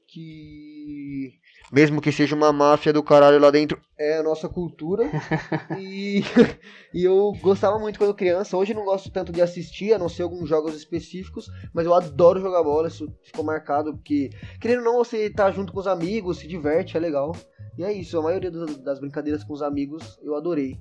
que 0.07 1.39
mesmo 1.71 2.01
que 2.01 2.11
seja 2.11 2.35
uma 2.35 2.51
máfia 2.51 2.91
do 2.91 3.03
caralho 3.03 3.39
lá 3.39 3.51
dentro, 3.51 3.79
é 3.97 4.17
a 4.17 4.23
nossa 4.23 4.47
cultura. 4.47 5.03
e, 5.77 6.23
e 6.93 7.03
eu 7.03 7.33
gostava 7.41 7.77
muito 7.77 7.99
quando 7.99 8.13
criança. 8.13 8.55
Hoje 8.55 8.73
não 8.73 8.85
gosto 8.85 9.11
tanto 9.11 9.31
de 9.31 9.41
assistir, 9.41 9.93
a 9.93 9.99
não 9.99 10.07
ser 10.07 10.23
alguns 10.23 10.47
jogos 10.47 10.75
específicos, 10.75 11.49
mas 11.73 11.85
eu 11.85 11.93
adoro 11.93 12.39
jogar 12.39 12.63
bola, 12.63 12.87
isso 12.87 13.13
ficou 13.23 13.43
marcado, 13.43 13.93
porque 13.93 14.29
querendo 14.59 14.79
ou 14.79 14.85
não, 14.85 15.03
você 15.03 15.29
tá 15.29 15.51
junto 15.51 15.73
com 15.73 15.79
os 15.79 15.87
amigos, 15.87 16.37
se 16.37 16.47
diverte, 16.47 16.95
é 16.95 16.99
legal. 16.99 17.35
E 17.77 17.83
é 17.83 17.91
isso, 17.93 18.17
a 18.17 18.21
maioria 18.21 18.51
das 18.51 18.99
brincadeiras 18.99 19.43
com 19.43 19.53
os 19.53 19.61
amigos 19.61 20.19
eu 20.23 20.35
adorei. 20.35 20.79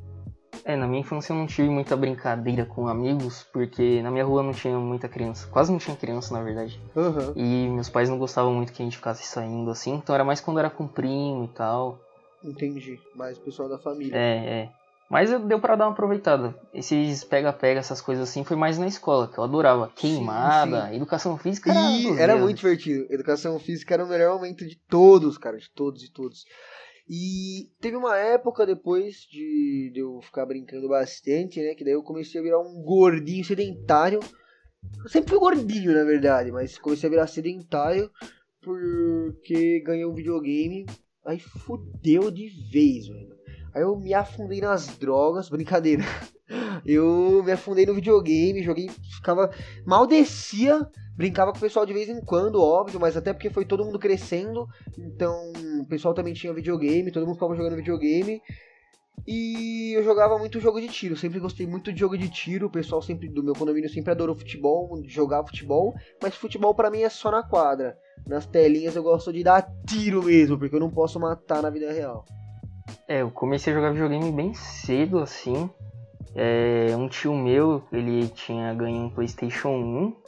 É, 0.65 0.77
na 0.77 0.87
minha 0.87 1.01
infância 1.01 1.33
eu 1.33 1.37
não 1.37 1.47
tive 1.47 1.69
muita 1.69 1.97
brincadeira 1.97 2.65
com 2.65 2.89
amigos, 2.89 3.47
porque 3.53 4.03
na 4.03 4.11
minha 4.11 4.25
rua 4.25 4.43
não 4.43 4.53
tinha 4.53 4.79
muita 4.79 5.09
criança. 5.09 5.49
Quase 5.49 5.73
não 5.73 5.79
tinha 5.79 5.97
criança, 5.97 6.35
na 6.35 6.43
verdade. 6.43 6.81
Uhum. 6.95 7.33
E 7.37 7.69
meus 7.69 7.89
pais 7.89 8.09
não 8.09 8.19
gostavam 8.19 8.55
muito 8.55 8.73
que 8.73 8.83
a 8.83 8.85
gente 8.85 8.97
ficasse 8.97 9.27
saindo 9.27 9.71
assim, 9.71 9.95
então 9.95 10.15
era 10.15 10.25
mais 10.25 10.41
quando 10.41 10.59
era 10.59 10.71
com 10.71 10.87
primo 10.87 11.45
e 11.45 11.49
tal. 11.49 11.99
Entendi, 12.43 13.01
mais 13.15 13.39
o 13.39 13.41
pessoal 13.41 13.69
da 13.69 13.79
família. 13.79 14.17
É, 14.17 14.63
é. 14.63 14.71
Mas 15.09 15.31
deu 15.31 15.59
para 15.59 15.75
dar 15.75 15.87
uma 15.87 15.93
aproveitada. 15.93 16.55
Esses 16.73 17.25
pega-pega, 17.25 17.81
essas 17.81 18.01
coisas 18.01 18.29
assim, 18.29 18.45
foi 18.45 18.57
mais 18.57 18.79
na 18.79 18.87
escola, 18.87 19.27
que 19.27 19.39
eu 19.39 19.45
adorava. 19.45 19.91
Queimada, 19.97 20.83
sim, 20.83 20.89
sim. 20.89 20.97
educação 20.97 21.39
física 21.39 21.71
era. 21.71 22.23
Era 22.23 22.37
muito 22.37 22.59
divertido. 22.59 23.07
Educação 23.11 23.59
física 23.59 23.95
era 23.95 24.05
o 24.05 24.09
melhor 24.09 24.35
momento 24.35 24.67
de 24.67 24.77
todos, 24.77 25.39
cara, 25.39 25.57
de 25.57 25.71
todos 25.71 26.05
e 26.05 26.13
todos. 26.13 26.45
E 27.09 27.71
teve 27.81 27.97
uma 27.97 28.19
época 28.19 28.67
depois 28.67 29.27
de, 29.31 29.91
de, 29.95 30.01
eu 30.01 30.21
ficar 30.21 30.45
brincando 30.45 30.89
bastante, 30.89 31.59
né? 31.61 31.75
Que 31.75 31.83
daí 31.83 31.95
eu 31.95 32.03
comecei 32.03 32.39
a 32.39 32.45
virar 32.45 32.61
um 32.61 32.83
gordinho 32.83 33.43
sedentário. 33.45 34.21
Eu 35.03 35.09
sempre 35.09 35.31
fui 35.31 35.39
gordinho, 35.39 35.95
na 35.95 36.05
verdade, 36.05 36.53
mas 36.53 36.77
comecei 36.77 37.07
a 37.07 37.11
virar 37.11 37.27
sedentário 37.27 38.11
porque 38.61 39.81
ganhei 39.81 40.05
um 40.05 40.15
videogame. 40.15 40.85
Aí 41.25 41.39
fudeu 41.39 42.31
de 42.31 42.49
vez, 42.71 43.09
velho. 43.09 43.37
Aí 43.75 43.83
eu 43.83 43.97
me 43.99 44.13
afundei 44.13 44.61
nas 44.61 44.99
drogas, 44.99 45.49
brincadeira. 45.51 46.05
Eu 46.85 47.43
me 47.43 47.53
afundei 47.53 47.87
no 47.87 47.95
videogame, 47.95 48.63
joguei, 48.63 48.89
ficava. 49.17 49.51
Mal 49.87 50.07
descia 50.07 50.87
Brincava 51.19 51.51
com 51.51 51.59
o 51.59 51.61
pessoal 51.61 51.85
de 51.85 51.93
vez 51.93 52.09
em 52.09 52.21
quando, 52.21 52.63
óbvio, 52.63 53.01
mas 53.01 53.17
até 53.17 53.33
porque 53.33 53.51
foi 53.51 53.65
todo 53.65 53.85
mundo 53.85 53.99
crescendo. 53.99 54.69
Então, 54.97 55.53
o 55.81 55.85
pessoal 55.85 56.15
também 56.15 56.33
tinha 56.33 56.55
videogame, 56.55 57.11
todo 57.11 57.27
mundo 57.27 57.35
ficava 57.35 57.57
jogando 57.57 57.75
videogame. 57.75 58.41
E 59.27 59.95
eu 59.97 60.05
jogava 60.05 60.39
muito 60.39 60.61
jogo 60.61 60.81
de 60.81 60.87
tiro, 60.87 61.17
sempre 61.17 61.41
gostei 61.41 61.67
muito 61.67 61.93
de 61.93 61.99
jogo 61.99 62.17
de 62.17 62.31
tiro. 62.31 62.69
O 62.69 62.71
pessoal 62.71 63.03
sempre 63.03 63.29
do 63.29 63.43
meu 63.43 63.53
condomínio 63.53 63.91
sempre 63.91 64.13
adorou 64.13 64.37
futebol, 64.37 64.89
jogar 65.09 65.45
futebol, 65.45 65.93
mas 66.23 66.37
futebol 66.37 66.73
para 66.73 66.89
mim 66.89 67.01
é 67.01 67.09
só 67.09 67.33
na 67.33 67.43
quadra. 67.43 67.99
Nas 68.25 68.47
telinhas 68.47 68.95
eu 68.95 69.03
gosto 69.03 69.33
de 69.33 69.43
dar 69.43 69.69
tiro 69.89 70.23
mesmo, 70.23 70.57
porque 70.57 70.77
eu 70.77 70.81
não 70.81 70.89
posso 70.89 71.19
matar 71.19 71.63
na 71.63 71.69
vida 71.69 71.93
real. 71.93 72.25
É, 73.09 73.23
eu 73.23 73.31
comecei 73.33 73.73
a 73.73 73.77
jogar 73.77 73.91
videogame 73.91 74.31
bem 74.31 74.55
cedo, 74.55 75.19
assim. 75.19 75.69
É, 76.33 76.95
um 76.97 77.09
tio 77.09 77.35
meu, 77.35 77.83
ele 77.93 78.29
tinha 78.29 78.73
ganho 78.73 79.07
um 79.07 79.11
PlayStation 79.11 79.71
1 79.71 80.28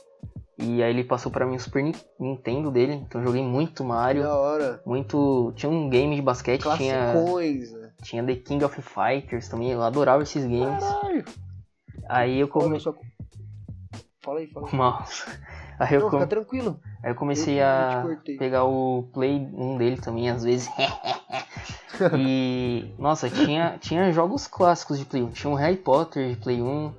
e 0.61 0.83
aí 0.83 0.91
ele 0.91 1.05
passou 1.05 1.31
para 1.33 1.47
mim 1.47 1.57
o 1.57 1.61
Super 1.61 1.83
Nintendo 2.19 2.71
dele, 2.71 2.95
então 2.95 3.21
eu 3.21 3.27
joguei 3.27 3.43
muito 3.43 3.83
Mario. 3.85 4.23
Da 4.23 4.35
hora. 4.37 4.83
Muito. 4.85 5.53
Tinha 5.57 5.71
um 5.71 5.89
game 5.89 6.15
de 6.17 6.23
basquete, 6.23 6.65
tinha. 6.77 7.15
Né? 7.15 7.91
Tinha 8.03 8.25
The 8.25 8.35
King 8.37 8.65
of 8.65 8.81
Fighters 8.83 9.49
também, 9.49 9.71
eu 9.71 9.83
adorava 9.83 10.23
esses 10.23 10.45
games. 10.45 10.83
Caralho. 10.85 11.25
Aí 12.09 12.41
eu 12.41 12.49
comecei. 12.49 12.93
Fala 14.23 14.41
aí, 14.41 14.47
fala 14.49 14.69
aí. 14.69 14.77
Nossa. 14.77 15.25
Aí 15.81 15.95
eu, 15.95 16.11
Não, 16.11 16.27
tranquilo. 16.27 16.79
aí 17.03 17.11
eu 17.11 17.15
comecei 17.15 17.59
Eu 17.59 17.65
a 17.65 18.05
pegar 18.39 18.65
o 18.65 19.05
Play 19.15 19.49
1 19.51 19.79
dele 19.79 19.97
também, 19.97 20.29
às 20.29 20.45
vezes. 20.45 20.69
e. 22.19 22.95
Nossa, 22.99 23.31
tinha, 23.31 23.79
tinha 23.81 24.13
jogos 24.13 24.47
clássicos 24.47 24.99
de 24.99 25.07
Play 25.07 25.23
1. 25.23 25.31
Tinha 25.31 25.51
um 25.51 25.55
Harry 25.55 25.79
Potter 25.79 26.29
de 26.29 26.37
Play 26.37 26.61
1. 26.61 26.93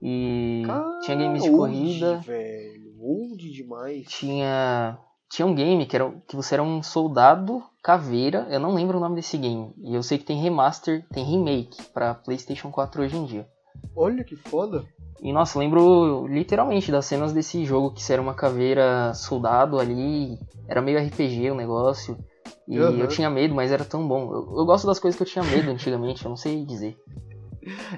E 0.00 0.62
tinha 1.02 1.16
games 1.18 1.42
de 1.42 1.50
corrida. 1.50 2.20
velho. 2.20 2.81
Old 3.02 3.50
demais. 3.50 4.06
Tinha. 4.06 4.96
Tinha 5.28 5.46
um 5.46 5.54
game 5.54 5.86
que, 5.86 5.96
era, 5.96 6.10
que 6.28 6.36
você 6.36 6.54
era 6.54 6.62
um 6.62 6.82
soldado 6.82 7.62
caveira. 7.82 8.46
Eu 8.50 8.60
não 8.60 8.74
lembro 8.74 8.98
o 8.98 9.00
nome 9.00 9.16
desse 9.16 9.36
game. 9.36 9.72
E 9.82 9.94
eu 9.94 10.02
sei 10.02 10.18
que 10.18 10.24
tem 10.24 10.40
remaster, 10.40 11.04
tem 11.08 11.24
remake 11.24 11.82
pra 11.92 12.14
PlayStation 12.14 12.70
4 12.70 13.02
hoje 13.02 13.16
em 13.16 13.24
dia. 13.24 13.48
Olha 13.96 14.22
que 14.22 14.36
foda. 14.36 14.84
E 15.20 15.32
nossa, 15.32 15.58
lembro 15.58 16.26
literalmente 16.26 16.92
das 16.92 17.06
cenas 17.06 17.32
desse 17.32 17.64
jogo 17.64 17.92
que 17.92 18.02
você 18.02 18.12
era 18.12 18.22
uma 18.22 18.34
caveira 18.34 19.14
soldado 19.14 19.80
ali. 19.80 20.38
Era 20.68 20.82
meio 20.82 20.98
RPG 20.98 21.50
o 21.50 21.54
negócio. 21.54 22.16
E 22.68 22.76
Aham. 22.76 22.98
eu 22.98 23.08
tinha 23.08 23.30
medo, 23.30 23.54
mas 23.54 23.72
era 23.72 23.84
tão 23.84 24.06
bom. 24.06 24.32
Eu, 24.32 24.58
eu 24.58 24.66
gosto 24.66 24.86
das 24.86 24.98
coisas 24.98 25.16
que 25.16 25.22
eu 25.22 25.26
tinha 25.26 25.44
medo 25.44 25.70
antigamente, 25.70 26.24
eu 26.24 26.28
não 26.28 26.36
sei 26.36 26.64
dizer. 26.64 26.96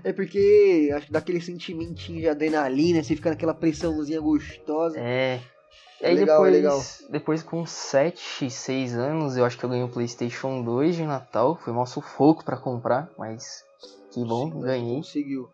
É 0.03 0.12
porque 0.12 0.91
acho 0.95 1.07
que 1.07 1.12
dá 1.12 1.19
aquele 1.19 1.41
sentimentinho 1.41 2.21
de 2.21 2.29
adrenalina, 2.29 3.03
você 3.03 3.17
fica 3.17 3.31
naquela 3.31 3.55
pressãozinha 3.55 4.21
gostosa. 4.21 4.99
É. 4.99 5.41
E 6.01 6.05
É 6.05 6.09
aí 6.09 6.15
legal, 6.17 6.45
é 6.47 6.51
depois, 6.51 6.62
legal. 7.01 7.11
depois 7.11 7.43
com 7.43 7.65
7, 7.65 8.51
6 8.51 8.95
anos, 8.95 9.37
eu 9.37 9.45
acho 9.45 9.57
que 9.57 9.65
eu 9.65 9.71
ganhei 9.71 9.85
o 9.85 9.89
PlayStation 9.89 10.62
2 10.62 10.97
de 10.97 11.05
Natal. 11.05 11.57
Foi 11.57 11.73
um 11.73 11.87
sufoco 11.87 12.45
pra 12.45 12.57
comprar, 12.57 13.09
mas 13.19 13.65
que 14.12 14.23
bom, 14.25 14.51
Sim, 14.53 14.61
ganhei. 14.61 14.97
Conseguiu. 14.97 15.49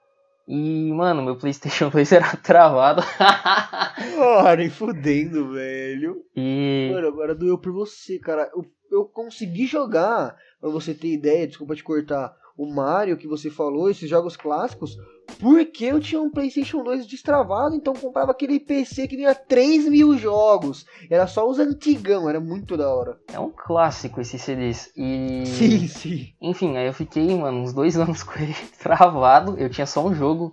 E, 0.49 0.91
mano, 0.93 1.23
meu 1.23 1.37
PlayStation 1.37 1.89
2 1.91 2.11
era 2.11 2.37
travado. 2.37 3.03
Ah, 3.19 4.55
nem 4.57 4.69
fudendo, 4.71 5.53
velho. 5.53 6.25
e. 6.35 6.91
Mano, 6.93 7.09
agora 7.09 7.35
doeu 7.35 7.59
por 7.59 7.73
você, 7.73 8.19
cara. 8.19 8.51
Eu, 8.55 8.65
eu 8.91 9.05
consegui 9.05 9.67
jogar, 9.67 10.35
pra 10.61 10.69
você 10.71 10.93
ter 10.95 11.09
ideia, 11.13 11.47
desculpa 11.47 11.77
te 11.77 11.85
cortar, 11.85 12.35
o 12.63 12.67
Mario 12.75 13.17
que 13.17 13.27
você 13.27 13.49
falou, 13.49 13.89
esses 13.89 14.09
jogos 14.09 14.37
clássicos, 14.37 14.95
porque 15.39 15.87
eu 15.87 15.99
tinha 15.99 16.21
um 16.21 16.31
PlayStation 16.31 16.83
2 16.83 17.07
destravado, 17.07 17.75
então 17.75 17.95
eu 17.95 18.01
comprava 18.01 18.33
aquele 18.33 18.61
PC 18.61 19.09
que 19.09 19.17
vinha 19.17 19.35
3 19.35 19.89
mil 19.89 20.19
jogos. 20.19 20.85
Era 21.09 21.27
só 21.27 21.49
os 21.49 21.59
antigão, 21.59 22.29
era 22.29 22.39
muito 22.39 22.77
da 22.77 22.93
hora. 22.95 23.19
É 23.33 23.39
um 23.39 23.51
clássico 23.51 24.21
esses 24.21 24.43
CDs. 24.43 24.93
E. 24.95 25.45
Sim, 25.47 25.89
sim. 25.89 26.27
Enfim, 26.43 26.77
aí 26.77 26.87
eu 26.87 26.93
fiquei, 26.93 27.35
mano, 27.35 27.61
uns 27.63 27.73
dois 27.73 27.97
anos 27.99 28.23
com 28.23 28.39
ele 28.39 28.55
travado. 28.79 29.57
Eu 29.57 29.71
tinha 29.71 29.87
só 29.87 30.05
um 30.05 30.13
jogo, 30.15 30.53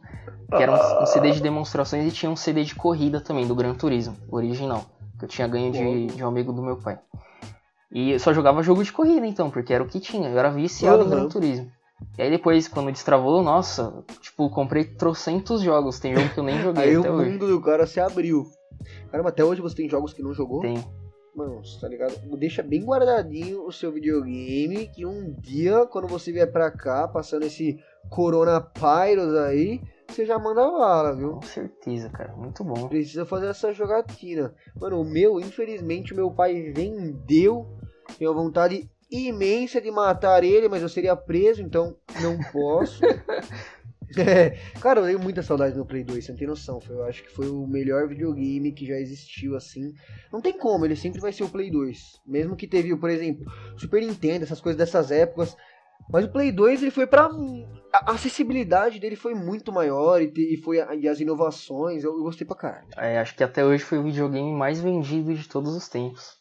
que 0.55 0.64
era 0.64 0.72
um, 0.72 1.03
um 1.03 1.05
CD 1.08 1.32
de 1.32 1.41
demonstrações, 1.41 2.08
e 2.08 2.16
tinha 2.16 2.32
um 2.32 2.38
CD 2.38 2.64
de 2.64 2.74
corrida 2.76 3.20
também, 3.20 3.45
do 3.45 3.55
Gran 3.55 3.74
Turismo, 3.74 4.16
original. 4.32 4.86
Que 5.20 5.26
eu 5.26 5.30
tinha 5.30 5.47
ganho 5.47 5.74
de, 5.74 6.05
de 6.16 6.24
um 6.24 6.28
amigo 6.28 6.53
do 6.53 6.62
meu 6.64 6.78
pai. 6.78 6.99
E 7.91 8.12
eu 8.12 8.20
só 8.20 8.32
jogava 8.34 8.62
jogo 8.62 8.84
de 8.84 8.91
corrida, 8.93 9.26
então, 9.26 9.49
porque 9.49 9.74
era 9.74 9.84
o 9.84 9.88
que 9.88 9.99
tinha. 9.99 10.30
Eu 10.30 10.38
era 10.38 10.49
viciado 10.51 10.99
em 11.01 11.05
Uhum. 11.05 11.10
Gran 11.10 11.28
Turismo. 11.28 11.72
E 12.17 12.21
aí 12.21 12.29
depois, 12.29 12.67
quando 12.67 12.91
destravou, 12.91 13.41
nossa, 13.43 14.03
tipo, 14.21 14.49
comprei 14.49 14.83
trocentos 14.85 15.61
jogos. 15.61 15.99
Tem 15.99 16.15
jogo 16.15 16.29
que 16.33 16.39
eu 16.39 16.43
nem 16.43 16.59
joguei 16.61 16.83
Aí 16.83 16.95
até 16.95 17.09
o 17.11 17.13
hoje. 17.15 17.31
mundo 17.31 17.47
do 17.47 17.61
cara 17.61 17.85
se 17.87 17.99
abriu. 17.99 18.45
Caramba, 19.11 19.29
até 19.29 19.43
hoje 19.43 19.61
você 19.61 19.75
tem 19.75 19.89
jogos 19.89 20.13
que 20.13 20.21
não 20.21 20.33
jogou? 20.33 20.61
Tem. 20.61 20.77
Mano, 21.35 21.61
tá 21.79 21.87
ligado? 21.87 22.15
Deixa 22.37 22.63
bem 22.63 22.83
guardadinho 22.83 23.63
o 23.63 23.71
seu 23.71 23.91
videogame, 23.91 24.87
que 24.87 25.05
um 25.05 25.35
dia, 25.39 25.85
quando 25.85 26.07
você 26.07 26.31
vier 26.31 26.51
pra 26.51 26.71
cá, 26.71 27.07
passando 27.07 27.43
esse 27.43 27.77
Corona 28.09 28.59
Pyros 28.59 29.35
aí, 29.35 29.79
você 30.07 30.25
já 30.25 30.39
manda 30.39 30.67
bala, 30.71 31.15
viu? 31.15 31.33
Com 31.33 31.41
certeza, 31.43 32.09
cara. 32.09 32.35
Muito 32.35 32.63
bom. 32.63 32.87
Precisa 32.87 33.23
fazer 33.23 33.47
essa 33.47 33.71
jogatina. 33.71 34.53
Mano, 34.79 35.01
o 35.01 35.05
meu, 35.05 35.39
infelizmente, 35.39 36.11
o 36.13 36.15
meu 36.15 36.31
pai 36.31 36.71
vendeu. 36.73 37.67
Tenho 38.17 38.33
vontade 38.33 38.89
imensa 39.10 39.80
de 39.82 39.89
matar 39.91 40.43
ele, 40.43 40.68
mas 40.68 40.82
eu 40.82 40.89
seria 40.89 41.16
preso, 41.16 41.62
então 41.62 41.95
não 42.22 42.38
posso. 42.51 42.99
É, 44.18 44.51
cara, 44.80 45.01
eu 45.01 45.05
tenho 45.05 45.20
muita 45.20 45.43
saudade 45.43 45.76
do 45.76 45.86
Play 45.86 46.01
2, 46.03 46.24
você 46.24 46.32
não 46.32 46.39
tem 46.39 46.47
noção. 46.47 46.80
Eu 46.89 47.03
acho 47.03 47.22
que 47.24 47.30
foi 47.30 47.49
o 47.49 47.68
melhor 47.68 48.08
videogame 48.08 48.72
que 48.72 48.86
já 48.86 48.95
existiu, 48.95 49.55
assim. 49.55 49.93
Não 50.32 50.39
tem 50.41 50.58
como, 50.58 50.86
ele 50.86 50.95
sempre 50.95 51.20
vai 51.20 51.34
ser 51.34 51.43
o 51.43 51.49
Play 51.49 51.70
2. 51.70 52.22
Mesmo 52.26 52.55
que 52.55 52.66
teve, 52.68 52.95
por 52.95 53.10
exemplo, 53.10 53.45
Super 53.78 54.01
Nintendo, 54.01 54.45
essas 54.45 54.62
coisas 54.62 54.78
dessas 54.80 55.12
épocas. 55.12 55.58
Mas 56.10 56.24
o 56.24 56.32
Play 56.32 56.53
2 56.53 56.82
ele 56.82 56.89
foi 56.91 57.05
pra. 57.05 57.30
A 57.91 58.14
acessibilidade 58.14 58.97
dele 58.97 59.18
foi 59.18 59.36
muito 59.36 59.74
maior 59.74 60.22
e, 60.22 60.32
te- 60.32 60.53
e 60.53 60.58
foi 60.58 60.80
a- 60.80 60.95
e 60.95 61.05
as 61.08 61.20
inovações. 61.20 62.01
Eu, 62.03 62.14
eu 62.18 62.24
gostei 62.24 62.47
pra 62.47 62.55
caralho. 62.55 62.88
É, 62.95 63.20
acho 63.20 63.36
que 63.36 63.43
até 63.43 63.66
hoje 63.66 63.84
foi 63.84 63.97
o 63.97 64.03
videogame 64.03 64.53
mais 64.53 64.80
vendido 64.80 65.34
de 65.36 65.47
todos 65.49 65.76
os 65.76 65.89
tempos. 65.89 66.36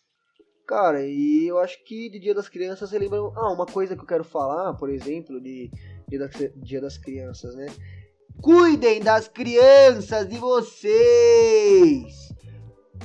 Cara, 0.66 1.06
e 1.06 1.46
eu 1.46 1.58
acho 1.58 1.84
que 1.84 2.10
de 2.10 2.18
Dia 2.18 2.34
das 2.34 2.48
Crianças 2.48 2.90
você 2.90 2.98
lembra. 2.98 3.18
Ah, 3.36 3.52
uma 3.52 3.66
coisa 3.66 3.94
que 3.94 4.02
eu 4.02 4.06
quero 4.06 4.24
falar, 4.24 4.74
por 4.74 4.90
exemplo, 4.90 5.40
de 5.40 5.70
Dia 6.08 6.18
das, 6.18 6.32
Dia 6.56 6.80
das 6.80 6.98
Crianças, 6.98 7.54
né? 7.54 7.66
Cuidem 8.42 9.00
das 9.00 9.28
crianças 9.28 10.28
de 10.28 10.36
vocês! 10.38 12.14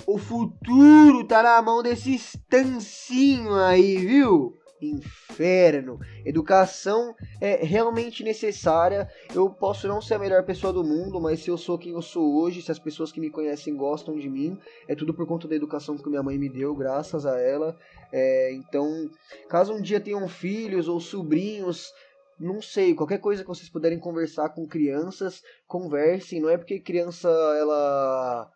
O 0.07 0.17
futuro 0.17 1.25
tá 1.27 1.43
na 1.43 1.61
mão 1.61 1.83
desses 1.83 2.35
tancinho 2.49 3.53
aí, 3.53 3.97
viu? 3.97 4.57
Inferno. 4.81 5.99
Educação 6.25 7.15
é 7.39 7.63
realmente 7.63 8.23
necessária. 8.23 9.09
Eu 9.33 9.49
posso 9.49 9.87
não 9.87 10.01
ser 10.01 10.15
a 10.15 10.19
melhor 10.19 10.43
pessoa 10.43 10.73
do 10.73 10.83
mundo, 10.83 11.19
mas 11.21 11.41
se 11.41 11.49
eu 11.49 11.57
sou 11.57 11.77
quem 11.77 11.93
eu 11.93 12.01
sou 12.01 12.41
hoje, 12.41 12.61
se 12.61 12.71
as 12.71 12.79
pessoas 12.79 13.11
que 13.11 13.19
me 13.19 13.29
conhecem 13.29 13.75
gostam 13.75 14.17
de 14.17 14.29
mim, 14.29 14.57
é 14.87 14.95
tudo 14.95 15.13
por 15.13 15.27
conta 15.27 15.47
da 15.47 15.55
educação 15.55 15.97
que 15.97 16.09
minha 16.09 16.23
mãe 16.23 16.37
me 16.37 16.49
deu, 16.49 16.75
graças 16.75 17.25
a 17.25 17.39
ela. 17.39 17.77
É, 18.11 18.53
então, 18.53 19.09
caso 19.47 19.73
um 19.73 19.81
dia 19.81 19.99
tenham 19.99 20.27
filhos 20.27 20.87
ou 20.87 20.99
sobrinhos, 20.99 21.93
não 22.39 22.61
sei, 22.61 22.95
qualquer 22.95 23.19
coisa 23.19 23.43
que 23.43 23.47
vocês 23.47 23.69
puderem 23.69 23.99
conversar 23.99 24.49
com 24.49 24.67
crianças, 24.67 25.43
conversem. 25.67 26.41
Não 26.41 26.49
é 26.49 26.57
porque 26.57 26.79
criança 26.79 27.29
ela 27.29 28.51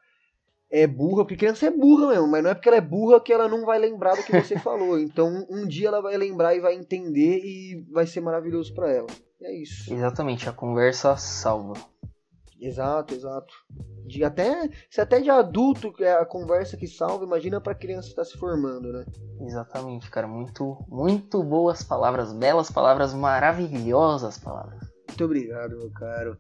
é 0.72 0.88
burra, 0.88 1.24
porque 1.24 1.38
criança 1.38 1.68
é 1.68 1.72
burra 1.72 2.10
mesmo, 2.10 2.28
mas 2.28 2.44
não 2.44 2.50
é 2.50 2.54
porque 2.54 2.68
ela 2.68 2.78
é 2.78 2.82
burra 2.82 3.22
que 3.22 3.32
ela 3.32 3.48
não 3.48 3.66
vai 3.66 3.80
lembrar 3.80 4.16
do 4.16 4.24
que 4.24 4.32
você 4.42 4.58
falou. 4.60 5.00
Então, 5.00 5.46
um 5.50 5.68
dia 5.68 5.88
ela 5.88 6.02
vai 6.02 6.18
lembrar 6.18 6.56
e 6.56 6.60
vai 6.60 6.76
entender 6.76 7.40
e 7.44 7.86
vai 7.92 8.06
ser 8.08 8.22
maravilhoso 8.22 8.74
pra 8.74 8.92
ela. 8.92 9.08
É 9.42 9.54
isso. 9.54 9.94
Exatamente, 9.94 10.50
a 10.50 10.54
conversa 10.54 11.16
salva. 11.18 11.76
Exato, 12.60 13.14
exato. 13.14 13.54
De 14.06 14.24
até, 14.24 14.70
se 14.90 15.02
até 15.02 15.20
de 15.20 15.30
adulto 15.30 15.94
é 16.00 16.14
a 16.14 16.26
conversa 16.26 16.78
que 16.78 16.88
salva, 16.88 17.26
imagina 17.26 17.60
pra 17.60 17.76
criança 17.76 18.10
que 18.10 18.16
tá 18.16 18.24
se 18.24 18.38
formando, 18.38 18.94
né? 18.94 19.06
Exatamente, 19.42 20.10
cara. 20.10 20.28
Muito, 20.28 20.78
muito 20.88 21.44
boas 21.44 21.84
palavras, 21.84 22.34
belas 22.34 22.72
palavras, 22.72 23.14
maravilhosas 23.14 24.38
palavras. 24.38 24.80
Muito 25.08 25.26
obrigado, 25.26 25.78
meu 25.78 25.92
caro. 25.92 26.38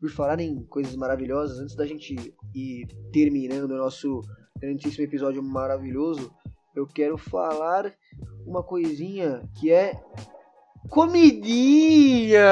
Por 0.00 0.10
falar 0.10 0.40
em 0.40 0.64
coisas 0.64 0.96
maravilhosas, 0.96 1.58
antes 1.58 1.74
da 1.74 1.86
gente 1.86 2.34
ir 2.54 2.86
terminando 3.12 3.72
o 3.72 3.78
nosso 3.78 4.20
grandíssimo 4.58 5.04
episódio 5.04 5.42
maravilhoso, 5.42 6.32
eu 6.74 6.86
quero 6.86 7.16
falar 7.18 7.92
uma 8.46 8.62
coisinha 8.62 9.42
que 9.60 9.70
é 9.70 10.00
comidinha. 10.88 12.42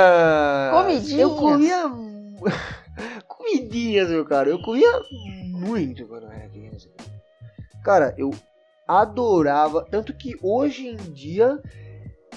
Comidinhas. 0.73 1.21
Eu 1.21 1.37
comia 1.37 1.91
comidinhas, 3.27 4.11
meu 4.11 4.25
cara. 4.25 4.49
Eu 4.49 4.63
comia 4.63 4.91
muito 5.53 6.07
quando 6.07 6.25
eu 6.25 6.33
era 6.33 6.49
criança. 6.49 6.89
Cara, 7.83 8.15
eu 8.17 8.31
adorava, 8.87 9.85
tanto 9.91 10.15
que 10.15 10.37
hoje 10.43 10.89
em 10.89 10.97
dia 10.97 11.61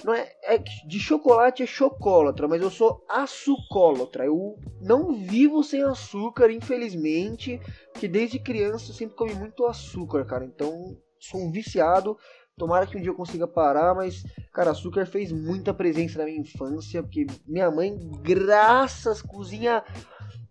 não 0.04 0.14
é, 0.14 0.32
é 0.44 0.58
de 0.58 1.00
chocolate 1.00 1.64
é 1.64 1.66
chocolatra, 1.66 2.48
mas 2.48 2.62
eu 2.62 2.70
sou 2.70 3.04
açucólatra. 3.10 4.26
Eu 4.26 4.58
não 4.82 5.14
vivo 5.14 5.64
sem 5.64 5.82
açúcar, 5.84 6.52
infelizmente, 6.52 7.60
que 7.94 8.08
desde 8.08 8.40
criança 8.40 8.92
eu 8.92 8.96
sempre 8.96 9.16
comi 9.16 9.34
muito 9.34 9.66
açúcar, 9.66 10.26
cara. 10.26 10.46
Então, 10.46 10.98
sou 11.20 11.42
um 11.42 11.52
viciado. 11.52 12.18
Tomara 12.58 12.88
que 12.88 12.98
um 12.98 13.02
dia 13.02 13.10
eu 13.10 13.16
consiga 13.16 13.46
parar, 13.48 13.94
mas, 13.94 14.24
cara, 14.54 14.72
açúcar 14.72 15.06
fez 15.06 15.32
muita 15.32 15.74
presença 15.74 16.20
na 16.20 16.26
minha 16.26 16.40
infância, 16.40 17.04
porque 17.04 17.28
minha 17.46 17.70
mãe, 17.70 17.98
graças, 18.22 19.22
cozinha 19.22 19.84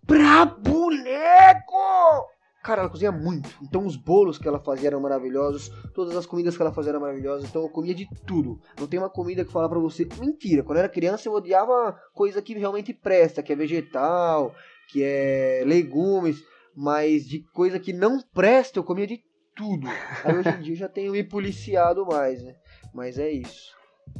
pra 0.07 0.45
boneco! 0.45 2.34
Cara, 2.65 2.81
ela 2.81 2.89
cozinha 2.89 3.13
muito. 3.13 3.47
Então 3.63 3.85
os 3.85 3.95
bolos 3.95 4.39
que 4.39 4.49
ela 4.49 4.59
fazia 4.59 4.89
eram 4.89 4.99
maravilhosos, 4.99 5.69
todas 5.95 6.17
as 6.17 6.25
comidas 6.25 6.57
que 6.57 6.63
ela 6.63 6.73
fazia 6.73 6.93
eram 6.93 7.01
maravilhosas. 7.01 7.47
Então 7.47 7.61
eu 7.61 7.69
comia 7.69 7.95
de 7.95 8.09
tudo. 8.27 8.59
Não 8.81 8.87
tem 8.87 8.99
uma 8.99 9.11
comida 9.11 9.45
que 9.45 9.53
falar 9.53 9.69
para 9.69 9.79
você. 9.79 10.09
Mentira, 10.19 10.63
quando 10.63 10.79
eu 10.79 10.85
era 10.85 10.89
criança 10.89 11.29
eu 11.29 11.35
odiava 11.35 11.95
coisa 12.15 12.41
que 12.41 12.55
realmente 12.55 12.95
presta, 12.95 13.43
que 13.43 13.53
é 13.53 13.57
vegetal, 13.57 14.55
que 14.91 15.03
é 15.05 15.63
legumes, 15.67 16.43
mas 16.75 17.29
de 17.29 17.41
coisa 17.53 17.79
que 17.79 17.93
não 17.93 18.19
presta 18.33 18.79
eu 18.79 18.85
comia 18.85 19.07
de 19.07 19.23
tudo. 19.55 19.87
Aí 20.25 20.35
hoje 20.35 20.49
em 20.49 20.63
dia 20.63 20.73
eu 20.73 20.79
já 20.79 20.89
tenho 20.89 21.13
me 21.13 21.23
policiado 21.23 22.07
mais, 22.07 22.43
né? 22.43 22.55
Mas 22.95 23.19
é 23.19 23.31
isso. 23.31 23.75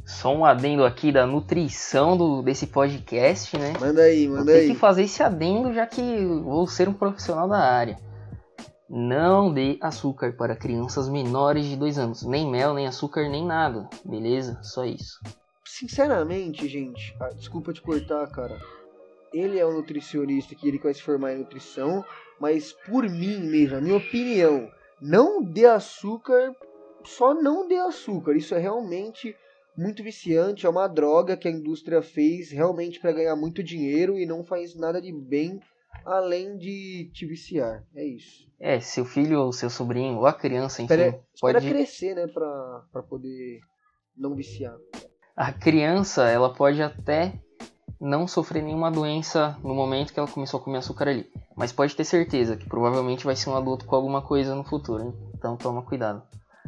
Só 0.05 0.35
um 0.35 0.45
adendo 0.45 0.85
aqui 0.85 1.11
da 1.11 1.25
nutrição 1.25 2.15
do, 2.15 2.43
desse 2.43 2.67
podcast, 2.67 3.57
né? 3.57 3.73
Manda 3.79 4.03
aí, 4.03 4.27
manda 4.27 4.51
aí. 4.51 4.67
Tem 4.67 4.73
que 4.73 4.79
fazer 4.79 5.01
esse 5.01 5.23
adendo 5.23 5.73
já 5.73 5.87
que 5.87 6.23
vou 6.43 6.67
ser 6.67 6.87
um 6.87 6.93
profissional 6.93 7.49
da 7.49 7.57
área. 7.57 8.04
Não 8.97 9.53
dê 9.53 9.77
açúcar 9.81 10.31
para 10.37 10.55
crianças 10.55 11.09
menores 11.09 11.65
de 11.65 11.75
2 11.75 11.97
anos. 11.97 12.23
Nem 12.23 12.49
mel, 12.49 12.73
nem 12.73 12.87
açúcar, 12.87 13.27
nem 13.27 13.45
nada. 13.45 13.89
Beleza? 14.05 14.57
Só 14.63 14.85
isso. 14.85 15.19
Sinceramente, 15.65 16.65
gente, 16.69 17.13
ah, 17.19 17.27
desculpa 17.35 17.73
te 17.73 17.81
cortar, 17.81 18.25
cara. 18.31 18.57
Ele 19.33 19.59
é 19.59 19.65
um 19.65 19.73
nutricionista 19.73 20.55
que 20.55 20.65
ele 20.65 20.79
vai 20.79 20.93
se 20.93 21.01
formar 21.01 21.33
em 21.33 21.39
nutrição, 21.39 22.05
mas 22.39 22.71
por 22.71 23.03
mim 23.03 23.41
mesmo, 23.41 23.75
a 23.75 23.81
minha 23.81 23.97
opinião, 23.97 24.71
não 25.01 25.43
dê 25.43 25.65
açúcar, 25.65 26.55
só 27.03 27.33
não 27.33 27.67
dê 27.67 27.75
açúcar. 27.75 28.37
Isso 28.37 28.55
é 28.55 28.59
realmente 28.59 29.35
muito 29.77 30.01
viciante, 30.03 30.65
é 30.65 30.69
uma 30.69 30.87
droga 30.87 31.35
que 31.35 31.49
a 31.49 31.51
indústria 31.51 32.01
fez 32.01 32.49
realmente 32.49 33.01
para 33.01 33.11
ganhar 33.11 33.35
muito 33.35 33.61
dinheiro 33.61 34.17
e 34.17 34.25
não 34.25 34.41
faz 34.41 34.73
nada 34.73 35.01
de 35.01 35.11
bem 35.11 35.59
além 36.03 36.57
de 36.57 37.09
te 37.13 37.25
viciar. 37.25 37.83
É 37.95 38.03
isso. 38.03 38.45
É, 38.59 38.79
seu 38.79 39.05
filho 39.05 39.39
ou 39.41 39.51
seu 39.53 39.69
sobrinho 39.69 40.17
ou 40.17 40.25
a 40.25 40.33
criança, 40.33 40.81
enfim, 40.81 40.93
Espera, 40.93 41.11
pode 41.39 41.57
espera 41.57 41.73
crescer, 41.75 42.15
né, 42.15 42.27
pra, 42.27 42.83
pra 42.91 43.03
poder 43.03 43.59
não 44.17 44.33
viciar. 44.33 44.75
a 45.35 45.51
criança, 45.51 46.23
ela 46.29 46.53
pode 46.53 46.81
até 46.81 47.33
não 47.99 48.27
sofrer 48.27 48.61
nenhuma 48.61 48.91
doença 48.91 49.57
no 49.63 49.73
momento 49.73 50.13
que 50.13 50.19
ela 50.19 50.27
começou 50.27 50.59
a 50.59 50.63
comer 50.63 50.77
açúcar 50.79 51.09
ali, 51.09 51.29
mas 51.55 51.71
pode 51.71 51.95
ter 51.95 52.03
certeza 52.03 52.55
que 52.55 52.67
provavelmente 52.67 53.25
vai 53.25 53.35
ser 53.35 53.49
um 53.49 53.55
adulto 53.55 53.85
com 53.85 53.95
alguma 53.95 54.21
coisa 54.21 54.53
no 54.55 54.63
futuro, 54.63 55.03
hein? 55.03 55.13
então 55.33 55.57
toma 55.57 55.81
cuidado. 55.81 56.23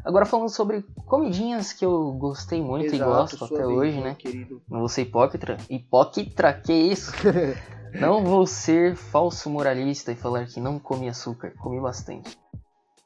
Agora 0.08 0.26
falando 0.26 0.48
sobre 0.48 0.86
comidinhas 1.06 1.74
que 1.74 1.84
eu 1.84 2.14
gostei 2.14 2.62
muito 2.62 2.94
e 2.94 2.96
Exato, 2.96 3.12
gosto 3.12 3.38
sua 3.40 3.48
até 3.48 3.68
vez, 3.68 3.78
hoje, 3.78 4.00
né? 4.00 4.16
Querido. 4.16 4.62
Não 4.70 4.80
vou 4.80 4.88
ser 4.88 5.02
hipócrita. 5.02 5.58
Hipócrita, 5.70 6.54
que 6.54 6.72
isso? 6.72 7.12
não 8.00 8.24
vou 8.24 8.48
ser 8.48 8.96
falso 8.96 9.50
moralista 9.50 10.10
e 10.14 10.16
falar 10.16 10.46
que 10.46 10.62
não 10.62 10.80
comi 10.80 11.10
açúcar. 11.10 11.52
Comi 11.58 11.82
bastante. 11.82 12.40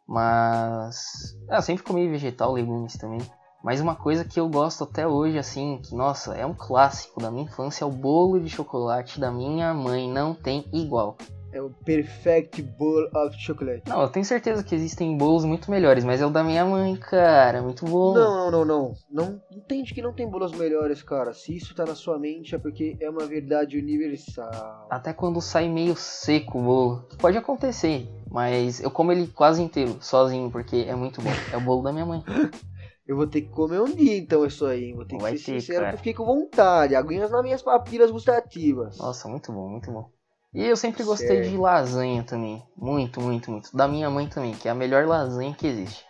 Mas. 0.08 1.36
ah, 1.50 1.56
Eu 1.56 1.62
sempre 1.64 1.84
comi 1.84 2.08
vegetal, 2.08 2.54
legumes 2.54 2.94
também. 2.94 3.20
Mas 3.64 3.82
uma 3.82 3.96
coisa 3.96 4.24
que 4.24 4.40
eu 4.40 4.48
gosto 4.48 4.84
até 4.84 5.08
hoje, 5.08 5.40
assim, 5.40 5.82
que 5.84 5.96
nossa, 5.96 6.36
é 6.36 6.46
um 6.46 6.54
clássico 6.54 7.20
da 7.20 7.32
minha 7.32 7.46
infância, 7.46 7.84
é 7.84 7.88
o 7.88 7.92
bolo 7.92 8.40
de 8.40 8.50
chocolate 8.50 9.20
da 9.20 9.32
minha 9.32 9.74
mãe. 9.74 10.08
Não 10.08 10.36
tem 10.36 10.70
igual. 10.72 11.18
É 11.54 11.62
o 11.62 11.70
Perfect 11.70 12.62
Bowl 12.62 13.08
of 13.14 13.36
Chocolate. 13.38 13.84
Não, 13.88 14.02
eu 14.02 14.10
tenho 14.10 14.24
certeza 14.26 14.64
que 14.64 14.74
existem 14.74 15.18
bolos 15.18 15.44
muito 15.44 15.70
melhores, 15.70 16.04
mas 16.04 16.22
é 16.22 16.26
o 16.26 16.30
da 16.30 16.44
minha 16.44 16.64
mãe, 16.64 16.96
cara. 16.96 17.62
Muito 17.62 17.86
bom. 17.86 18.14
Não, 18.14 18.52
não, 18.52 18.66
não, 18.66 18.66
não. 18.66 18.96
Não 19.12 19.42
entende 19.52 19.94
que 19.94 20.02
não 20.02 20.14
tem 20.14 20.30
bolos 20.30 20.54
melhores, 20.54 21.04
cara. 21.04 21.34
Se 21.34 21.56
isso 21.56 21.76
tá 21.76 21.86
na 21.86 21.96
sua 21.96 22.18
mente 22.18 22.56
é 22.56 22.58
porque 22.58 22.96
é 23.02 23.10
uma 23.10 23.26
verdade 23.26 23.78
universal. 23.78 24.88
Até 24.90 25.14
quando 25.14 25.42
sai 25.42 25.68
meio 25.68 25.96
seco 25.96 26.60
o 26.60 26.64
bolo. 26.64 27.04
que 27.10 27.18
Pode 27.18 27.38
acontecer, 27.38 28.08
mas 28.30 28.82
eu 28.82 28.90
como 28.90 29.12
ele 29.12 29.28
quase 29.28 29.62
inteiro, 29.62 29.98
sozinho, 30.02 30.50
porque 30.50 30.86
é 30.88 30.96
muito 30.96 31.22
bom. 31.22 31.30
É 31.52 31.58
o 31.58 31.62
bolo 31.62 31.82
da 31.84 31.92
minha 31.92 32.06
mãe. 32.06 32.24
Eu 33.04 33.18
vou 33.18 33.28
ter 33.28 33.42
que 33.42 33.50
comer 33.50 33.82
um 33.82 33.94
dia 33.94 34.16
então 34.18 34.46
isso 34.46 34.66
aí. 34.66 34.86
hein? 34.86 34.96
Vou 34.96 35.04
ter 35.04 35.18
que 35.18 35.22
Vai 35.22 35.36
ser 35.36 35.44
ter, 35.54 35.60
sincero 35.60 35.80
cara. 35.80 35.90
que 35.90 35.96
eu 35.96 35.98
fiquei 35.98 36.14
com 36.14 36.24
vontade. 36.24 36.96
Aguinhas 36.96 37.30
nas 37.30 37.44
minhas 37.44 37.62
papilas 37.62 38.10
gustativas. 38.10 38.98
Nossa, 38.98 39.28
muito 39.28 39.52
bom, 39.52 39.68
muito 39.68 39.92
bom. 39.92 40.10
E 40.54 40.66
eu 40.66 40.76
sempre 40.76 41.04
gostei 41.04 41.44
Certo. 41.44 41.50
de 41.50 41.58
lasanha 41.58 42.24
também. 42.24 42.62
Muito, 42.76 43.22
muito, 43.22 43.50
muito. 43.50 43.76
Da 43.76 43.88
minha 43.88 44.10
mãe 44.10 44.28
também, 44.28 44.54
que 44.54 44.68
é 44.68 44.72
a 44.72 44.76
melhor 44.76 45.06
lasanha 45.08 45.54
que 45.54 45.66
existe. 45.66 46.06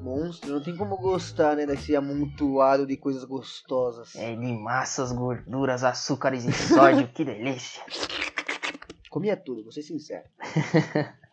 Monstro, 0.00 0.52
não 0.52 0.62
tem 0.62 0.76
como 0.76 0.96
gostar, 0.96 1.56
né? 1.56 1.66
Desse 1.66 1.96
amontoado 1.96 2.86
de 2.86 2.96
coisas 2.96 3.24
gostosas. 3.24 4.14
É 4.14 4.36
de 4.36 4.52
massas, 4.52 5.10
gorduras, 5.10 5.82
açúcares 5.82 6.44
e 6.44 6.52
sódio, 6.52 7.08
que 7.08 7.24
delícia. 7.24 7.82
Comia 9.10 9.36
tudo, 9.36 9.62
vou 9.62 9.72
ser 9.72 9.82
sincero. 9.82 10.24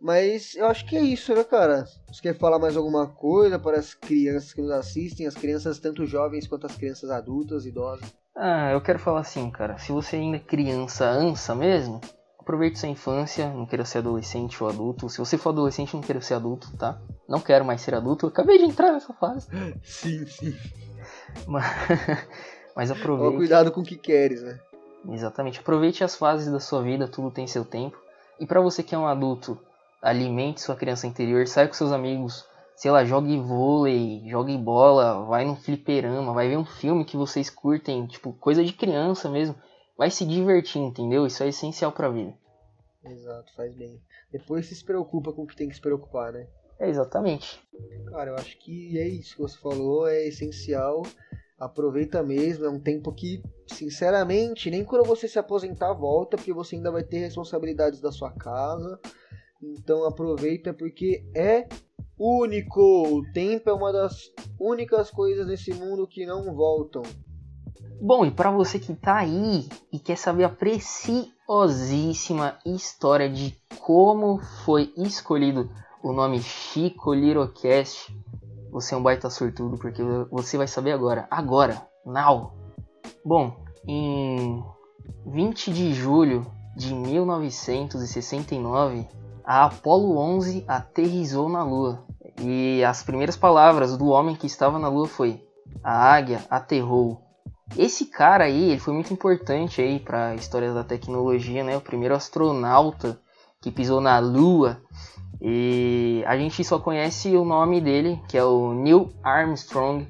Mas 0.00 0.54
eu 0.54 0.66
acho 0.66 0.84
que 0.84 0.96
é 0.96 1.00
isso, 1.00 1.34
né, 1.34 1.42
cara? 1.42 1.86
Você 2.08 2.20
quer 2.20 2.36
falar 2.36 2.58
mais 2.58 2.76
alguma 2.76 3.06
coisa 3.06 3.58
para 3.58 3.78
as 3.78 3.94
crianças 3.94 4.52
que 4.52 4.60
nos 4.60 4.70
assistem? 4.70 5.26
As 5.26 5.34
crianças, 5.34 5.78
tanto 5.78 6.04
jovens 6.04 6.46
quanto 6.46 6.66
as 6.66 6.76
crianças 6.76 7.10
adultas, 7.10 7.64
idosas. 7.64 8.12
Ah, 8.36 8.70
eu 8.72 8.80
quero 8.80 8.98
falar 8.98 9.20
assim, 9.20 9.50
cara. 9.50 9.78
Se 9.78 9.92
você 9.92 10.16
ainda 10.16 10.36
é 10.36 10.40
criança, 10.40 11.08
ansa 11.08 11.54
mesmo, 11.54 12.00
aproveite 12.38 12.78
sua 12.78 12.88
infância, 12.88 13.48
não 13.48 13.64
queira 13.64 13.84
ser 13.84 13.98
adolescente 13.98 14.62
ou 14.62 14.68
adulto. 14.68 15.08
Se 15.08 15.18
você 15.18 15.38
for 15.38 15.50
adolescente, 15.50 15.94
não 15.94 16.02
queira 16.02 16.20
ser 16.20 16.34
adulto, 16.34 16.70
tá? 16.76 16.98
Não 17.28 17.40
quero 17.40 17.64
mais 17.64 17.80
ser 17.80 17.94
adulto. 17.94 18.26
Eu 18.26 18.30
acabei 18.30 18.58
de 18.58 18.64
entrar 18.64 18.92
nessa 18.92 19.12
fase. 19.14 19.48
Sim, 19.82 20.26
sim. 20.26 20.56
Mas, 21.46 21.64
mas 22.74 22.90
aproveite. 22.90 23.36
cuidado 23.36 23.70
com 23.70 23.80
o 23.80 23.84
que 23.84 23.96
queres, 23.96 24.42
né? 24.42 24.58
Exatamente. 25.08 25.60
Aproveite 25.60 26.02
as 26.02 26.16
fases 26.16 26.50
da 26.50 26.60
sua 26.60 26.82
vida, 26.82 27.06
tudo 27.06 27.30
tem 27.30 27.46
seu 27.46 27.64
tempo. 27.64 27.96
E 28.40 28.46
pra 28.46 28.60
você 28.60 28.82
que 28.82 28.94
é 28.94 28.98
um 28.98 29.06
adulto, 29.06 29.58
alimente 30.02 30.60
sua 30.60 30.76
criança 30.76 31.06
interior, 31.06 31.46
saia 31.46 31.68
com 31.68 31.74
seus 31.74 31.92
amigos, 31.92 32.44
sei 32.76 32.90
lá, 32.90 33.04
jogue 33.04 33.38
vôlei, 33.38 34.22
jogue 34.28 34.56
bola, 34.58 35.24
vai 35.24 35.44
num 35.44 35.56
fliperama, 35.56 36.32
vai 36.32 36.48
ver 36.48 36.56
um 36.56 36.64
filme 36.64 37.04
que 37.04 37.16
vocês 37.16 37.48
curtem, 37.50 38.06
tipo, 38.06 38.32
coisa 38.32 38.64
de 38.64 38.72
criança 38.72 39.30
mesmo. 39.30 39.54
Vai 39.96 40.10
se 40.10 40.24
divertir, 40.24 40.80
entendeu? 40.80 41.26
Isso 41.26 41.42
é 41.42 41.48
essencial 41.48 41.92
pra 41.92 42.08
vida. 42.08 42.34
Exato, 43.04 43.54
faz 43.54 43.74
bem. 43.74 44.00
Depois 44.32 44.66
se 44.66 44.84
preocupa 44.84 45.32
com 45.32 45.42
o 45.42 45.46
que 45.46 45.56
tem 45.56 45.68
que 45.68 45.74
se 45.74 45.80
preocupar, 45.80 46.32
né? 46.32 46.48
É 46.80 46.88
exatamente. 46.88 47.60
Cara, 48.10 48.30
eu 48.30 48.34
acho 48.34 48.58
que 48.58 48.98
é 48.98 49.06
isso 49.06 49.36
que 49.36 49.42
você 49.42 49.56
falou, 49.58 50.08
é 50.08 50.26
essencial. 50.26 51.02
Aproveita 51.58 52.22
mesmo, 52.22 52.64
é 52.64 52.68
um 52.68 52.80
tempo 52.80 53.12
que, 53.12 53.40
sinceramente, 53.68 54.70
nem 54.70 54.84
quando 54.84 55.06
você 55.06 55.28
se 55.28 55.38
aposentar 55.38 55.92
volta, 55.92 56.36
porque 56.36 56.52
você 56.52 56.74
ainda 56.74 56.90
vai 56.90 57.04
ter 57.04 57.18
responsabilidades 57.18 58.00
da 58.00 58.10
sua 58.10 58.32
casa. 58.32 58.98
Então 59.72 60.04
aproveita 60.04 60.74
porque 60.74 61.24
é 61.34 61.66
único. 62.18 62.80
O 62.80 63.22
tempo 63.32 63.70
é 63.70 63.72
uma 63.72 63.90
das 63.92 64.30
únicas 64.58 65.08
coisas 65.10 65.46
nesse 65.46 65.72
mundo 65.72 66.04
que 66.06 66.26
não 66.26 66.54
voltam. 66.54 67.02
Bom, 68.00 68.26
e 68.26 68.30
pra 68.30 68.50
você 68.50 68.78
que 68.78 68.94
tá 68.94 69.16
aí 69.16 69.66
e 69.92 69.98
quer 69.98 70.16
saber 70.16 70.44
a 70.44 70.50
preciosíssima 70.50 72.58
história 72.66 73.30
de 73.30 73.56
como 73.78 74.40
foi 74.64 74.92
escolhido 74.96 75.70
o 76.02 76.10
nome 76.12 76.42
Chico 76.42 77.14
Lirocast, 77.14 78.12
você 78.70 78.94
é 78.94 78.98
um 78.98 79.02
baita 79.02 79.30
sortudo 79.30 79.78
porque 79.78 80.02
você 80.30 80.58
vai 80.58 80.66
saber 80.66 80.92
agora, 80.92 81.26
agora, 81.30 81.88
now. 82.04 82.52
Bom, 83.24 83.56
em 83.86 84.62
20 85.26 85.72
de 85.72 85.94
julho 85.94 86.46
de 86.76 86.92
1969, 86.92 89.08
a 89.44 89.64
Apollo 89.64 90.16
11 90.16 90.64
aterrissou 90.66 91.48
na 91.48 91.62
Lua. 91.62 92.04
E 92.40 92.82
as 92.84 93.02
primeiras 93.02 93.36
palavras 93.36 93.96
do 93.96 94.06
homem 94.08 94.34
que 94.34 94.46
estava 94.46 94.78
na 94.78 94.88
Lua 94.88 95.06
foi: 95.06 95.42
"A 95.82 96.12
águia 96.14 96.44
aterrou". 96.50 97.20
Esse 97.76 98.06
cara 98.06 98.44
aí, 98.44 98.70
ele 98.70 98.80
foi 98.80 98.92
muito 98.92 99.12
importante 99.12 99.80
aí 99.80 99.98
para 99.98 100.28
a 100.28 100.34
história 100.34 100.72
da 100.72 100.84
tecnologia, 100.84 101.64
né? 101.64 101.76
O 101.76 101.80
primeiro 101.80 102.14
astronauta 102.14 103.18
que 103.60 103.70
pisou 103.70 104.00
na 104.00 104.18
Lua. 104.18 104.80
E 105.40 106.22
a 106.26 106.36
gente 106.36 106.62
só 106.64 106.78
conhece 106.78 107.36
o 107.36 107.44
nome 107.44 107.80
dele, 107.80 108.20
que 108.28 108.36
é 108.36 108.44
o 108.44 108.72
Neil 108.72 109.12
Armstrong. 109.22 110.06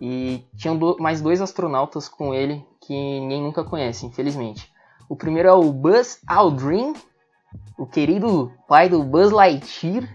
E 0.00 0.44
tinham 0.56 0.76
do- 0.76 0.96
mais 1.00 1.20
dois 1.20 1.40
astronautas 1.40 2.08
com 2.08 2.32
ele 2.32 2.64
que 2.80 2.92
ninguém 3.20 3.42
nunca 3.42 3.64
conhece, 3.64 4.06
infelizmente. 4.06 4.70
O 5.08 5.16
primeiro 5.16 5.48
é 5.48 5.52
o 5.52 5.72
Buzz 5.72 6.20
Aldrin, 6.26 6.92
o 7.78 7.86
querido 7.86 8.52
pai 8.66 8.88
do 8.88 9.02
Buzz 9.02 9.30
Lightyear. 9.30 10.08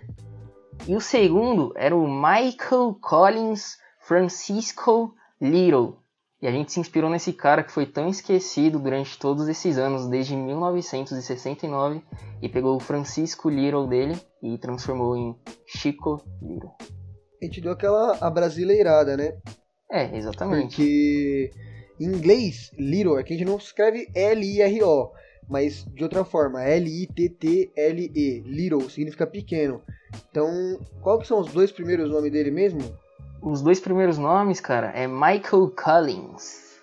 E 0.88 0.96
o 0.96 1.02
segundo 1.02 1.72
era 1.76 1.96
o 1.96 2.08
Michael 2.08 2.98
Collins 3.02 3.78
Francisco 4.02 5.14
Little. 5.40 5.98
E 6.42 6.48
a 6.48 6.52
gente 6.52 6.74
se 6.74 6.80
inspirou 6.80 7.10
nesse 7.10 7.32
cara 7.32 7.64
que 7.64 7.72
foi 7.72 7.86
tão 7.86 8.10
esquecido 8.10 8.78
durante 8.78 9.18
todos 9.18 9.48
esses 9.48 9.78
anos, 9.78 10.10
desde 10.10 10.36
1969, 10.36 12.02
e 12.42 12.50
pegou 12.50 12.76
o 12.76 12.82
Francisco 12.82 13.50
Little 13.50 13.88
dele 13.88 14.20
e 14.42 14.58
transformou 14.58 15.16
em 15.16 15.34
Chico 15.66 16.22
Little. 16.42 16.76
A 17.42 17.46
gente 17.46 17.62
deu 17.62 17.72
aquela 17.72 18.18
abrasileirada, 18.20 19.16
né? 19.16 19.38
É, 19.90 20.18
exatamente. 20.18 20.76
Porque 20.76 21.52
em 22.00 22.06
inglês, 22.08 22.72
little 22.78 23.18
é 23.18 23.24
que 23.24 23.34
a 23.34 23.38
gente 23.38 23.48
não 23.48 23.58
escreve 23.58 24.10
L-I-R-O. 24.14 25.12
Mas 25.50 25.86
de 25.94 26.04
outra 26.04 26.24
forma, 26.24 26.64
L-I-T-T-L-E, 26.64 28.40
Little, 28.42 28.90
significa 28.90 29.28
pequeno. 29.28 29.82
Então, 30.30 30.80
qual 31.02 31.20
que 31.20 31.28
são 31.28 31.40
os 31.40 31.52
dois 31.52 31.72
primeiros 31.72 32.10
nomes 32.10 32.32
dele 32.32 32.52
mesmo? 32.52 32.82
Os 33.42 33.62
dois 33.62 33.80
primeiros 33.80 34.18
nomes, 34.18 34.60
cara, 34.60 34.92
é 34.92 35.08
Michael 35.08 35.72
Collins. 35.76 36.82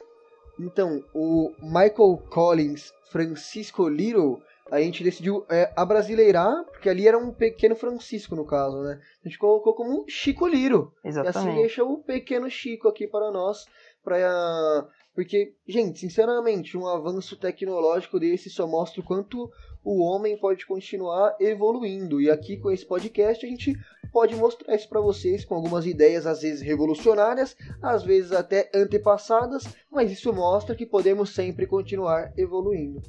Então, 0.58 1.02
o 1.14 1.52
Michael 1.62 2.22
Collins 2.28 2.92
Francisco 3.10 3.88
Little, 3.88 4.42
a 4.70 4.80
gente 4.80 5.02
decidiu 5.02 5.44
é, 5.48 5.72
abrasileirar, 5.74 6.64
porque 6.64 6.88
ali 6.88 7.08
era 7.08 7.18
um 7.18 7.32
pequeno 7.32 7.74
Francisco 7.74 8.36
no 8.36 8.44
caso, 8.44 8.80
né? 8.82 9.00
A 9.24 9.28
gente 9.28 9.38
colocou 9.38 9.74
como 9.74 10.04
Chico 10.08 10.46
Liro. 10.46 10.92
Exatamente. 11.04 11.36
E 11.36 11.50
assim 11.50 11.60
deixa 11.60 11.84
o 11.84 11.98
pequeno 11.98 12.48
Chico 12.48 12.88
aqui 12.88 13.06
para 13.06 13.32
nós, 13.32 13.66
para 14.04 14.86
porque, 15.20 15.52
gente, 15.68 15.98
sinceramente, 15.98 16.78
um 16.78 16.86
avanço 16.86 17.36
tecnológico 17.36 18.18
desse 18.18 18.48
só 18.48 18.66
mostra 18.66 19.02
o 19.02 19.04
quanto 19.04 19.50
o 19.84 20.00
homem 20.00 20.34
pode 20.34 20.64
continuar 20.64 21.36
evoluindo. 21.38 22.22
E 22.22 22.30
aqui 22.30 22.56
com 22.56 22.70
esse 22.70 22.86
podcast 22.86 23.44
a 23.44 23.48
gente 23.50 23.78
pode 24.10 24.34
mostrar 24.34 24.74
isso 24.74 24.88
para 24.88 24.98
vocês 24.98 25.44
com 25.44 25.54
algumas 25.54 25.84
ideias 25.84 26.26
às 26.26 26.40
vezes 26.40 26.62
revolucionárias, 26.62 27.54
às 27.82 28.02
vezes 28.02 28.32
até 28.32 28.70
antepassadas, 28.74 29.64
mas 29.92 30.10
isso 30.10 30.32
mostra 30.32 30.74
que 30.74 30.86
podemos 30.86 31.34
sempre 31.34 31.66
continuar 31.66 32.32
evoluindo. 32.38 33.02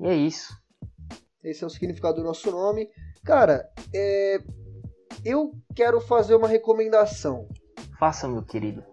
E 0.00 0.08
é 0.08 0.14
isso. 0.14 0.52
Esse 1.42 1.64
é 1.64 1.66
o 1.66 1.70
significado 1.70 2.16
do 2.16 2.24
nosso 2.24 2.50
nome. 2.50 2.90
Cara, 3.24 3.66
é... 3.94 4.38
eu 5.24 5.54
quero 5.74 5.98
fazer 5.98 6.34
uma 6.34 6.46
recomendação. 6.46 7.48
Faça, 7.98 8.28
meu 8.28 8.42
querido. 8.42 8.91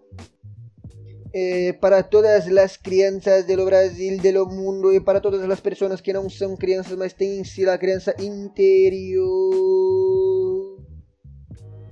Eh, 1.32 1.72
para 1.74 2.02
todas 2.02 2.48
as 2.48 2.76
crianças 2.76 3.46
do 3.46 3.64
Brasil, 3.64 4.18
do 4.18 4.46
mundo 4.46 4.92
e 4.92 5.00
para 5.00 5.20
todas 5.20 5.40
as 5.48 5.60
pessoas 5.60 6.00
que 6.00 6.12
não 6.12 6.28
são 6.28 6.56
crianças, 6.56 6.96
mas 6.98 7.12
têm 7.12 7.38
em 7.38 7.44
si 7.44 7.68
a 7.68 7.78
criança 7.78 8.14
interior. 8.18 9.30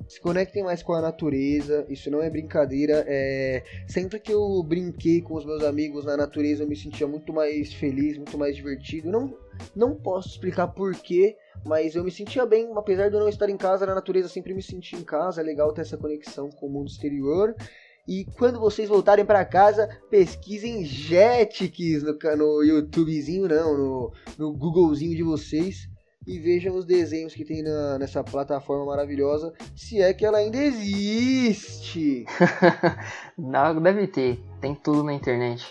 Se 0.09 0.21
conectem 0.21 0.65
mais 0.65 0.83
com 0.83 0.95
a 0.95 1.03
natureza, 1.03 1.87
isso 1.89 2.11
não 2.11 2.21
é 2.23 2.31
brincadeira. 2.31 3.05
É... 3.07 3.63
Sempre 3.87 4.19
que 4.19 4.33
eu 4.33 4.63
brinquei 4.63 5.21
com 5.21 5.35
os 5.35 5.45
meus 5.45 5.63
amigos 5.63 6.05
na 6.05 6.17
natureza, 6.17 6.65
eu 6.65 6.69
me 6.69 6.75
sentia 6.75 7.07
muito 7.07 7.33
mais 7.33 7.73
feliz, 7.75 8.17
muito 8.17 8.37
mais 8.37 8.57
divertido. 8.57 9.13
Não, 9.13 9.37
não 9.77 9.95
posso 9.95 10.31
explicar 10.31 10.69
porquê, 10.69 11.37
mas 11.65 11.95
eu 11.95 12.03
me 12.03 12.11
sentia 12.11 12.45
bem, 12.47 12.73
apesar 12.75 13.11
de 13.11 13.17
eu 13.17 13.21
não 13.21 13.29
estar 13.29 13.49
em 13.51 13.57
casa, 13.57 13.87
na 13.87 13.95
natureza 13.95 14.29
sempre 14.29 14.55
me 14.55 14.63
senti 14.63 14.97
em 14.97 15.05
casa. 15.05 15.43
É 15.43 15.45
legal 15.45 15.73
ter 15.73 15.83
essa 15.83 15.97
conexão 15.97 16.51
com 16.51 16.67
o 16.67 16.71
mundo 16.71 16.89
exterior. 16.89 17.55
E 18.09 18.25
quando 18.39 18.59
vocês 18.59 18.89
voltarem 18.89 19.23
para 19.23 19.45
casa, 19.45 19.87
pesquisem 20.09 20.83
Jetix 20.83 22.03
no, 22.03 22.37
no 22.39 22.63
YouTubezinho, 22.63 23.47
não, 23.47 23.77
no, 23.77 24.13
no 24.39 24.57
Googlezinho 24.57 25.15
de 25.15 25.23
vocês. 25.23 25.87
E 26.27 26.39
vejam 26.39 26.75
os 26.75 26.87
desenhos 26.87 27.35
que 27.35 27.45
tem 27.45 27.63
na, 27.63 27.99
nessa 27.99 28.25
plataforma 28.25 28.87
maravilhosa, 28.87 29.53
se 29.77 30.01
é 30.01 30.15
que 30.15 30.25
ela 30.25 30.39
ainda 30.39 30.57
existe. 30.57 32.25
não, 33.37 33.81
deve 33.81 34.07
ter, 34.07 34.43
tem 34.59 34.75
tudo 34.75 35.03
na 35.03 35.13
internet. 35.13 35.67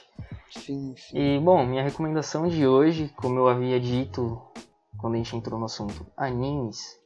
Sim, 0.51 0.93
sim. 0.95 1.17
E 1.17 1.39
bom, 1.39 1.65
minha 1.65 1.83
recomendação 1.83 2.47
de 2.47 2.67
hoje, 2.67 3.11
como 3.17 3.39
eu 3.39 3.47
havia 3.47 3.79
dito 3.79 4.39
quando 4.99 5.15
a 5.15 5.17
gente 5.17 5.35
entrou 5.35 5.59
no 5.59 5.65
assunto 5.65 6.05
animes, 6.15 6.99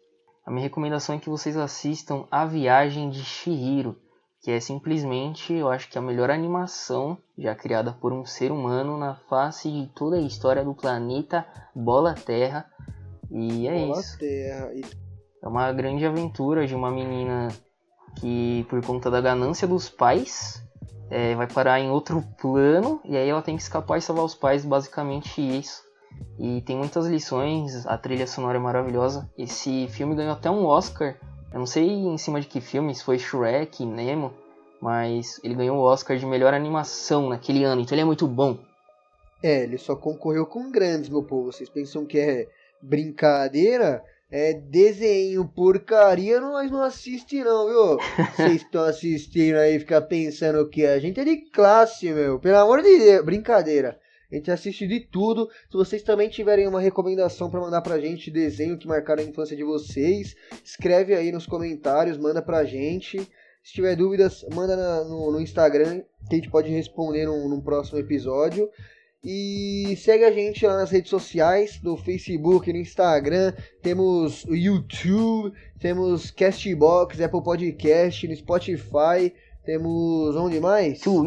a 0.45 0.51
minha 0.51 0.63
recomendação 0.63 1.15
é 1.15 1.19
que 1.19 1.29
vocês 1.29 1.55
assistam 1.55 2.25
A 2.29 2.45
Viagem 2.45 3.09
de 3.09 3.23
Shihiro 3.23 3.97
que 4.41 4.49
é 4.49 4.59
simplesmente, 4.59 5.53
eu 5.53 5.69
acho 5.69 5.87
que 5.87 5.97
a 5.97 6.01
melhor 6.01 6.31
animação 6.31 7.17
já 7.37 7.53
criada 7.53 7.93
por 7.93 8.11
um 8.11 8.25
ser 8.25 8.51
humano 8.51 8.97
na 8.97 9.13
face 9.13 9.71
de 9.71 9.87
toda 9.93 10.15
a 10.15 10.21
história 10.21 10.63
do 10.63 10.73
planeta 10.73 11.45
Bola 11.75 12.15
Terra. 12.15 12.65
E 13.29 13.67
é 13.67 13.85
Bola 13.85 13.99
isso. 13.99 14.17
Terra. 14.17 14.71
É 15.43 15.47
uma 15.47 15.71
grande 15.71 16.05
aventura 16.05 16.65
de 16.65 16.73
uma 16.73 16.89
menina 16.89 17.49
que, 18.19 18.65
por 18.67 18.83
conta 18.83 19.11
da 19.11 19.21
ganância 19.21 19.67
dos 19.67 19.89
pais, 19.89 20.63
é, 21.11 21.35
vai 21.35 21.47
parar 21.47 21.79
em 21.79 21.91
outro 21.91 22.23
plano 22.41 22.99
e 23.05 23.15
aí 23.15 23.29
ela 23.29 23.43
tem 23.43 23.55
que 23.55 23.61
escapar 23.61 23.99
e 23.99 24.01
salvar 24.01 24.25
os 24.25 24.33
pais, 24.33 24.65
basicamente 24.65 25.39
isso. 25.39 25.83
E 26.39 26.61
tem 26.61 26.75
muitas 26.75 27.05
lições, 27.05 27.85
a 27.85 27.95
trilha 27.95 28.25
sonora 28.25 28.57
é 28.57 28.61
maravilhosa. 28.61 29.29
Esse 29.37 29.87
filme 29.89 30.15
ganhou 30.15 30.33
até 30.33 30.49
um 30.49 30.65
Oscar 30.65 31.15
eu 31.51 31.59
não 31.59 31.65
sei 31.65 31.87
em 31.87 32.17
cima 32.17 32.39
de 32.39 32.47
que 32.47 32.61
filme, 32.61 32.95
se 32.95 33.03
foi 33.03 33.19
Shrek, 33.19 33.85
Nemo, 33.85 34.33
mas 34.79 35.39
ele 35.43 35.53
ganhou 35.53 35.77
o 35.77 35.83
Oscar 35.83 36.17
de 36.17 36.25
melhor 36.25 36.53
animação 36.53 37.29
naquele 37.29 37.63
ano, 37.63 37.81
então 37.81 37.93
ele 37.95 38.01
é 38.01 38.05
muito 38.05 38.27
bom. 38.27 38.57
É, 39.43 39.63
ele 39.63 39.77
só 39.77 39.95
concorreu 39.95 40.45
com 40.45 40.71
grandes, 40.71 41.09
meu 41.09 41.23
povo. 41.23 41.51
Vocês 41.51 41.69
pensam 41.69 42.05
que 42.05 42.19
é 42.19 42.47
brincadeira? 42.81 44.03
É 44.29 44.53
desenho, 44.53 45.45
porcaria, 45.45 46.39
nós 46.39 46.71
não 46.71 46.81
assiste 46.81 47.43
não, 47.43 47.67
viu? 47.67 47.97
Vocês 48.33 48.61
estão 48.63 48.83
assistindo 48.85 49.57
aí, 49.57 49.77
ficar 49.77 50.01
pensando 50.01 50.69
que 50.69 50.85
a 50.85 50.99
gente 50.99 51.19
é 51.19 51.25
de 51.25 51.37
classe, 51.51 52.09
meu. 52.13 52.39
Pelo 52.39 52.57
amor 52.57 52.81
de 52.81 52.97
Deus, 52.97 53.25
brincadeira. 53.25 53.99
A 54.31 54.35
gente 54.35 54.49
assiste 54.49 54.87
de 54.87 55.01
tudo. 55.01 55.49
Se 55.69 55.75
vocês 55.75 56.01
também 56.01 56.29
tiverem 56.29 56.67
uma 56.67 56.79
recomendação 56.79 57.49
para 57.49 57.59
mandar 57.59 57.81
pra 57.81 57.99
gente, 57.99 58.31
desenho 58.31 58.77
que 58.77 58.87
marcaram 58.87 59.21
a 59.21 59.25
infância 59.25 59.57
de 59.57 59.63
vocês, 59.63 60.35
escreve 60.63 61.13
aí 61.13 61.31
nos 61.31 61.45
comentários, 61.45 62.17
manda 62.17 62.41
pra 62.41 62.63
gente. 62.63 63.19
Se 63.63 63.73
tiver 63.73 63.95
dúvidas, 63.95 64.45
manda 64.53 64.75
na, 64.75 65.03
no, 65.03 65.31
no, 65.31 65.41
Instagram, 65.41 66.01
que 66.27 66.33
a 66.33 66.35
gente 66.35 66.49
pode 66.49 66.69
responder 66.69 67.25
num, 67.25 67.47
num, 67.49 67.61
próximo 67.61 67.99
episódio. 67.99 68.69
E 69.23 69.95
segue 69.97 70.23
a 70.23 70.31
gente 70.31 70.65
lá 70.65 70.77
nas 70.77 70.89
redes 70.89 71.11
sociais, 71.11 71.79
no 71.83 71.95
Facebook, 71.95 72.71
no 72.73 72.79
Instagram, 72.79 73.53
temos 73.79 74.43
o 74.45 74.55
YouTube, 74.55 75.55
temos 75.79 76.31
Castbox, 76.31 77.21
Apple 77.21 77.43
Podcast, 77.43 78.27
no 78.27 78.35
Spotify, 78.35 79.31
temos 79.63 80.35
onde 80.35 80.59
mais? 80.59 81.01
Two 81.01 81.23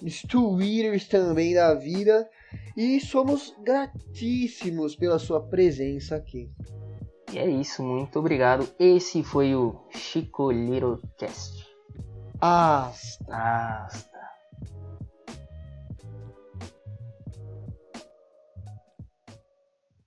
Years 0.00 0.22
twitters 0.22 1.08
também 1.08 1.54
da 1.54 1.74
vida. 1.74 2.28
E 2.76 3.00
somos 3.00 3.54
gratíssimos 3.62 4.96
pela 4.96 5.18
sua 5.18 5.40
presença 5.40 6.16
aqui. 6.16 6.50
E 7.32 7.38
é 7.38 7.48
isso, 7.48 7.82
muito 7.82 8.18
obrigado. 8.18 8.68
Esse 8.78 9.22
foi 9.22 9.54
o 9.54 9.84
Chico 9.90 10.50
Little 10.50 11.00
Cast. 11.18 11.66
Hasta. 12.40 13.34
Hasta. 13.34 14.13